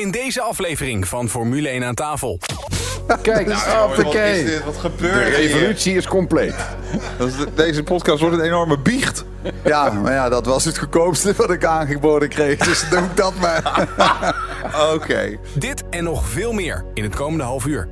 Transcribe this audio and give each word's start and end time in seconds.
In 0.00 0.10
deze 0.10 0.40
aflevering 0.40 1.08
van 1.08 1.28
Formule 1.28 1.68
1 1.68 1.84
aan 1.84 1.94
tafel. 1.94 2.40
Kijk, 3.22 3.48
Wat 3.48 4.14
is 4.14 4.44
dit? 4.44 4.64
Wat 4.64 4.74
De 4.74 4.80
gebeurt 4.80 5.36
hier? 5.36 5.46
revolutie 5.46 5.96
is 5.96 6.06
compleet. 6.06 6.54
Dat 7.18 7.28
is 7.28 7.36
de- 7.36 7.46
Deze 7.54 7.82
podcast 7.82 8.20
wordt 8.20 8.36
een 8.36 8.42
enorme 8.44 8.78
biecht. 8.78 9.24
Ja, 9.64 9.90
maar 9.90 10.12
ja, 10.12 10.28
dat 10.28 10.46
was 10.46 10.64
het 10.64 10.78
goedkoopste 10.78 11.34
wat 11.36 11.50
ik 11.50 11.64
aangeboden 11.64 12.28
kreeg. 12.28 12.58
Dus 12.58 12.84
doe 12.90 12.98
ik 12.98 13.16
dat 13.16 13.34
maar. 13.40 13.88
Oké. 14.94 15.38
Dit 15.54 15.82
en 15.90 16.04
nog 16.04 16.26
veel 16.26 16.52
meer 16.52 16.84
in 16.94 17.02
het 17.02 17.14
komende 17.14 17.44
half 17.44 17.66
uur. 17.66 17.88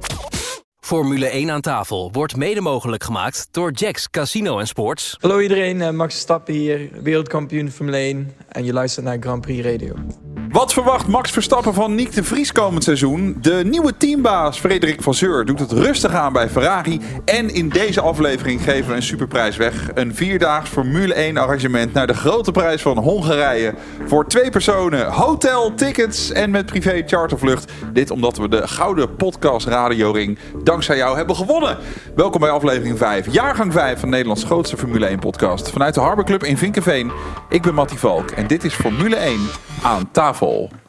Formule 0.80 1.26
1 1.26 1.50
aan 1.50 1.60
tafel 1.60 2.08
wordt 2.12 2.36
mede 2.36 2.60
mogelijk 2.60 3.04
gemaakt 3.04 3.48
door 3.50 3.70
Jacks 3.72 4.10
Casino 4.10 4.58
en 4.58 4.66
Sports. 4.66 5.16
Hallo 5.20 5.40
iedereen, 5.40 5.82
eh, 5.82 5.90
Max 5.90 6.12
Verstappen 6.12 6.54
hier, 6.54 6.88
wereldkampioen 7.02 7.70
Formule 7.70 7.96
1 7.96 8.32
en 8.48 8.64
je 8.64 8.72
luistert 8.72 9.04
naar 9.06 9.16
Grand 9.20 9.40
Prix 9.40 9.66
Radio. 9.66 9.94
Wat 10.36 10.72
verwacht 10.72 11.06
Max 11.06 11.30
Verstappen 11.30 11.74
van 11.74 11.94
Nick 11.94 12.12
de 12.12 12.24
Vries 12.24 12.52
komend 12.52 12.84
seizoen? 12.84 13.36
De 13.40 13.62
nieuwe 13.64 13.96
teambaas 13.96 14.58
Frederik 14.58 15.02
Vasseur 15.02 15.44
doet 15.44 15.58
het 15.58 15.72
rustig 15.72 16.12
aan 16.12 16.32
bij 16.32 16.48
Ferrari. 16.48 17.00
En 17.24 17.54
in 17.54 17.68
deze 17.68 18.00
aflevering 18.00 18.62
geven 18.62 18.90
we 18.90 18.96
een 18.96 19.02
superprijs 19.02 19.56
weg. 19.56 19.88
Een 19.94 20.14
vierdaags 20.14 20.70
Formule 20.70 21.14
1 21.14 21.36
arrangement 21.36 21.92
naar 21.92 22.06
de 22.06 22.14
grote 22.14 22.52
prijs 22.52 22.82
van 22.82 22.98
Hongarije. 22.98 23.74
Voor 24.06 24.26
twee 24.26 24.50
personen, 24.50 25.06
hotel, 25.06 25.74
tickets 25.74 26.30
en 26.32 26.50
met 26.50 26.66
privé 26.66 27.02
chartervlucht. 27.06 27.72
Dit 27.92 28.10
omdat 28.10 28.36
we 28.36 28.48
de 28.48 28.68
Gouden 28.68 29.16
Podcast 29.16 29.66
Radioring 29.66 30.38
dankzij 30.62 30.96
jou 30.96 31.16
hebben 31.16 31.36
gewonnen. 31.36 31.78
Welkom 32.14 32.40
bij 32.40 32.50
aflevering 32.50 32.98
5, 32.98 33.32
jaargang 33.32 33.72
5 33.72 34.00
van 34.00 34.08
Nederlands 34.08 34.44
grootste 34.44 34.76
Formule 34.76 35.06
1 35.06 35.18
podcast. 35.18 35.70
Vanuit 35.70 35.94
de 35.94 36.00
Harbor 36.00 36.24
Club 36.24 36.44
in 36.44 36.58
Vinkenveen. 36.58 37.12
Ik 37.48 37.62
ben 37.62 37.74
Mattie 37.74 37.98
Valk 37.98 38.30
en 38.30 38.46
dit 38.46 38.64
is 38.64 38.74
Formule 38.74 39.16
1 39.16 39.40
aan 39.82 40.10
tafel. 40.10 40.25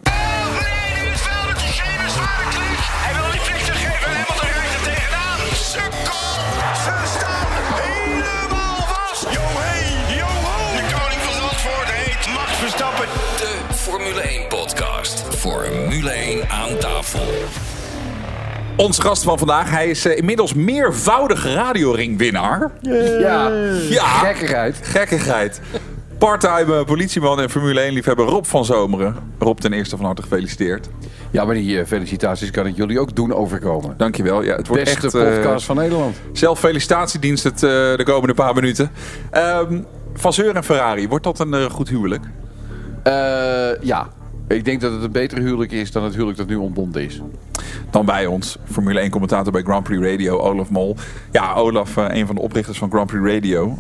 Beneden 0.04 1.12
het 1.12 1.22
veld 1.22 1.48
met 1.48 1.58
Gegeven 1.62 2.10
zware 2.18 2.46
klik. 2.54 2.82
Hij 3.06 3.14
wil 3.18 3.30
niet 3.34 3.42
vliegtuig 3.50 3.78
geven. 3.86 4.10
Hamilton 4.12 4.50
rijdt 4.58 4.74
er 4.76 4.84
tegenaan. 4.92 5.40
Sukkel. 5.74 6.26
Ze 6.84 6.94
staan 7.16 7.50
helemaal 7.82 8.82
vast. 8.94 9.24
Yo 9.36 9.42
hey, 9.62 10.16
yo 10.20 10.26
ho. 10.46 10.58
De 10.80 10.84
koning 10.96 11.22
van 11.28 11.34
Zandvoort 11.42 11.90
heet 11.98 12.24
Max 12.36 12.52
Verstappen. 12.64 13.08
De 13.42 13.52
Formule 13.76 14.22
1 14.22 14.48
podcast. 14.48 15.24
Formule 15.36 16.10
1 16.10 16.50
aan 16.50 16.78
tafel. 16.80 17.28
Onze 18.76 19.02
gast 19.02 19.24
van 19.24 19.38
vandaag, 19.38 19.70
hij 19.70 19.88
is 19.90 20.06
eh, 20.06 20.18
inmiddels 20.18 20.54
meervoudige 20.54 21.54
radioringwinnaar. 21.54 22.72
Ja, 22.82 23.52
Ja, 23.90 24.06
gekkigheid. 24.08 24.80
gekkigheid. 24.82 25.62
Parttime 26.18 26.84
politieman 26.84 27.42
en 27.42 27.50
Formule 27.50 27.80
1 27.80 27.94
liefhebber 27.94 28.26
Rob 28.26 28.46
van 28.46 28.66
Zomeren. 28.66 29.16
Rob, 29.40 29.58
ten 29.58 29.74
eerste 29.74 29.96
van 29.96 30.06
harte 30.06 30.22
gefeliciteerd. 30.22 30.90
Ja, 31.32 31.46
maar 31.46 31.56
die 31.56 31.80
eh, 31.80 31.86
felicitaties 31.86 32.52
kan 32.52 32.66
ik 32.66 32.76
jullie 32.76 33.00
ook 33.00 33.16
doen 33.16 33.34
overkomen. 33.34 33.94
Dankjewel. 33.98 34.44
Ja, 34.44 34.56
het 34.56 34.68
wordt 34.68 34.84
Beste 34.84 35.06
echt 35.06 35.16
eh, 35.16 35.36
podcast 35.36 35.66
van 35.66 35.76
Nederland. 35.76 36.16
zelffelicitatiedienst 36.32 37.44
het, 37.44 37.64
eh, 37.64 37.70
de 37.70 38.04
komende 38.06 38.34
paar 38.34 38.54
minuten. 38.54 38.92
Ehm 39.32 39.80
van 40.18 40.34
Zeur 40.34 40.56
en 40.56 40.64
Ferrari, 40.64 41.08
wordt 41.08 41.24
dat 41.24 41.40
een 41.40 41.54
eh, 41.54 41.66
goed 41.66 41.90
huwelijk? 41.90 42.24
Eh, 43.04 43.82
ja, 43.82 44.08
ik 44.48 44.66
denk 44.66 44.82
dat 44.82 44.92
het 44.92 45.04
een 45.04 45.12
beter 45.12 45.38
huwelijk 45.38 45.72
is 45.72 45.92
dan 45.92 46.04
het 46.04 46.14
huwelijk 46.14 46.38
dat 46.38 46.48
nu 46.48 46.56
ontbonden 46.56 47.04
is. 47.04 47.22
Dan 47.90 48.06
bij 48.06 48.26
ons, 48.26 48.58
Formule 48.72 49.00
1 49.00 49.10
commentator 49.10 49.52
bij 49.52 49.62
Grand 49.62 49.84
Prix 49.84 50.06
Radio, 50.06 50.38
Olaf 50.38 50.70
Mol. 50.70 50.96
Ja, 51.32 51.54
Olaf, 51.54 51.98
eh, 51.98 52.06
een 52.10 52.26
van 52.26 52.36
de 52.36 52.42
oprichters 52.42 52.78
van 52.78 52.90
Grand 52.90 53.08
Prix 53.08 53.34
Radio. 53.34 53.78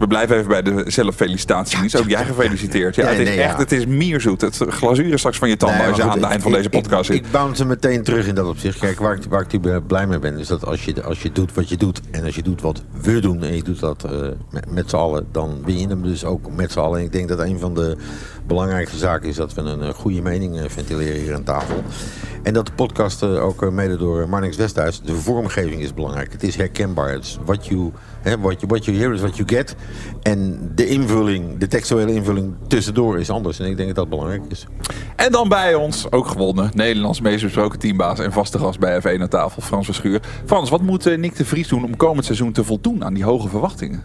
We 0.00 0.06
blijven 0.06 0.36
even 0.36 0.48
bij 0.48 0.62
de 0.62 0.84
zelffelicitatiedienst. 0.86 1.96
Ook 1.98 2.08
jij 2.08 2.24
gefeliciteerd. 2.24 2.94
Ja, 2.94 3.02
Ja, 3.04 3.10
het 3.10 3.18
is 3.18 3.28
nee, 3.28 3.36
ja. 3.36 3.42
echt, 3.44 3.58
het 3.58 3.72
is 3.72 3.86
mierzoet. 3.86 4.40
Het 4.40 4.56
glazuur 4.68 5.12
is 5.12 5.18
straks 5.18 5.38
van 5.38 5.48
je 5.48 5.56
tanden 5.56 5.86
als 5.86 5.96
je 5.96 6.02
aan 6.02 6.10
het 6.10 6.22
eind 6.22 6.34
ik- 6.34 6.40
van 6.42 6.52
deze 6.52 6.68
podcast 6.68 7.10
ik, 7.10 7.16
zit. 7.16 7.24
Ik 7.24 7.30
bounce 7.32 7.64
meteen 7.64 8.02
terug 8.02 8.26
in 8.26 8.34
dat 8.34 8.46
opzicht. 8.46 8.78
Kijk, 8.78 8.98
waar 8.98 9.14
ik, 9.14 9.22
waar 9.28 9.46
ik 9.54 9.86
blij 9.86 10.06
mee 10.06 10.18
ben, 10.18 10.38
is 10.38 10.46
dat 10.46 10.66
als 10.66 10.84
je, 10.84 11.02
als 11.02 11.22
je 11.22 11.32
doet 11.32 11.54
wat 11.54 11.68
je 11.68 11.76
doet... 11.76 12.00
en 12.10 12.24
als 12.24 12.34
je 12.34 12.42
doet 12.42 12.60
wat 12.60 12.82
we 13.00 13.20
doen 13.20 13.42
en 13.42 13.56
je 13.56 13.62
doet 13.62 13.80
dat 13.80 14.04
eh, 14.04 14.28
met, 14.50 14.70
met 14.70 14.90
z'n 14.90 14.96
allen... 14.96 15.26
dan 15.32 15.62
win 15.64 15.78
je 15.78 15.86
hem 15.88 16.02
dus 16.02 16.24
ook 16.24 16.50
met 16.56 16.72
z'n 16.72 16.78
allen. 16.78 16.98
En 16.98 17.04
ik 17.04 17.12
denk 17.12 17.28
dat 17.28 17.38
een 17.38 17.58
van 17.58 17.74
de 17.74 17.96
belangrijkste 18.46 18.96
zaken 18.98 19.28
is... 19.28 19.36
dat 19.36 19.54
we 19.54 19.60
een 19.60 19.94
goede 19.94 20.22
mening 20.22 20.58
eh, 20.60 20.68
ventileren 20.68 21.20
hier 21.20 21.34
aan 21.34 21.44
tafel. 21.44 21.82
En 22.42 22.52
dat 22.52 22.66
de 22.66 22.72
podcast 22.72 23.22
eh, 23.22 23.44
ook 23.44 23.70
mede 23.70 23.96
door 23.96 24.28
Marnix 24.28 24.56
Westhuis... 24.56 25.00
de 25.00 25.14
vormgeving 25.14 25.80
is 25.82 25.94
belangrijk. 25.94 26.32
Het 26.32 26.42
is 26.42 26.56
herkenbaar. 26.56 27.12
Het 27.12 27.24
is 27.24 27.38
what 27.44 27.66
you, 27.66 27.92
hè, 28.22 28.38
what 28.38 28.60
you, 28.60 28.66
what 28.66 28.84
you 28.84 28.96
hear 28.96 29.12
is 29.12 29.20
what 29.20 29.36
you 29.36 29.48
get. 29.48 29.76
En 30.22 30.70
de 30.74 30.86
invulling, 30.86 31.58
de 31.58 31.66
textuele 31.66 32.14
invulling 32.14 32.54
tussendoor 32.68 33.18
is 33.18 33.30
anders. 33.30 33.58
En 33.58 33.66
ik 33.66 33.76
denk 33.76 33.88
dat 33.88 33.96
dat 33.96 34.08
belangrijk 34.08 34.42
is. 34.48 34.66
En 35.16 35.32
dan 35.32 35.48
bij 35.48 35.74
ons, 35.74 36.12
ook 36.12 36.26
gewonnen, 36.26 36.70
Nederlands 36.74 37.20
meest 37.20 37.42
besproken 37.42 37.78
teambaas 37.78 38.18
en 38.18 38.32
vaste 38.32 38.58
gast 38.58 38.78
bij 38.78 39.00
F1 39.00 39.20
aan 39.20 39.28
tafel, 39.28 39.62
Frans 39.62 39.84
Verschuur. 39.84 40.20
Frans, 40.44 40.70
wat 40.70 40.82
moet 40.82 41.06
eh, 41.06 41.18
Nick 41.18 41.36
de 41.36 41.44
Vries 41.44 41.68
doen 41.68 41.84
om 41.84 41.96
komend 41.96 42.24
seizoen 42.24 42.52
te 42.52 42.64
voldoen 42.64 43.04
aan 43.04 43.14
die 43.14 43.24
hoge 43.24 43.48
verwachtingen? 43.48 44.04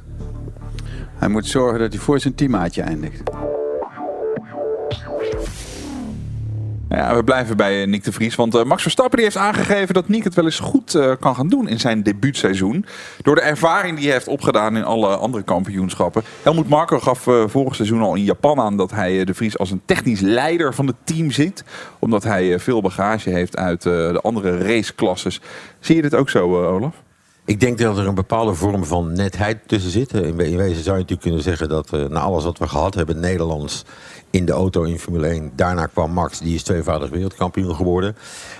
Hij 1.15 1.27
moet 1.27 1.45
zorgen 1.45 1.79
dat 1.79 1.93
hij 1.93 2.01
voor 2.01 2.19
zijn 2.19 2.35
teammaatje 2.35 2.81
eindigt. 2.81 3.23
Ja, 6.95 7.15
we 7.15 7.23
blijven 7.23 7.57
bij 7.57 7.81
eh, 7.81 7.87
Nick 7.87 8.03
de 8.03 8.11
Vries. 8.11 8.35
Want 8.35 8.55
eh, 8.55 8.63
Max 8.63 8.81
Verstappen 8.81 9.19
heeft 9.19 9.37
aangegeven 9.37 9.93
dat 9.93 10.07
Nick 10.07 10.23
het 10.23 10.33
wel 10.33 10.45
eens 10.45 10.59
goed 10.59 10.95
eh, 10.95 11.11
kan 11.19 11.35
gaan 11.35 11.47
doen 11.47 11.67
in 11.67 11.79
zijn 11.79 12.03
debuutseizoen. 12.03 12.85
Door 13.21 13.35
de 13.35 13.41
ervaring 13.41 13.95
die 13.95 14.05
hij 14.05 14.13
heeft 14.13 14.27
opgedaan 14.27 14.77
in 14.77 14.83
alle 14.83 15.15
andere 15.15 15.43
kampioenschappen. 15.43 16.23
Helmoet 16.41 16.69
Marko 16.69 16.99
gaf 16.99 17.27
vorig 17.45 17.75
seizoen 17.75 18.01
al 18.01 18.15
in 18.15 18.23
Japan 18.23 18.59
aan 18.59 18.77
dat 18.77 18.91
hij 18.91 19.25
de 19.25 19.33
Vries 19.33 19.57
als 19.57 19.71
een 19.71 19.81
technisch 19.85 20.19
leider 20.19 20.73
van 20.73 20.87
het 20.87 20.95
team 21.03 21.31
ziet. 21.31 21.63
Omdat 21.99 22.23
hij 22.23 22.59
veel 22.59 22.81
bagage 22.81 23.29
heeft 23.29 23.57
uit 23.57 23.81
de 23.81 24.19
andere 24.21 24.57
raceklasses. 24.57 25.41
Zie 25.79 25.95
je 25.95 26.01
dit 26.01 26.15
ook 26.15 26.29
zo, 26.29 26.67
Olaf? 26.67 27.04
Ik 27.45 27.59
denk 27.59 27.77
dat 27.77 27.97
er 27.97 28.07
een 28.07 28.15
bepaalde 28.15 28.53
vorm 28.53 28.85
van 28.85 29.13
netheid 29.13 29.57
tussen 29.65 29.91
zit. 29.91 30.13
In, 30.13 30.35
we- 30.35 30.49
in 30.49 30.57
wezen 30.57 30.83
zou 30.83 30.95
je 30.95 31.01
natuurlijk 31.01 31.21
kunnen 31.21 31.41
zeggen 31.41 31.69
dat 31.69 31.93
eh, 31.93 32.05
na 32.05 32.19
alles 32.19 32.43
wat 32.43 32.57
we 32.57 32.67
gehad 32.67 32.93
hebben, 32.93 33.19
Nederlands 33.19 33.83
in 34.29 34.45
de 34.45 34.51
auto 34.51 34.83
in 34.83 34.99
Formule 34.99 35.27
1, 35.27 35.51
daarna 35.55 35.85
kwam 35.85 36.11
Max, 36.11 36.39
die 36.39 36.55
is 36.55 36.63
tweevoudig 36.63 37.09
wereldkampioen 37.09 37.75
geworden. 37.75 38.15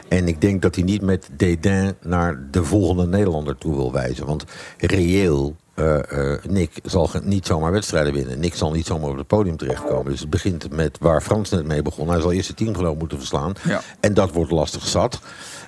En 0.07 0.27
ik 0.27 0.41
denk 0.41 0.61
dat 0.61 0.75
hij 0.75 0.83
niet 0.83 1.01
met 1.01 1.29
dédain 1.37 1.95
naar 2.01 2.47
de 2.51 2.63
volgende 2.63 3.05
Nederlander 3.07 3.57
toe 3.57 3.75
wil 3.75 3.91
wijzen. 3.91 4.25
Want 4.25 4.43
reëel, 4.77 5.55
eh, 5.73 6.33
eh, 6.33 6.43
Nick 6.49 6.71
zal 6.83 7.09
niet 7.23 7.45
zomaar 7.45 7.71
wedstrijden 7.71 8.13
winnen. 8.13 8.39
Nick 8.39 8.55
zal 8.55 8.71
niet 8.71 8.85
zomaar 8.85 9.09
op 9.09 9.17
het 9.17 9.27
podium 9.27 9.57
terechtkomen. 9.57 10.11
Dus 10.11 10.19
het 10.19 10.29
begint 10.29 10.71
met 10.71 10.97
waar 10.99 11.21
Frans 11.21 11.49
net 11.49 11.65
mee 11.65 11.81
begon. 11.81 12.09
Hij 12.09 12.19
zal 12.21 12.31
eerst 12.31 12.45
zijn 12.45 12.57
teamgenoot 12.57 12.97
moeten 12.99 13.17
verslaan. 13.17 13.53
Ja. 13.63 13.81
En 13.99 14.13
dat 14.13 14.31
wordt 14.31 14.51
lastig 14.51 14.87
zat. 14.87 15.19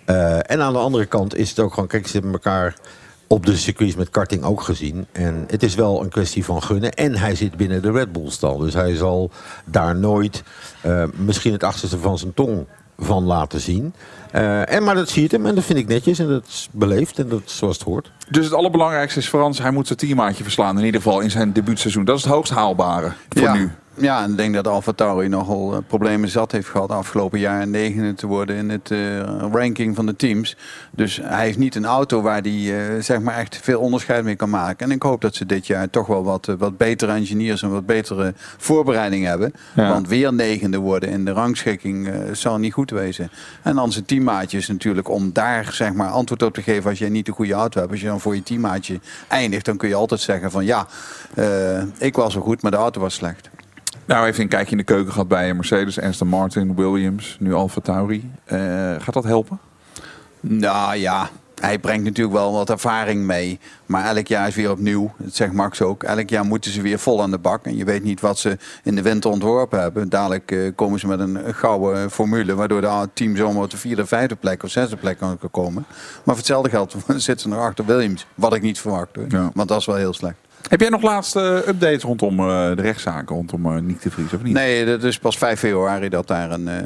En 0.06 0.62
aan 0.62 0.74
de 0.74 0.80
andere 0.80 1.06
kant 1.06 1.36
is 1.36 1.50
het 1.50 1.60
ook 1.60 1.74
gewoon, 1.74 1.88
kijk, 1.88 2.08
ze 2.08 2.14
hebben 2.14 2.32
elkaar 2.32 2.76
op 3.28 3.46
de 3.46 3.56
circuits 3.56 3.96
met 3.96 4.10
karting 4.10 4.44
ook 4.44 4.62
gezien. 4.62 5.06
En 5.12 5.44
het 5.48 5.64
is 5.64 5.76
wel 5.76 6.04
een 6.04 6.10
kwestie 6.10 6.46
van 6.46 6.64
gunnen. 6.64 6.92
En 6.92 7.16
hij 7.16 7.36
zit 7.36 7.58
binnen 7.58 7.82
de 7.82 7.92
Red 7.92 8.12
Bull 8.12 8.30
stal. 8.30 8.58
Dus 8.58 8.74
hij 8.74 8.96
zal 8.96 9.32
daar 9.66 9.96
nooit 9.96 10.44
eh, 10.82 11.04
misschien 11.16 11.52
het 11.52 11.64
achterste 11.64 11.98
van 11.98 12.18
zijn 12.18 12.34
tong 12.34 12.66
van 12.98 13.24
laten 13.24 13.60
zien. 13.60 13.94
Eh, 14.32 14.74
en, 14.74 14.84
maar 14.84 14.96
dat 14.96 15.10
zie 15.10 15.22
je 15.22 15.28
hem 15.32 15.46
en 15.46 15.56
dat 15.56 15.64
vind 15.64 15.80
ik 15.80 15.88
netjes 15.88 16.20
en 16.20 16.28
dat 16.28 16.46
is 16.48 16.70
beleefd 16.72 17.20
en 17.20 17.30
dat 17.30 17.42
is 17.46 17.58
zoals 17.58 17.78
het 17.78 17.86
hoort. 17.86 18.12
Dus 18.30 18.46
het 18.46 18.54
allerbelangrijkste 18.54 19.20
is 19.20 19.28
Frans, 19.28 19.60
hij 19.60 19.72
moet 19.72 19.88
zijn 19.88 20.00
teammaatje 20.00 20.44
verslaan. 20.44 20.80
In 20.80 20.86
ieder 20.86 21.02
geval 21.02 21.20
in 21.20 21.32
zijn 21.32 21.54
debuutseizoen. 21.54 22.06
Dat 22.06 22.18
is 22.18 22.24
het 22.24 22.34
hoogst 22.34 22.52
haalbare 22.52 23.12
voor 23.30 23.42
ja. 23.42 23.54
nu. 23.54 23.72
Ja, 24.00 24.24
en 24.24 24.32
ik 24.32 24.38
denk 24.38 24.54
dat 24.54 24.68
Alfa 24.68 24.92
Tauri 24.92 25.28
nogal 25.28 25.74
eh, 25.74 25.80
problemen 25.88 26.30
zat 26.30 26.52
heeft 26.52 26.68
gehad 26.68 26.90
afgelopen 26.90 27.40
jaar 27.40 27.62
en 27.62 27.70
negende 27.70 28.14
te 28.14 28.28
worden 28.28 28.56
in 28.56 28.70
het 28.70 28.92
eh, 28.92 29.20
ranking 29.52 29.96
van 29.96 30.06
de 30.06 30.16
teams. 30.16 30.58
Dus 30.92 31.20
hij 31.24 31.46
heeft 31.46 31.58
niet 31.58 31.76
een 31.76 31.86
auto 31.86 32.22
waar 32.22 32.42
hij 32.42 32.96
eh, 32.96 33.02
zeg 33.02 33.20
maar 33.20 33.38
echt 33.38 33.58
veel 33.58 33.80
onderscheid 33.80 34.24
mee 34.24 34.36
kan 34.36 34.50
maken. 34.50 34.86
En 34.86 34.96
ik 34.96 35.04
hoop 35.04 35.22
dat 35.22 35.36
ze 35.36 35.46
dit 35.46 35.68
jaar 35.68 35.90
toch 35.90 36.08
wel 36.08 36.24
wat, 36.24 36.46
wat 36.58 36.78
betere 36.78 37.12
engineers 37.12 37.62
en 37.62 37.72
wat 37.72 37.86
betere 37.86 38.34
voorbereiding 38.58 39.26
hebben. 39.26 39.54
Ja. 39.76 39.90
Want 39.90 40.08
weer 40.08 40.34
negende 40.34 40.78
worden 40.78 41.10
in 41.10 41.26
de 41.26 41.32
rangschikking 41.32 42.10
zal 42.32 42.58
niet 42.58 42.74
goed 42.74 42.92
wezen. 42.92 43.32
En 43.64 43.76
dan 43.76 43.92
zijn 43.92 44.06
teammaatjes 44.06 44.68
natuurlijk 44.68 45.10
om 45.10 45.34
daar 45.34 45.70
zeg 45.72 45.94
maar 45.94 46.10
antwoord 46.10 46.44
op 46.44 46.54
te 46.54 46.62
geven 46.62 46.90
als 46.90 47.00
jij 47.00 47.10
niet 47.10 47.26
de 47.26 47.32
goede 47.32 47.54
auto 47.54 47.80
hebt. 47.80 47.92
Als 47.92 48.02
je 48.02 48.08
dan 48.08 48.20
voor 48.20 48.36
je 48.36 48.44
teammaatje 48.44 49.00
eindigt, 49.28 49.66
dan 49.66 49.78
kun 49.78 49.90
je 49.90 49.96
altijd 49.96 50.22
zeggen 50.22 50.52
van 50.52 50.66
ja, 50.66 50.88
ik 51.98 52.16
was 52.16 52.34
wel 52.34 52.44
goed, 52.44 52.62
maar 52.62 52.72
de 52.72 52.78
auto 52.78 53.02
was 53.02 53.14
slecht. 53.14 53.50
Nou, 54.08 54.28
even 54.28 54.42
een 54.42 54.50
kijkje 54.50 54.72
in 54.72 54.78
de 54.78 54.84
keuken 54.84 55.12
gehad 55.12 55.28
bij 55.28 55.54
Mercedes, 55.54 56.00
Aston 56.00 56.28
Martin, 56.28 56.76
Williams, 56.76 57.38
nu 57.40 57.54
Alfa 57.54 57.82
Tauri. 57.82 58.32
Eh, 58.46 58.60
gaat 59.00 59.14
dat 59.14 59.24
helpen? 59.24 59.60
Nou 60.40 60.96
ja, 60.96 61.30
hij 61.60 61.80
brengt 61.80 62.04
natuurlijk 62.04 62.38
wel 62.38 62.52
wat 62.52 62.70
ervaring 62.70 63.26
mee. 63.26 63.60
Maar 63.86 64.16
elk 64.16 64.28
jaar 64.28 64.48
is 64.48 64.56
weer 64.56 64.72
opnieuw. 64.72 65.14
Dat 65.18 65.36
zegt 65.36 65.54
Max 65.54 65.82
ook. 65.82 66.04
Elk 66.04 66.30
jaar 66.30 66.46
moeten 66.46 66.72
ze 66.72 66.82
weer 66.82 67.00
vol 67.00 67.22
aan 67.22 67.32
de 67.32 67.38
bak. 67.38 67.66
En 67.66 67.78
je 67.78 67.86
weet 67.86 68.04
niet 68.04 68.20
wat 68.22 68.40
ze 68.40 68.58
in 68.84 68.96
de 68.96 69.02
winter 69.02 69.32
ontworpen 69.32 69.80
hebben. 69.80 70.10
Dadelijk 70.10 70.52
eh, 70.52 70.60
komen 70.76 71.00
ze 71.00 71.08
met 71.08 71.20
een 71.20 71.56
gouden 71.56 72.12
formule. 72.12 72.56
Waardoor 72.56 72.82
de 72.82 73.10
team 73.14 73.36
zomaar 73.36 73.64
op 73.64 73.70
de 73.70 73.78
vierde, 73.78 74.06
vijfde 74.06 74.36
plek 74.36 74.64
of 74.64 74.70
zesde 74.70 74.98
plek 74.98 75.18
kan 75.18 75.40
komen. 75.52 75.86
Maar 75.88 76.24
voor 76.24 76.36
hetzelfde 76.36 76.70
geld 76.70 76.96
zitten 77.08 77.40
ze 77.40 77.48
nog 77.48 77.60
achter 77.60 77.86
Williams. 77.86 78.26
Wat 78.36 78.54
ik 78.54 78.62
niet 78.62 78.80
verwacht 78.80 79.16
hoor. 79.16 79.26
Ja. 79.30 79.52
Want 79.54 79.68
dat 79.68 79.80
is 79.80 79.86
wel 79.86 79.96
heel 79.96 80.14
slecht. 80.14 80.38
Heb 80.70 80.80
jij 80.82 80.90
nog 80.90 81.02
laatste 81.02 81.64
updates 81.68 82.04
rondom 82.04 82.40
eh, 82.40 82.46
de 82.76 82.82
rechtszaken 82.82 83.36
rondom 83.36 83.66
eh 83.66 83.82
Nick 83.82 84.02
de 84.02 84.12
Vries 84.12 84.34
of 84.34 84.44
niet? 84.44 84.54
Nee, 84.54 84.86
dat 84.86 85.04
is 85.04 85.20
pas 85.20 85.38
5 85.38 85.60
februari 85.60 86.10
dat 86.10 86.28
daar 86.28 86.52
een, 86.52 86.68
eh, 86.68 86.78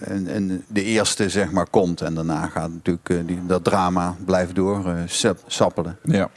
een, 0.00 0.36
een- 0.36 0.64
de 0.68 0.82
eerste 0.82 1.28
zeg 1.28 1.50
maar 1.50 1.66
komt. 1.70 2.00
En 2.00 2.14
daarna 2.14 2.46
gaat 2.46 2.70
natuurlijk 2.72 3.08
eh, 3.08 3.16
die, 3.26 3.38
dat 3.46 3.64
drama 3.64 4.14
blijven 4.24 4.54
door 4.54 4.86
eh, 4.88 4.94
sap- 5.06 5.44
sappelen. 5.46 5.98
Ja. 6.02 6.28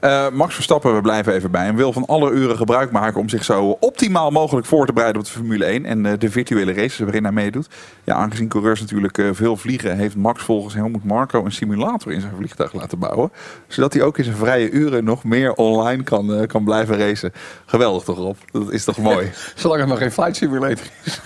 Eh, 0.00 0.30
Max 0.30 0.54
Verstappen, 0.54 0.94
we 0.94 1.00
blijven 1.00 1.34
even 1.34 1.50
bij 1.50 1.64
hem, 1.64 1.76
wil 1.76 1.92
van 1.92 2.06
alle 2.06 2.30
uren 2.30 2.56
gebruik 2.56 2.90
maken 2.90 3.20
om 3.20 3.28
zich 3.28 3.44
zo 3.44 3.76
optimaal 3.80 4.30
mogelijk 4.30 4.66
voor 4.66 4.86
te 4.86 4.92
bereiden 4.92 5.20
op 5.20 5.26
de 5.26 5.32
Formule 5.32 5.64
1 5.64 5.84
en 5.84 6.06
eh, 6.06 6.12
de 6.18 6.30
virtuele 6.30 6.72
races 6.72 6.98
waarin 6.98 7.22
hij 7.22 7.32
meedoet. 7.32 7.68
Ja, 8.04 8.14
aangezien 8.14 8.48
coureurs 8.48 8.80
natuurlijk 8.80 9.18
eh, 9.18 9.28
veel 9.32 9.56
vliegen, 9.56 9.96
heeft 9.96 10.16
Max 10.16 10.42
volgens 10.42 10.74
Helmut 10.74 11.04
Marco 11.04 11.44
een 11.44 11.52
simulator 11.52 12.12
in 12.12 12.20
zijn 12.20 12.32
vliegtuig 12.36 12.72
laten 12.72 12.98
bouwen. 12.98 13.32
Zodat 13.68 13.92
hij 13.92 14.02
ook 14.02 14.18
in 14.18 14.24
zijn 14.24 14.36
vrije 14.36 14.70
uren 14.70 15.04
nog 15.04 15.24
meer 15.24 15.52
online 15.52 16.02
kan, 16.02 16.46
kan 16.46 16.64
blijven 16.64 16.98
racen. 16.98 17.32
Geweldig 17.66 18.04
toch, 18.04 18.16
Rob? 18.16 18.36
Dat 18.50 18.72
is 18.72 18.84
toch 18.84 18.98
mooi? 18.98 19.30
Zolang 19.54 19.80
het 19.80 19.88
nog 19.88 19.98
geen 19.98 20.12
flight 20.12 20.36
simulator 20.36 20.86
is. 21.04 21.20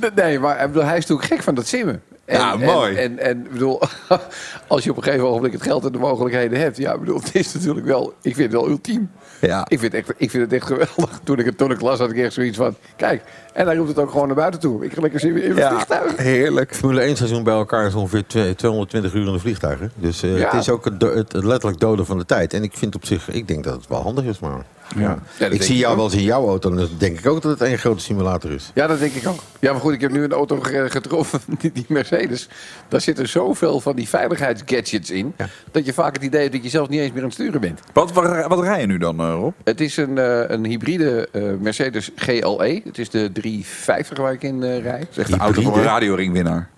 nee, 0.14 0.38
maar 0.38 0.58
hij 0.58 0.96
is 0.96 1.06
natuurlijk 1.06 1.28
gek 1.28 1.42
van 1.42 1.54
dat 1.54 1.66
simmen. 1.66 2.02
En, 2.30 2.38
Ja, 2.38 2.56
mooi. 2.56 2.96
En, 2.96 3.18
en, 3.18 3.46
bedoel, 3.52 3.80
als 4.66 4.84
je 4.84 4.90
op 4.90 4.96
een 4.96 5.02
gegeven 5.02 5.26
ogenblik 5.26 5.52
het 5.52 5.62
geld 5.62 5.84
en 5.84 5.92
de 5.92 5.98
mogelijkheden 5.98 6.60
hebt. 6.60 6.76
Ja, 6.76 6.98
bedoel, 6.98 7.18
het 7.18 7.34
is 7.34 7.52
natuurlijk 7.54 7.86
wel, 7.86 8.14
ik 8.22 8.34
vind 8.34 8.52
het 8.52 8.60
wel 8.60 8.68
ultiem. 8.70 9.10
Ja. 9.40 9.64
Ik 9.68 9.78
vind, 9.78 9.92
het 9.92 10.06
echt, 10.06 10.12
ik 10.16 10.30
vind 10.30 10.42
het 10.42 10.52
echt 10.52 10.66
geweldig. 10.66 11.20
Toen 11.24 11.38
ik 11.38 11.44
het 11.44 11.58
toen 11.58 11.70
ik 11.70 11.80
las, 11.80 11.98
had 11.98 12.10
ik 12.10 12.16
echt 12.16 12.32
zoiets 12.32 12.56
van, 12.56 12.74
kijk. 12.96 13.22
En 13.52 13.66
hij 13.66 13.76
roept 13.76 13.88
het 13.88 13.98
ook 13.98 14.10
gewoon 14.10 14.26
naar 14.26 14.36
buiten 14.36 14.60
toe. 14.60 14.84
Ik 14.84 14.92
ga 14.92 15.00
lekker 15.00 15.20
simmen 15.20 15.42
in 15.42 15.48
mijn 15.54 15.60
Ja, 15.60 15.70
vliegtuig. 15.74 16.16
heerlijk. 16.16 16.74
Formule 16.74 17.00
1 17.00 17.16
seizoen 17.16 17.42
bij 17.44 17.54
elkaar 17.54 17.86
is 17.86 17.94
ongeveer 17.94 18.26
twee- 18.26 18.54
220 18.54 19.14
uur 19.14 19.26
in 19.26 19.32
de 19.32 19.38
vliegtuigen. 19.38 19.92
Dus 19.94 20.22
eh, 20.22 20.38
Ja. 20.38 20.44
het 20.50 20.60
is 20.60 20.68
ook 20.68 20.84
het, 20.84 21.02
het, 21.02 21.32
het 21.32 21.44
letterlijk 21.44 21.80
doden 21.80 22.06
van 22.06 22.18
de 22.18 22.24
tijd. 22.26 22.52
En 22.54 22.62
ik 22.62 22.72
vind 22.76 22.94
op 22.94 23.04
zich, 23.06 23.30
ik 23.30 23.48
denk 23.48 23.64
dat 23.64 23.74
het 23.74 23.88
wel 23.88 24.02
handig 24.02 24.24
is, 24.24 24.38
maar... 24.38 24.64
Ja. 24.96 25.18
Ik 25.50 25.62
zie 25.62 25.74
ik 25.74 25.80
jou 25.80 25.90
ook. 25.90 25.96
wel 25.96 26.04
eens 26.06 26.14
in 26.14 26.22
jouw 26.22 26.46
auto 26.46 26.70
en 26.70 26.76
dan 26.76 26.88
denk 26.98 27.18
ik 27.18 27.26
ook 27.26 27.42
dat 27.42 27.50
het 27.58 27.68
één 27.68 27.78
grote 27.78 28.02
simulator 28.02 28.50
is. 28.52 28.70
Ja, 28.74 28.86
dat 28.86 28.98
denk 28.98 29.12
ik 29.14 29.26
ook. 29.28 29.40
Ja, 29.60 29.72
maar 29.72 29.80
goed, 29.80 29.92
ik 29.92 30.00
heb 30.00 30.10
nu 30.10 30.22
een 30.24 30.32
auto 30.32 30.60
ge- 30.60 30.86
getroffen, 30.90 31.40
die, 31.60 31.72
die 31.72 31.84
Mercedes. 31.88 32.48
Daar 32.88 33.00
zitten 33.00 33.28
zoveel 33.28 33.80
van 33.80 33.96
die 33.96 34.08
veiligheidsgadgets 34.08 35.10
in... 35.10 35.34
dat 35.70 35.86
je 35.86 35.92
vaak 35.92 36.14
het 36.14 36.22
idee 36.24 36.40
hebt 36.40 36.52
dat 36.52 36.62
je 36.62 36.68
zelf 36.68 36.88
niet 36.88 37.00
eens 37.00 37.10
meer 37.12 37.18
aan 37.22 37.24
het 37.28 37.34
sturen 37.34 37.60
bent. 37.60 37.80
Wat, 37.92 38.12
wat, 38.12 38.46
wat 38.46 38.60
rij 38.62 38.80
je 38.80 38.86
nu 38.86 38.98
dan, 38.98 39.20
eh, 39.20 39.26
Rob? 39.40 39.52
Het 39.64 39.80
is 39.80 39.96
een, 39.96 40.18
eh, 40.18 40.42
een 40.48 40.64
hybride 40.64 41.28
eh, 41.32 41.42
Mercedes 41.60 42.10
GLE. 42.16 42.80
Het 42.84 42.98
is 42.98 43.10
de 43.10 43.32
350 43.32 44.18
waar 44.18 44.32
ik 44.32 44.42
in 44.42 44.62
rij. 44.62 44.98
Dat 44.98 45.08
is 45.10 45.18
echt 45.18 45.30
de 45.30 45.36
auto 45.36 45.62
voor 45.62 45.76
een 45.76 45.82
radioringwinnaar. 45.82 46.68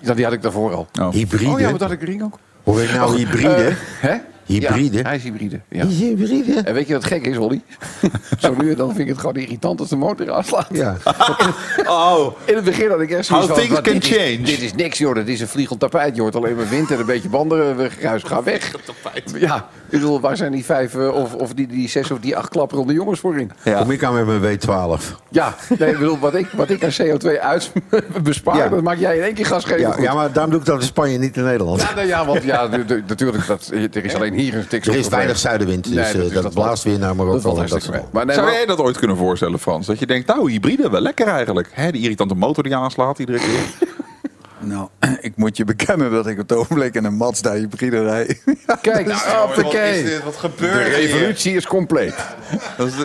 Ja, 0.00 0.14
die 0.14 0.24
had 0.24 0.32
ik 0.32 0.42
daarvoor 0.42 0.74
al. 0.74 0.88
Oh. 1.00 1.10
Hybride? 1.12 1.50
Oh 1.50 1.60
ja, 1.60 1.70
wat 1.70 1.80
had 1.80 1.90
ik 1.90 2.02
ring 2.02 2.22
ook? 2.22 2.38
Hoor 2.64 2.80
je 2.80 2.88
nou 2.94 3.16
hybride? 3.16 3.72
Hè? 3.76 4.16
Hybride? 4.50 4.96
Ja, 4.96 5.02
hij 5.02 5.16
is 5.16 5.22
hybride. 5.22 5.60
Ja. 5.68 5.84
Is 5.84 5.98
hybride? 5.98 6.60
En 6.60 6.74
weet 6.74 6.86
je 6.86 6.92
wat 6.92 7.04
gek 7.04 7.26
is, 7.26 7.36
Holly? 7.36 7.60
Zo 8.38 8.54
nu 8.58 8.70
en 8.70 8.76
dan 8.76 8.88
vind 8.88 9.00
ik 9.00 9.08
het 9.08 9.18
gewoon 9.18 9.36
irritant 9.36 9.80
als 9.80 9.88
de 9.88 9.96
motor 9.96 10.32
aanslaat. 10.32 10.66
Ja. 10.72 10.96
Oh, 11.86 12.36
In 12.44 12.54
het 12.54 12.64
begin 12.64 12.90
had 12.90 13.00
ik 13.00 13.10
echt 13.10 13.26
zoiets 13.26 13.46
How 13.46 13.56
van... 13.56 13.66
things 13.66 13.80
can 13.80 13.92
dit 13.92 14.04
is- 14.04 14.16
change. 14.16 14.36
dit 14.42 14.60
is 14.60 14.74
niks, 14.74 14.98
joh. 14.98 15.14
Dit 15.14 15.28
is 15.28 15.40
een 15.40 15.48
vliegend 15.48 15.80
tapijt. 15.80 16.14
Je 16.16 16.20
hoort 16.20 16.36
alleen 16.36 16.56
maar 16.56 16.68
wind 16.68 16.90
en 16.90 16.98
een 16.98 17.06
beetje 17.06 17.28
bandengeruis. 17.28 18.22
Ga 18.22 18.42
weg. 18.42 18.72
Ja, 19.38 19.56
ik 19.56 19.98
bedoel, 19.98 20.20
waar 20.20 20.36
zijn 20.36 20.52
die 20.52 20.64
vijf 20.64 20.94
eh, 20.94 21.14
of, 21.14 21.34
of 21.34 21.54
die, 21.54 21.66
die 21.66 21.88
zes 21.88 22.10
of 22.10 22.18
die 22.18 22.36
acht 22.36 22.48
klapperende 22.48 22.92
jongens 22.92 23.20
voor 23.20 23.38
in? 23.38 23.50
ja. 23.64 23.78
Kom 23.80 23.90
ik 23.90 24.04
aan 24.04 24.14
met 24.24 24.40
mijn 24.40 24.58
W12. 24.58 25.02
Ja, 25.30 25.54
nee, 25.78 25.90
ik 25.90 25.98
bedoel, 25.98 26.18
wat 26.18 26.34
ik, 26.34 26.46
wat 26.56 26.70
ik 26.70 26.84
aan 26.84 26.90
CO2 27.02 27.40
uit 27.40 27.72
bespaar, 28.22 28.56
Ja. 28.56 28.68
dat 28.68 28.82
maak 28.82 28.98
jij 28.98 29.16
in 29.16 29.22
één 29.22 29.34
keer 29.34 29.46
gas 29.46 29.64
geven. 29.64 30.02
Ja, 30.02 30.14
maar 30.14 30.32
daarom 30.32 30.50
doe 30.52 30.60
ik 30.60 30.66
dat 30.66 30.80
in 30.80 30.86
Spanje, 30.86 31.18
niet 31.18 31.36
in 31.36 31.44
Nederland. 31.44 31.80
Ja, 31.80 31.94
nou 31.94 32.06
ja, 32.06 32.24
want 32.26 32.42
ja, 32.42 32.66
natuurlijk, 33.06 33.46
dat, 33.46 33.70
er 33.92 34.04
is 34.04 34.14
alleen 34.14 34.32
hier. 34.40 34.66
Er 34.70 34.94
is 34.96 35.08
weinig 35.08 35.38
zuidenwind, 35.38 35.84
dus 35.84 35.94
Nee, 35.94 36.04
eh, 36.04 36.12
dat 36.14 36.22
is- 36.26 36.32
dat, 36.32 36.42
dat 36.42 36.54
blaast 36.54 36.82
weer 36.82 36.98
naar 36.98 37.08
Dat 37.08 37.16
Marokko. 37.16 37.54
dat 37.66 37.88
mee. 37.90 38.00
Maar 38.12 38.24
nee, 38.26 38.34
Zou 38.34 38.46
maar- 38.46 38.56
jij 38.56 38.66
dat 38.66 38.78
ooit 38.78 38.98
kunnen 38.98 39.16
voorstellen, 39.16 39.58
Frans? 39.58 39.86
Dat 39.86 39.98
je 39.98 40.06
denkt, 40.06 40.26
nou, 40.26 40.50
hybride, 40.50 40.90
wel 40.90 41.00
lekker 41.00 41.26
eigenlijk. 41.26 41.68
Hè, 41.72 41.90
die 41.92 42.02
irritante 42.02 42.34
motor 42.34 42.62
die 42.62 42.76
aanslaat 42.76 43.18
iedere 43.18 43.38
keer. 43.38 43.88
Nou, 44.62 44.88
ik 45.20 45.32
moet 45.36 45.56
je 45.56 45.64
bekennen 45.64 46.10
dat 46.10 46.26
ik 46.26 46.40
op 46.40 46.48
het 46.48 46.58
ogenblik 46.58 46.94
in 46.94 47.04
een 47.04 47.14
Mazda 47.16 47.52
hybride 47.52 48.02
rijd. 48.02 48.42
Kijk, 48.82 49.06
Nou. 49.06 49.48
Wat 49.54 49.54
De 49.54 50.38
gebeurt 50.38 50.94
revolutie 50.94 51.54
is 51.56 51.66
compleet. 51.66 52.14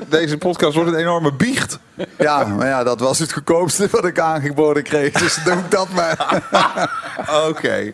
Deze 0.10 0.38
podcast 0.38 0.76
wordt 0.76 0.92
een 0.92 0.98
enorme 0.98 1.34
biecht. 1.34 1.80
ja, 2.18 2.46
maar 2.46 2.68
ja, 2.68 2.84
dat 2.84 3.00
was 3.00 3.20
het 3.20 3.34
goedkoopste 3.34 3.88
wat 3.92 4.06
ik 4.06 4.20
aangeboden 4.20 4.84
kreeg. 4.84 5.12
Dus 5.14 5.38
doe 5.44 5.54
ik 5.54 5.72
dat 5.72 5.88
maar. 5.90 6.42
Oké. 7.48 7.94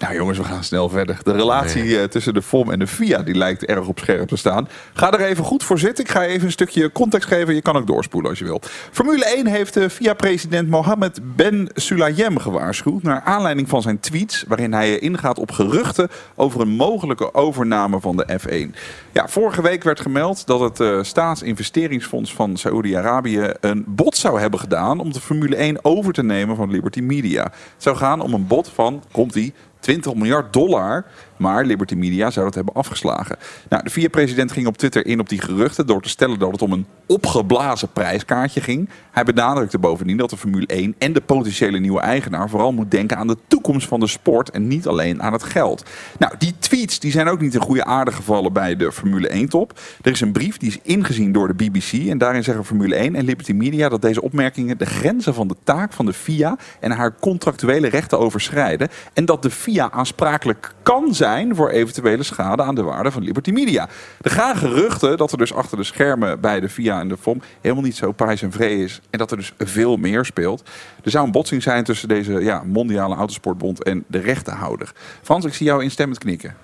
Nou 0.00 0.14
jongens, 0.14 0.38
we 0.38 0.44
gaan 0.44 0.64
snel 0.64 0.88
verder. 0.88 1.18
De 1.22 1.32
relatie 1.32 1.98
eh, 1.98 2.04
tussen 2.04 2.34
de 2.34 2.42
FOM 2.42 2.70
en 2.70 2.78
de 2.78 2.86
FIA 2.86 3.22
die 3.22 3.34
lijkt 3.34 3.64
erg 3.64 3.86
op 3.86 3.98
scherp 3.98 4.28
te 4.28 4.36
staan. 4.36 4.68
Ga 4.92 5.12
er 5.12 5.20
even 5.20 5.44
goed 5.44 5.64
voor 5.64 5.78
zitten. 5.78 6.04
Ik 6.04 6.10
ga 6.10 6.24
even 6.24 6.46
een 6.46 6.52
stukje 6.52 6.92
context 6.92 7.28
geven. 7.28 7.54
Je 7.54 7.62
kan 7.62 7.76
ook 7.76 7.86
doorspoelen 7.86 8.30
als 8.30 8.38
je 8.38 8.44
wil. 8.44 8.60
Formule 8.90 9.24
1 9.24 9.46
heeft 9.46 9.74
de 9.74 9.90
FIA-president 9.90 10.68
Mohammed 10.68 11.20
Ben 11.36 11.68
Sulayem 11.74 12.38
gewaarschuwd... 12.38 13.02
naar 13.02 13.20
aanleiding 13.20 13.68
van 13.68 13.82
zijn 13.82 14.00
tweets... 14.00 14.44
waarin 14.48 14.72
hij 14.72 14.98
ingaat 14.98 15.38
op 15.38 15.50
geruchten 15.50 16.08
over 16.34 16.60
een 16.60 16.76
mogelijke 16.76 17.34
overname 17.34 18.00
van 18.00 18.16
de 18.16 18.38
F1. 18.40 18.78
Ja, 19.12 19.28
vorige 19.28 19.62
week 19.62 19.82
werd 19.82 20.00
gemeld 20.00 20.46
dat 20.46 20.60
het 20.60 20.80
eh, 20.80 21.02
staatsinvesteringsfonds 21.02 22.34
van 22.34 22.56
Saoedi-Arabië... 22.56 23.52
een 23.60 23.84
bod 23.86 24.16
zou 24.16 24.40
hebben 24.40 24.60
gedaan 24.60 25.00
om 25.00 25.12
de 25.12 25.20
Formule 25.20 25.56
1 25.56 25.84
over 25.84 26.12
te 26.12 26.22
nemen 26.22 26.56
van 26.56 26.70
Liberty 26.70 27.00
Media. 27.00 27.42
Het 27.42 27.52
zou 27.76 27.96
gaan 27.96 28.20
om 28.20 28.34
een 28.34 28.46
bod 28.46 28.68
van, 28.74 29.02
komt-ie... 29.12 29.54
20 29.82 30.14
miljard 30.14 30.52
dollar. 30.52 31.04
Maar 31.40 31.64
Liberty 31.64 31.94
Media 31.94 32.30
zou 32.30 32.44
dat 32.44 32.54
hebben 32.54 32.74
afgeslagen. 32.74 33.36
Nou, 33.68 33.82
de 33.82 33.90
vier-president 33.90 34.52
ging 34.52 34.66
op 34.66 34.76
Twitter 34.76 35.06
in 35.06 35.20
op 35.20 35.28
die 35.28 35.40
geruchten 35.40 35.86
door 35.86 36.02
te 36.02 36.08
stellen 36.08 36.38
dat 36.38 36.52
het 36.52 36.62
om 36.62 36.72
een 36.72 36.86
opgeblazen 37.06 37.92
prijskaartje 37.92 38.60
ging. 38.60 38.88
Hij 39.10 39.24
benadrukte 39.24 39.78
bovendien 39.78 40.16
dat 40.16 40.30
de 40.30 40.36
Formule 40.36 40.66
1 40.66 40.94
en 40.98 41.12
de 41.12 41.20
potentiële 41.20 41.78
nieuwe 41.78 42.00
eigenaar 42.00 42.48
vooral 42.48 42.72
moet 42.72 42.90
denken 42.90 43.16
aan 43.16 43.26
de 43.26 43.36
toekomst 43.46 43.88
van 43.88 44.00
de 44.00 44.06
sport 44.06 44.50
en 44.50 44.68
niet 44.68 44.86
alleen 44.86 45.22
aan 45.22 45.32
het 45.32 45.42
geld. 45.42 45.84
Nou, 46.18 46.34
die 46.38 46.54
tweets 46.58 46.98
die 46.98 47.10
zijn 47.10 47.28
ook 47.28 47.40
niet 47.40 47.54
in 47.54 47.60
goede 47.60 47.84
aarde 47.84 48.12
gevallen 48.12 48.52
bij 48.52 48.76
de 48.76 48.92
Formule 48.92 49.46
1-top. 49.46 49.78
Er 50.02 50.10
is 50.10 50.20
een 50.20 50.32
brief 50.32 50.56
die 50.56 50.68
is 50.68 50.78
ingezien 50.82 51.32
door 51.32 51.48
de 51.48 51.64
BBC 51.64 52.08
en 52.08 52.18
daarin 52.18 52.44
zeggen 52.44 52.64
Formule 52.64 52.94
1 52.94 53.14
en 53.14 53.24
Liberty 53.24 53.52
Media 53.52 53.88
dat 53.88 54.02
deze 54.02 54.22
opmerkingen 54.22 54.78
de 54.78 54.86
grenzen 54.86 55.34
van 55.34 55.48
de 55.48 55.56
taak 55.64 55.92
van 55.92 56.06
de 56.06 56.12
FIA 56.12 56.56
en 56.80 56.90
haar 56.90 57.14
contractuele 57.20 57.88
rechten 57.88 58.18
overschrijden 58.18 58.88
en 59.12 59.24
dat 59.24 59.42
de 59.42 59.50
FIA 59.50 59.90
aansprakelijk 59.90 60.74
kan 60.82 61.14
zijn 61.14 61.28
voor 61.52 61.70
eventuele 61.70 62.22
schade 62.22 62.62
aan 62.62 62.74
de 62.74 62.82
waarde 62.82 63.10
van 63.10 63.22
Liberty 63.22 63.50
Media. 63.50 63.88
Er 64.20 64.30
gaan 64.30 64.56
geruchten 64.56 65.16
dat 65.16 65.32
er 65.32 65.38
dus 65.38 65.54
achter 65.54 65.76
de 65.76 65.84
schermen 65.84 66.40
bij 66.40 66.60
de 66.60 66.68
FIA 66.68 67.00
en 67.00 67.08
de 67.08 67.16
FOM 67.16 67.42
helemaal 67.60 67.84
niet 67.84 67.96
zo 67.96 68.12
prijs 68.12 68.42
en 68.42 68.52
vree 68.52 68.84
is 68.84 69.00
en 69.10 69.18
dat 69.18 69.30
er 69.30 69.36
dus 69.36 69.52
veel 69.58 69.96
meer 69.96 70.24
speelt. 70.24 70.62
Er 71.04 71.10
zou 71.10 71.24
een 71.24 71.32
botsing 71.32 71.62
zijn 71.62 71.84
tussen 71.84 72.08
deze 72.08 72.32
ja, 72.32 72.62
mondiale 72.66 73.14
autosportbond 73.14 73.82
en 73.82 74.04
de 74.06 74.18
rechtenhouder. 74.18 74.92
Frans, 75.22 75.44
ik 75.44 75.54
zie 75.54 75.66
jou 75.66 75.82
instemmend 75.82 76.18
knikken. 76.18 76.54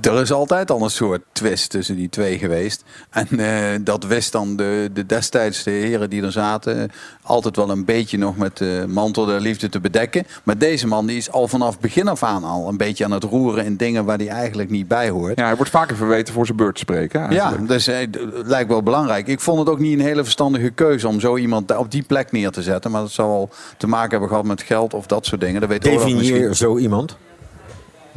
Er 0.00 0.20
is 0.20 0.32
altijd 0.32 0.70
al 0.70 0.82
een 0.82 0.90
soort 0.90 1.22
twist 1.32 1.70
tussen 1.70 1.96
die 1.96 2.08
twee 2.08 2.38
geweest. 2.38 2.84
En 3.10 3.28
eh, 3.38 3.78
dat 3.80 4.04
wist 4.04 4.32
dan 4.32 4.56
de, 4.56 4.90
de 4.92 5.06
destijds 5.06 5.62
de 5.62 5.70
heren 5.70 6.10
die 6.10 6.22
er 6.22 6.32
zaten 6.32 6.90
altijd 7.22 7.56
wel 7.56 7.70
een 7.70 7.84
beetje 7.84 8.18
nog 8.18 8.36
met 8.36 8.56
de 8.56 8.84
mantel 8.88 9.24
der 9.24 9.40
liefde 9.40 9.68
te 9.68 9.80
bedekken. 9.80 10.26
Maar 10.42 10.58
deze 10.58 10.86
man 10.86 11.06
die 11.06 11.16
is 11.16 11.30
al 11.30 11.48
vanaf 11.48 11.80
begin 11.80 12.08
af 12.08 12.22
aan 12.22 12.44
al 12.44 12.68
een 12.68 12.76
beetje 12.76 13.04
aan 13.04 13.10
het 13.10 13.24
roeren 13.24 13.64
in 13.64 13.76
dingen 13.76 14.04
waar 14.04 14.18
hij 14.18 14.28
eigenlijk 14.28 14.70
niet 14.70 14.88
bij 14.88 15.10
hoort. 15.10 15.38
Ja, 15.38 15.46
hij 15.46 15.56
wordt 15.56 15.70
vaker 15.70 15.96
verweten 15.96 16.34
voor 16.34 16.46
zijn 16.46 16.58
beurt 16.58 16.74
te 16.74 16.80
spreken. 16.80 17.32
Ja, 17.32 17.56
dus 17.66 17.86
eh, 17.86 18.08
lijkt 18.32 18.68
wel 18.68 18.82
belangrijk. 18.82 19.26
Ik 19.26 19.40
vond 19.40 19.58
het 19.58 19.68
ook 19.68 19.78
niet 19.78 19.98
een 19.98 20.04
hele 20.04 20.22
verstandige 20.22 20.70
keuze 20.70 21.08
om 21.08 21.20
zo 21.20 21.36
iemand 21.36 21.76
op 21.76 21.90
die 21.90 22.02
plek 22.02 22.32
neer 22.32 22.50
te 22.50 22.62
zetten. 22.62 22.90
Maar 22.90 23.00
dat 23.00 23.10
zal 23.10 23.28
wel 23.28 23.50
te 23.76 23.86
maken 23.86 24.10
hebben 24.10 24.28
gehad 24.28 24.44
met 24.44 24.62
geld 24.62 24.94
of 24.94 25.06
dat 25.06 25.26
soort 25.26 25.40
dingen. 25.40 25.60
Dat 25.60 25.70
weet 25.70 25.88
Olaf 25.88 26.02
misschien. 26.02 26.18
Definieer 26.18 26.54
zo 26.54 26.78
iemand. 26.78 27.16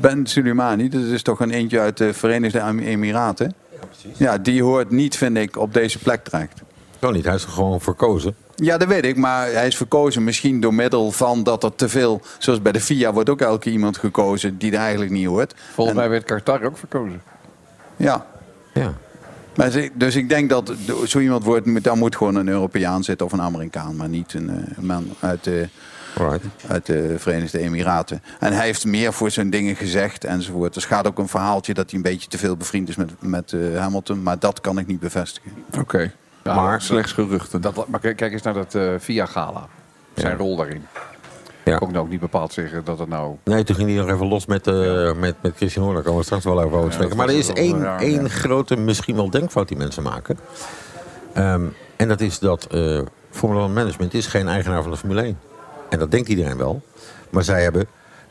Ben 0.01 0.27
Soleimani, 0.27 0.89
dat 0.89 1.01
is 1.01 1.21
toch 1.21 1.39
een 1.39 1.51
eentje 1.51 1.79
uit 1.79 1.97
de 1.97 2.13
Verenigde 2.13 2.59
Emiraten? 2.79 3.53
Ja, 3.71 3.85
precies. 3.87 4.17
Ja, 4.17 4.37
die 4.37 4.63
hoort 4.63 4.91
niet, 4.91 5.17
vind 5.17 5.37
ik, 5.37 5.57
op 5.57 5.73
deze 5.73 5.99
plek 5.99 6.23
terecht. 6.23 6.61
Zo 7.01 7.11
niet, 7.11 7.25
hij 7.25 7.35
is 7.35 7.43
er 7.43 7.49
gewoon 7.49 7.81
verkozen. 7.81 8.35
Ja, 8.55 8.77
dat 8.77 8.87
weet 8.87 9.05
ik, 9.05 9.15
maar 9.17 9.51
hij 9.51 9.67
is 9.67 9.77
verkozen 9.77 10.23
misschien 10.23 10.59
door 10.61 10.73
middel 10.73 11.11
van 11.11 11.43
dat 11.43 11.63
er 11.63 11.75
te 11.75 11.89
veel... 11.89 12.21
Zoals 12.37 12.61
bij 12.61 12.71
de 12.71 12.79
FIA 12.81 13.13
wordt 13.13 13.29
ook 13.29 13.41
elke 13.41 13.69
iemand 13.69 13.97
gekozen 13.97 14.57
die 14.57 14.71
er 14.71 14.79
eigenlijk 14.79 15.11
niet 15.11 15.25
hoort. 15.27 15.53
Volgens 15.73 15.95
En- 15.95 16.01
mij 16.01 16.09
werd 16.09 16.23
Qatar 16.23 16.63
ook 16.63 16.77
verkozen. 16.77 17.21
Ja. 17.97 18.25
Ja. 18.73 18.93
Maar 19.55 19.69
ze- 19.71 19.91
dus 19.93 20.15
ik 20.15 20.29
denk 20.29 20.49
dat 20.49 20.73
zo 21.05 21.19
iemand 21.19 21.43
wordt, 21.43 21.83
daar 21.83 21.97
moet 21.97 22.15
gewoon 22.15 22.35
een 22.35 22.47
Europeaan 22.47 23.03
zitten 23.03 23.25
of 23.25 23.31
een 23.31 23.41
Amerikaan, 23.41 23.95
maar 23.95 24.09
niet 24.09 24.33
een, 24.33 24.49
eh, 24.49 24.77
een 24.77 24.85
man 24.85 25.07
uit 25.19 25.43
de, 25.43 25.67
Right. 26.15 26.45
uit 26.67 26.85
de 26.85 27.15
Verenigde 27.17 27.59
Emiraten. 27.59 28.23
En 28.39 28.53
hij 28.53 28.65
heeft 28.65 28.85
meer 28.85 29.13
voor 29.13 29.31
zijn 29.31 29.49
dingen 29.49 29.75
gezegd 29.75 30.23
enzovoort. 30.23 30.75
Er 30.75 30.81
gaat 30.81 31.07
ook 31.07 31.17
een 31.17 31.27
verhaaltje 31.27 31.73
dat 31.73 31.89
hij 31.89 31.95
een 31.95 32.11
beetje 32.11 32.27
te 32.27 32.37
veel 32.37 32.57
bevriend 32.57 32.89
is 32.89 32.95
met, 32.95 33.11
met 33.19 33.53
eh, 33.53 33.79
Hamilton, 33.79 34.23
maar 34.23 34.39
dat 34.39 34.61
kan 34.61 34.77
ik 34.77 34.87
niet 34.87 34.99
bevestigen. 34.99 35.51
Oké, 35.79 36.11
maar 36.43 36.81
slechts 36.81 37.11
geruchten. 37.11 37.61
Dat, 37.61 37.87
maar 37.87 37.99
kijk 37.99 38.21
eens 38.21 38.41
naar 38.41 38.53
dat 38.53 38.75
eh, 38.75 38.93
Via 38.97 39.25
Gala. 39.25 39.67
Zijn 40.13 40.37
rol 40.37 40.55
daarin. 40.55 40.85
Ja. 41.63 41.73
Ik 41.73 41.79
kon 41.79 41.91
nou 41.91 42.03
ook 42.03 42.09
niet 42.09 42.19
bepaald 42.19 42.53
zeggen 42.53 42.83
dat 42.83 42.99
het 42.99 43.09
nou... 43.09 43.35
Nee, 43.43 43.63
toen 43.63 43.75
ging 43.75 43.89
hij 43.89 43.97
nog 43.97 44.09
even 44.09 44.27
los 44.27 44.45
met, 44.45 44.67
eh 44.67 45.13
met, 45.13 45.35
met 45.41 45.55
Christian 45.55 45.83
Horner. 45.83 46.03
Daar 46.03 46.11
komen 46.11 46.19
we 46.19 46.25
straks 46.25 46.43
wel 46.43 46.61
over 46.61 46.77
over 46.77 46.93
spreken. 46.93 47.17
maar 47.17 47.27
er 47.27 47.37
is 47.37 47.53
één, 47.53 47.81
raar, 47.81 48.01
één 48.01 48.21
ja. 48.21 48.27
grote, 48.27 48.75
misschien 48.75 49.15
wel 49.15 49.29
denkfout 49.29 49.67
die 49.67 49.77
mensen 49.77 50.03
maken. 50.03 50.39
Ehm, 51.33 51.63
en 51.95 52.07
dat 52.07 52.21
is 52.21 52.39
dat 52.39 52.65
eh 52.65 53.01
Formula 53.31 53.63
1 53.63 53.73
Management 53.73 54.13
is 54.13 54.27
geen 54.27 54.47
eigenaar 54.47 54.81
van 54.81 54.91
de 54.91 54.97
Formule 54.97 55.21
1. 55.21 55.37
En 55.89 55.99
dat 55.99 56.11
denkt 56.11 56.29
iedereen 56.29 56.57
wel. 56.57 56.81
Maar 57.29 57.43
zij 57.43 57.63
hebben 57.63 57.87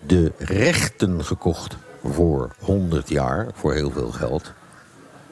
de 0.06 0.32
rechten 0.38 1.24
gekocht 1.24 1.76
voor 2.04 2.50
100 2.58 3.08
jaar, 3.08 3.46
voor 3.54 3.74
heel 3.74 3.90
veel 3.90 4.10
geld. 4.10 4.52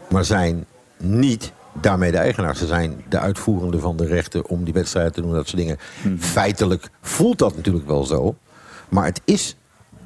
Maar 0.09 0.25
zijn 0.25 0.66
niet 0.97 1.52
daarmee 1.80 2.11
de 2.11 2.16
eigenaar. 2.16 2.56
Ze 2.56 2.66
zijn 2.66 3.04
de 3.09 3.18
uitvoerende 3.18 3.78
van 3.78 3.97
de 3.97 4.06
rechten 4.06 4.47
om 4.47 4.64
die 4.64 4.75
wedstrijden 4.75 5.12
te 5.12 5.21
doen, 5.21 5.33
dat 5.33 5.49
soort 5.49 5.61
dingen. 5.61 5.78
Feitelijk 6.18 6.90
voelt 7.00 7.38
dat 7.38 7.56
natuurlijk 7.56 7.87
wel 7.87 8.04
zo. 8.04 8.37
Maar 8.88 9.04
het 9.04 9.21
is 9.25 9.56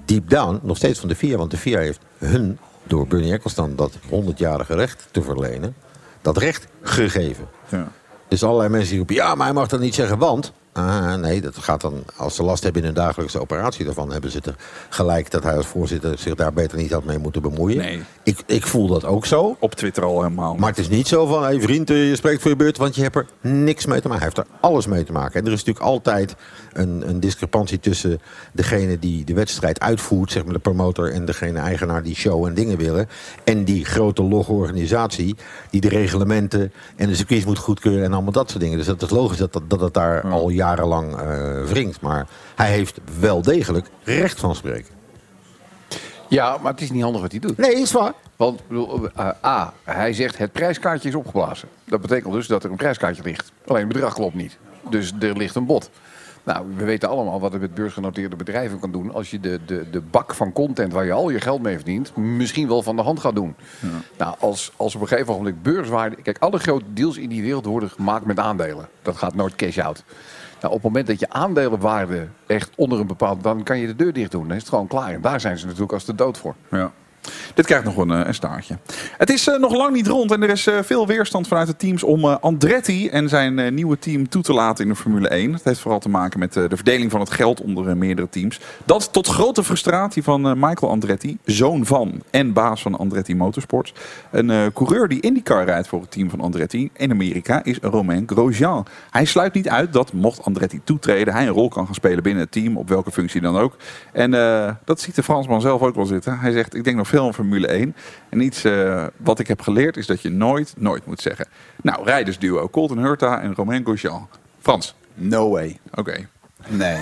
deep 0.04 0.30
down 0.30 0.60
nog 0.62 0.76
steeds 0.76 1.00
van 1.00 1.08
de 1.08 1.14
FIA. 1.14 1.36
Want 1.36 1.50
de 1.50 1.56
FIA 1.56 1.78
heeft 1.78 2.00
hun, 2.18 2.58
door 2.82 3.06
Bernie 3.06 3.32
Ecclestone, 3.32 3.74
dat 3.74 3.92
100-jarige 3.94 4.74
recht 4.74 5.08
te 5.10 5.22
verlenen, 5.22 5.74
dat 6.22 6.36
recht 6.36 6.66
gegeven. 6.82 7.48
Ja. 7.68 7.88
Dus 8.28 8.42
allerlei 8.42 8.68
mensen 8.68 8.88
die 8.88 8.98
roepen, 8.98 9.14
ja, 9.14 9.34
maar 9.34 9.46
hij 9.46 9.54
mag 9.54 9.68
dat 9.68 9.80
niet 9.80 9.94
zeggen, 9.94 10.18
want... 10.18 10.52
Ah, 10.72 11.14
nee, 11.14 11.40
dat 11.40 11.56
gaat 11.56 11.80
dan, 11.80 12.04
als 12.16 12.34
ze 12.34 12.42
last 12.42 12.62
hebben 12.62 12.80
in 12.82 12.86
hun 12.86 12.96
dagelijkse 12.96 13.40
operatie 13.40 13.84
daarvan... 13.84 14.12
hebben 14.12 14.30
ze 14.30 14.36
het 14.36 14.46
er 14.46 14.54
gelijk 14.88 15.30
dat 15.30 15.42
hij 15.42 15.56
als 15.56 15.66
voorzitter 15.66 16.18
zich 16.18 16.34
daar 16.34 16.52
beter 16.52 16.78
niet 16.78 16.90
had 16.90 17.04
mee 17.04 17.18
moeten 17.18 17.42
bemoeien. 17.42 17.78
Nee. 17.78 18.02
Ik, 18.22 18.38
ik 18.46 18.66
voel 18.66 18.86
dat 18.86 19.04
ook 19.04 19.26
zo. 19.26 19.56
Op 19.58 19.74
Twitter 19.74 20.04
al 20.04 20.22
helemaal. 20.22 20.54
Maar 20.54 20.68
het 20.68 20.78
is 20.78 20.88
niet 20.88 21.08
zo 21.08 21.26
van, 21.26 21.42
hey 21.42 21.60
vriend, 21.60 21.90
eh, 21.90 22.08
je 22.08 22.16
spreekt 22.16 22.42
voor 22.42 22.50
je 22.50 22.56
beurt, 22.56 22.76
want 22.76 22.94
je 22.94 23.02
hebt 23.02 23.16
er 23.16 23.26
niks 23.40 23.86
mee 23.86 24.00
te 24.00 24.08
maken. 24.08 24.24
Hij 24.24 24.32
heeft 24.34 24.48
er 24.48 24.56
alles 24.60 24.86
mee 24.86 25.04
te 25.04 25.12
maken. 25.12 25.40
En 25.40 25.46
er 25.46 25.52
is 25.52 25.58
natuurlijk 25.58 25.86
altijd 25.86 26.36
een, 26.72 27.08
een 27.08 27.20
discrepantie 27.20 27.80
tussen 27.80 28.20
degene 28.52 28.98
die 28.98 29.24
de 29.24 29.34
wedstrijd 29.34 29.80
uitvoert, 29.80 30.32
zeg 30.32 30.44
maar 30.44 30.52
de 30.52 30.58
promotor, 30.58 31.12
en 31.12 31.24
degene 31.24 31.58
eigenaar 31.58 32.02
die 32.02 32.14
show 32.14 32.46
en 32.46 32.54
dingen 32.54 32.76
willen. 32.76 33.08
En 33.44 33.64
die 33.64 33.84
grote 33.84 34.22
logge 34.22 34.52
organisatie 34.52 35.36
die 35.70 35.80
de 35.80 35.88
reglementen 35.88 36.72
en 36.96 37.08
de 37.08 37.14
circuits 37.14 37.44
moet 37.44 37.58
goedkeuren 37.58 38.04
en 38.04 38.12
allemaal 38.12 38.32
dat 38.32 38.50
soort 38.50 38.62
dingen. 38.62 38.76
Dus 38.76 38.86
dat 38.86 39.02
is 39.02 39.10
logisch 39.10 39.38
dat 39.38 39.52
dat, 39.52 39.70
dat 39.70 39.80
het 39.80 39.94
daar 39.94 40.22
al 40.22 40.50
jarenlang 40.60 41.16
eh 41.16 41.62
wringt. 41.64 42.00
Maar 42.00 42.26
hij 42.54 42.70
heeft 42.70 43.00
wel 43.20 43.42
degelijk 43.42 43.86
recht 44.04 44.40
van 44.40 44.54
spreken. 44.54 44.94
Ja, 46.28 46.56
maar 46.62 46.72
het 46.72 46.80
is 46.80 46.90
niet 46.90 47.02
handig 47.02 47.20
wat 47.20 47.30
hij 47.30 47.40
doet. 47.40 47.56
Nee, 47.56 47.80
is 47.80 47.92
waar. 47.92 48.12
Want 48.36 48.68
bedoel, 48.68 49.08
eh, 49.08 49.28
A, 49.44 49.72
hij 49.84 50.12
zegt 50.12 50.38
het 50.38 50.52
prijskaartje 50.52 51.08
is 51.08 51.14
opgeblazen. 51.14 51.68
Dat 51.84 52.00
betekent 52.00 52.32
dus 52.32 52.46
dat 52.46 52.64
er 52.64 52.70
een 52.70 52.76
prijskaartje 52.76 53.22
ligt. 53.22 53.52
Alleen 53.66 53.84
het 53.84 53.92
bedrag 53.92 54.14
klopt 54.14 54.34
niet. 54.34 54.58
Dus 54.90 55.12
er 55.20 55.36
ligt 55.36 55.54
een 55.54 55.66
bod. 55.66 55.90
Nou, 56.44 56.66
we 56.76 56.84
weten 56.84 57.08
allemaal 57.08 57.40
wat 57.40 57.52
het 57.52 57.60
met 57.60 57.74
beursgenoteerde 57.74 58.36
bedrijven 58.36 58.78
kan 58.78 58.92
doen... 58.92 59.12
als 59.14 59.30
je 59.30 59.40
de, 59.40 59.60
de, 59.66 59.90
de 59.90 60.00
bak 60.00 60.34
van 60.34 60.52
content 60.52 60.92
waar 60.92 61.04
je 61.04 61.12
al 61.12 61.30
je 61.30 61.40
geld 61.40 61.62
mee 61.62 61.76
verdient... 61.76 62.16
misschien 62.16 62.68
wel 62.68 62.82
van 62.82 62.96
de 62.96 63.02
hand 63.02 63.20
gaat 63.20 63.34
doen. 63.34 63.54
Nou, 64.18 64.34
als, 64.38 64.72
als 64.76 64.94
op 64.94 65.00
een 65.00 65.08
gegeven 65.08 65.34
moment 65.34 65.62
beurswaarde... 65.62 66.16
Kijk, 66.16 66.38
alle 66.38 66.58
grote 66.58 66.84
deals 66.92 67.16
in 67.16 67.28
die 67.28 67.42
wereld 67.42 67.64
worden 67.64 67.90
gemaakt 67.90 68.24
met 68.24 68.38
aandelen. 68.38 68.88
Dat 69.02 69.16
gaat 69.16 69.34
nooit 69.34 69.56
cash-out. 69.56 70.04
Nou, 70.60 70.74
op 70.74 70.82
het 70.82 70.82
moment 70.82 71.06
dat 71.06 71.20
je 71.20 71.28
aandelenwaarde 71.28 72.28
echt 72.46 72.70
onder 72.76 73.00
een 73.00 73.06
bepaald... 73.06 73.42
dan 73.42 73.62
kan 73.62 73.78
je 73.78 73.86
de 73.86 73.96
deur 73.96 74.12
dicht 74.12 74.30
doen. 74.30 74.46
Dan 74.48 74.56
is 74.56 74.62
het 74.62 74.68
gewoon 74.68 74.86
klaar. 74.86 75.12
En 75.12 75.20
daar 75.20 75.40
zijn 75.40 75.58
ze 75.58 75.66
natuurlijk 75.66 75.92
als 75.92 76.04
de 76.04 76.14
dood 76.14 76.38
voor. 76.38 76.54
Ja. 76.70 76.92
Dit 77.54 77.66
krijgt 77.66 77.84
nog 77.84 77.96
een, 77.96 78.10
eh, 78.10 78.20
een 78.26 78.34
staartje. 78.34 78.78
Het 79.18 79.30
is 79.30 79.48
eh, 79.48 79.58
nog 79.58 79.74
lang 79.74 79.94
niet 79.94 80.06
rond 80.06 80.32
en 80.32 80.42
er 80.42 80.48
is 80.48 80.66
eh, 80.66 80.78
veel 80.82 81.06
weerstand 81.06 81.48
vanuit 81.48 81.66
de 81.66 81.76
teams 81.76 82.02
om 82.02 82.24
Andretti 82.24 83.08
en 83.08 83.28
zijn 83.28 83.74
nieuwe 83.74 83.98
team 83.98 84.28
toe 84.28 84.42
te 84.42 84.52
laten 84.52 84.84
in 84.84 84.90
de 84.90 84.96
Formule 84.96 85.28
1. 85.28 85.52
Dat 85.52 85.64
heeft 85.64 85.80
vooral 85.80 86.00
te 86.00 86.08
maken 86.08 86.38
met 86.38 86.52
de 86.52 86.68
verdeling 86.68 87.10
van 87.10 87.20
het 87.20 87.30
geld 87.30 87.60
onder 87.60 87.96
meerdere 87.96 88.28
teams. 88.28 88.60
Dat 88.84 89.12
tot 89.12 89.26
grote 89.26 89.64
frustratie 89.64 90.22
van 90.22 90.40
Michael 90.40 90.92
Andretti, 90.92 91.38
zoon 91.44 91.86
van 91.86 92.22
en 92.30 92.52
baas 92.52 92.82
van 92.82 92.98
Andretti 92.98 93.34
Motorsports. 93.34 93.92
Een 94.30 94.72
coureur 94.72 95.08
die 95.08 95.20
IndyCar 95.20 95.64
rijdt 95.64 95.88
voor 95.88 96.00
het 96.00 96.10
team 96.10 96.30
van 96.30 96.40
Andretti 96.40 96.90
in 96.96 97.10
Amerika 97.10 97.64
is 97.64 97.78
Romain 97.80 98.22
Grosjean. 98.26 98.86
Hij 99.10 99.24
sluit 99.24 99.54
niet 99.54 99.68
uit 99.68 99.92
dat 99.92 100.12
mocht 100.12 100.44
Andretti 100.44 100.80
toetreden, 100.84 101.34
hij 101.34 101.46
een 101.46 101.52
rol 101.52 101.68
kan 101.68 101.86
gaan 101.86 101.94
spelen 101.94 102.22
binnen 102.22 102.42
het 102.42 102.52
team, 102.52 102.76
op 102.76 102.88
welke 102.88 103.10
functie 103.10 103.40
dan 103.40 103.56
ook. 103.56 103.76
En 104.12 104.30
dat 104.84 105.00
ziet 105.00 105.14
de 105.14 105.22
Fransman 105.22 105.60
zelf 105.60 105.82
ook 105.82 105.94
wel 105.94 106.06
zitten. 106.06 106.38
Hij 106.38 106.52
zegt, 106.52 106.74
ik 106.74 106.84
denk 106.84 106.96
nog 106.96 107.08
veel 107.10 107.26
aan 107.26 107.34
Formule 107.34 107.66
1. 107.66 107.94
En 108.28 108.40
iets 108.40 108.64
eh, 108.64 109.06
wat 109.16 109.38
ik 109.38 109.46
heb 109.48 109.60
geleerd 109.60 109.96
is 109.96 110.06
dat 110.06 110.22
je 110.22 110.30
nooit, 110.30 110.74
nooit 110.76 111.06
moet 111.06 111.20
zeggen. 111.20 111.46
Nou, 111.82 112.04
rijdersduo 112.04 112.68
Colton 112.68 112.98
Hurta 112.98 113.40
en 113.40 113.54
Romain 113.54 113.84
Grosjean. 113.84 114.28
Frans, 114.60 114.94
No 115.14 115.50
way. 115.50 115.78
oké. 115.94 116.28
Nee, 116.68 116.98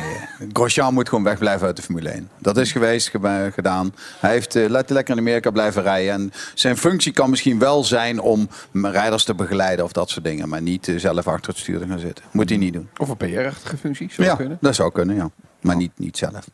Grosjean 0.52 0.94
moet 0.94 1.08
gewoon 1.08 1.24
wegblijven 1.24 1.66
uit 1.66 1.76
de 1.76 1.82
Formule 1.82 2.08
1. 2.08 2.28
Dat 2.38 2.56
is 2.56 2.72
geweest, 2.72 3.10
gedaan. 3.52 3.94
Hij 4.20 4.30
heeft 4.30 4.56
eh, 4.56 4.68
let- 4.68 4.90
lekker 4.90 5.14
in 5.14 5.20
Amerika 5.20 5.50
blijven 5.50 5.82
rijden. 5.82 6.12
En 6.12 6.32
zijn 6.54 6.76
functie 6.76 7.12
kan 7.12 7.30
misschien 7.30 7.58
wel 7.58 7.84
zijn 7.84 8.20
om 8.20 8.48
rijders 8.72 9.24
te 9.24 9.34
begeleiden 9.34 9.84
of 9.84 9.92
dat 9.92 10.10
soort 10.10 10.24
dingen. 10.24 10.48
Maar 10.48 10.62
niet 10.62 10.88
eh, 10.88 10.96
zelf 10.98 11.26
achter 11.28 11.50
het 11.50 11.58
stuur 11.60 11.78
te 11.78 11.86
gaan 11.86 11.98
zitten. 11.98 12.24
Moet 12.30 12.48
hij 12.48 12.58
niet 12.58 12.72
doen. 12.72 12.88
Of 12.96 13.08
een 13.08 13.16
PR-achtige 13.16 13.76
functie, 13.76 14.08
zou 14.12 14.28
Ja, 14.28 14.34
kunnen. 14.34 14.58
dat 14.60 14.74
zou 14.74 14.92
kunnen, 14.92 15.16
ja. 15.16 15.30
Maar 15.60 15.76
niet, 15.76 15.92
niet 15.96 16.16
zelf. 16.16 16.48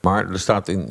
Maar 0.00 0.30
er 0.30 0.40
staat 0.40 0.68
in, 0.68 0.86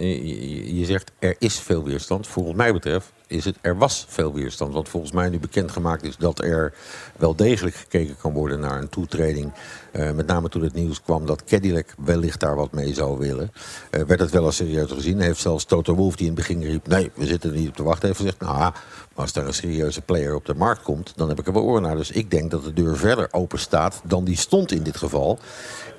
je- 0.77 0.85
zegt 0.85 1.11
er 1.19 1.35
is 1.39 1.59
veel 1.59 1.83
weerstand. 1.83 2.27
Volgens 2.27 2.55
mij 2.55 2.73
betreft 2.73 3.11
is 3.27 3.45
het 3.45 3.57
er 3.61 3.77
was 3.77 4.05
veel 4.09 4.33
weerstand. 4.33 4.73
Want 4.73 4.89
volgens 4.89 5.11
mij 5.11 5.29
nu 5.29 5.39
bekendgemaakt 5.39 6.03
is 6.03 6.17
dat 6.17 6.43
er 6.43 6.73
wel 7.17 7.35
degelijk 7.35 7.75
gekeken 7.75 8.17
kan 8.17 8.33
worden 8.33 8.59
naar 8.59 8.77
een 8.81 8.89
toetreding. 8.89 9.51
Eh, 9.91 10.11
met 10.11 10.27
name 10.27 10.49
toen 10.49 10.63
het 10.63 10.73
nieuws 10.73 11.01
kwam 11.01 11.25
dat 11.25 11.43
Cadillac 11.43 11.85
wellicht 11.97 12.39
daar 12.39 12.55
wat 12.55 12.71
mee 12.71 12.93
zou 12.93 13.17
willen. 13.17 13.51
Eh, 13.89 14.01
werd 14.01 14.19
het 14.19 14.31
wel 14.31 14.45
als 14.45 14.55
serieus 14.55 14.91
gezien. 14.91 15.19
Heeft 15.19 15.39
zelfs 15.39 15.65
Toto 15.65 15.95
Wolff 15.95 16.15
die 16.15 16.27
in 16.27 16.35
het 16.35 16.47
begin 16.47 16.63
riep... 16.63 16.87
nee, 16.87 17.11
we 17.15 17.25
zitten 17.25 17.49
er 17.51 17.57
niet 17.57 17.69
op 17.69 17.75
te 17.75 17.83
wachten. 17.83 18.07
Heeft 18.07 18.19
gezegd, 18.19 18.39
nou, 18.39 18.73
als 19.17 19.33
daar 19.33 19.45
een 19.45 19.53
serieuze 19.53 20.01
player 20.01 20.35
op 20.35 20.45
de 20.45 20.55
markt 20.55 20.81
komt... 20.81 21.13
dan 21.15 21.29
heb 21.29 21.39
ik 21.39 21.47
er 21.47 21.53
wel 21.53 21.63
oren 21.63 21.81
naar. 21.81 21.95
Dus 21.95 22.11
ik 22.11 22.31
denk 22.31 22.51
dat 22.51 22.63
de 22.63 22.73
deur 22.73 22.97
verder 22.97 23.27
open 23.31 23.59
staat 23.59 24.01
dan 24.03 24.23
die 24.23 24.37
stond 24.37 24.71
in 24.71 24.83
dit 24.83 24.97
geval. 24.97 25.39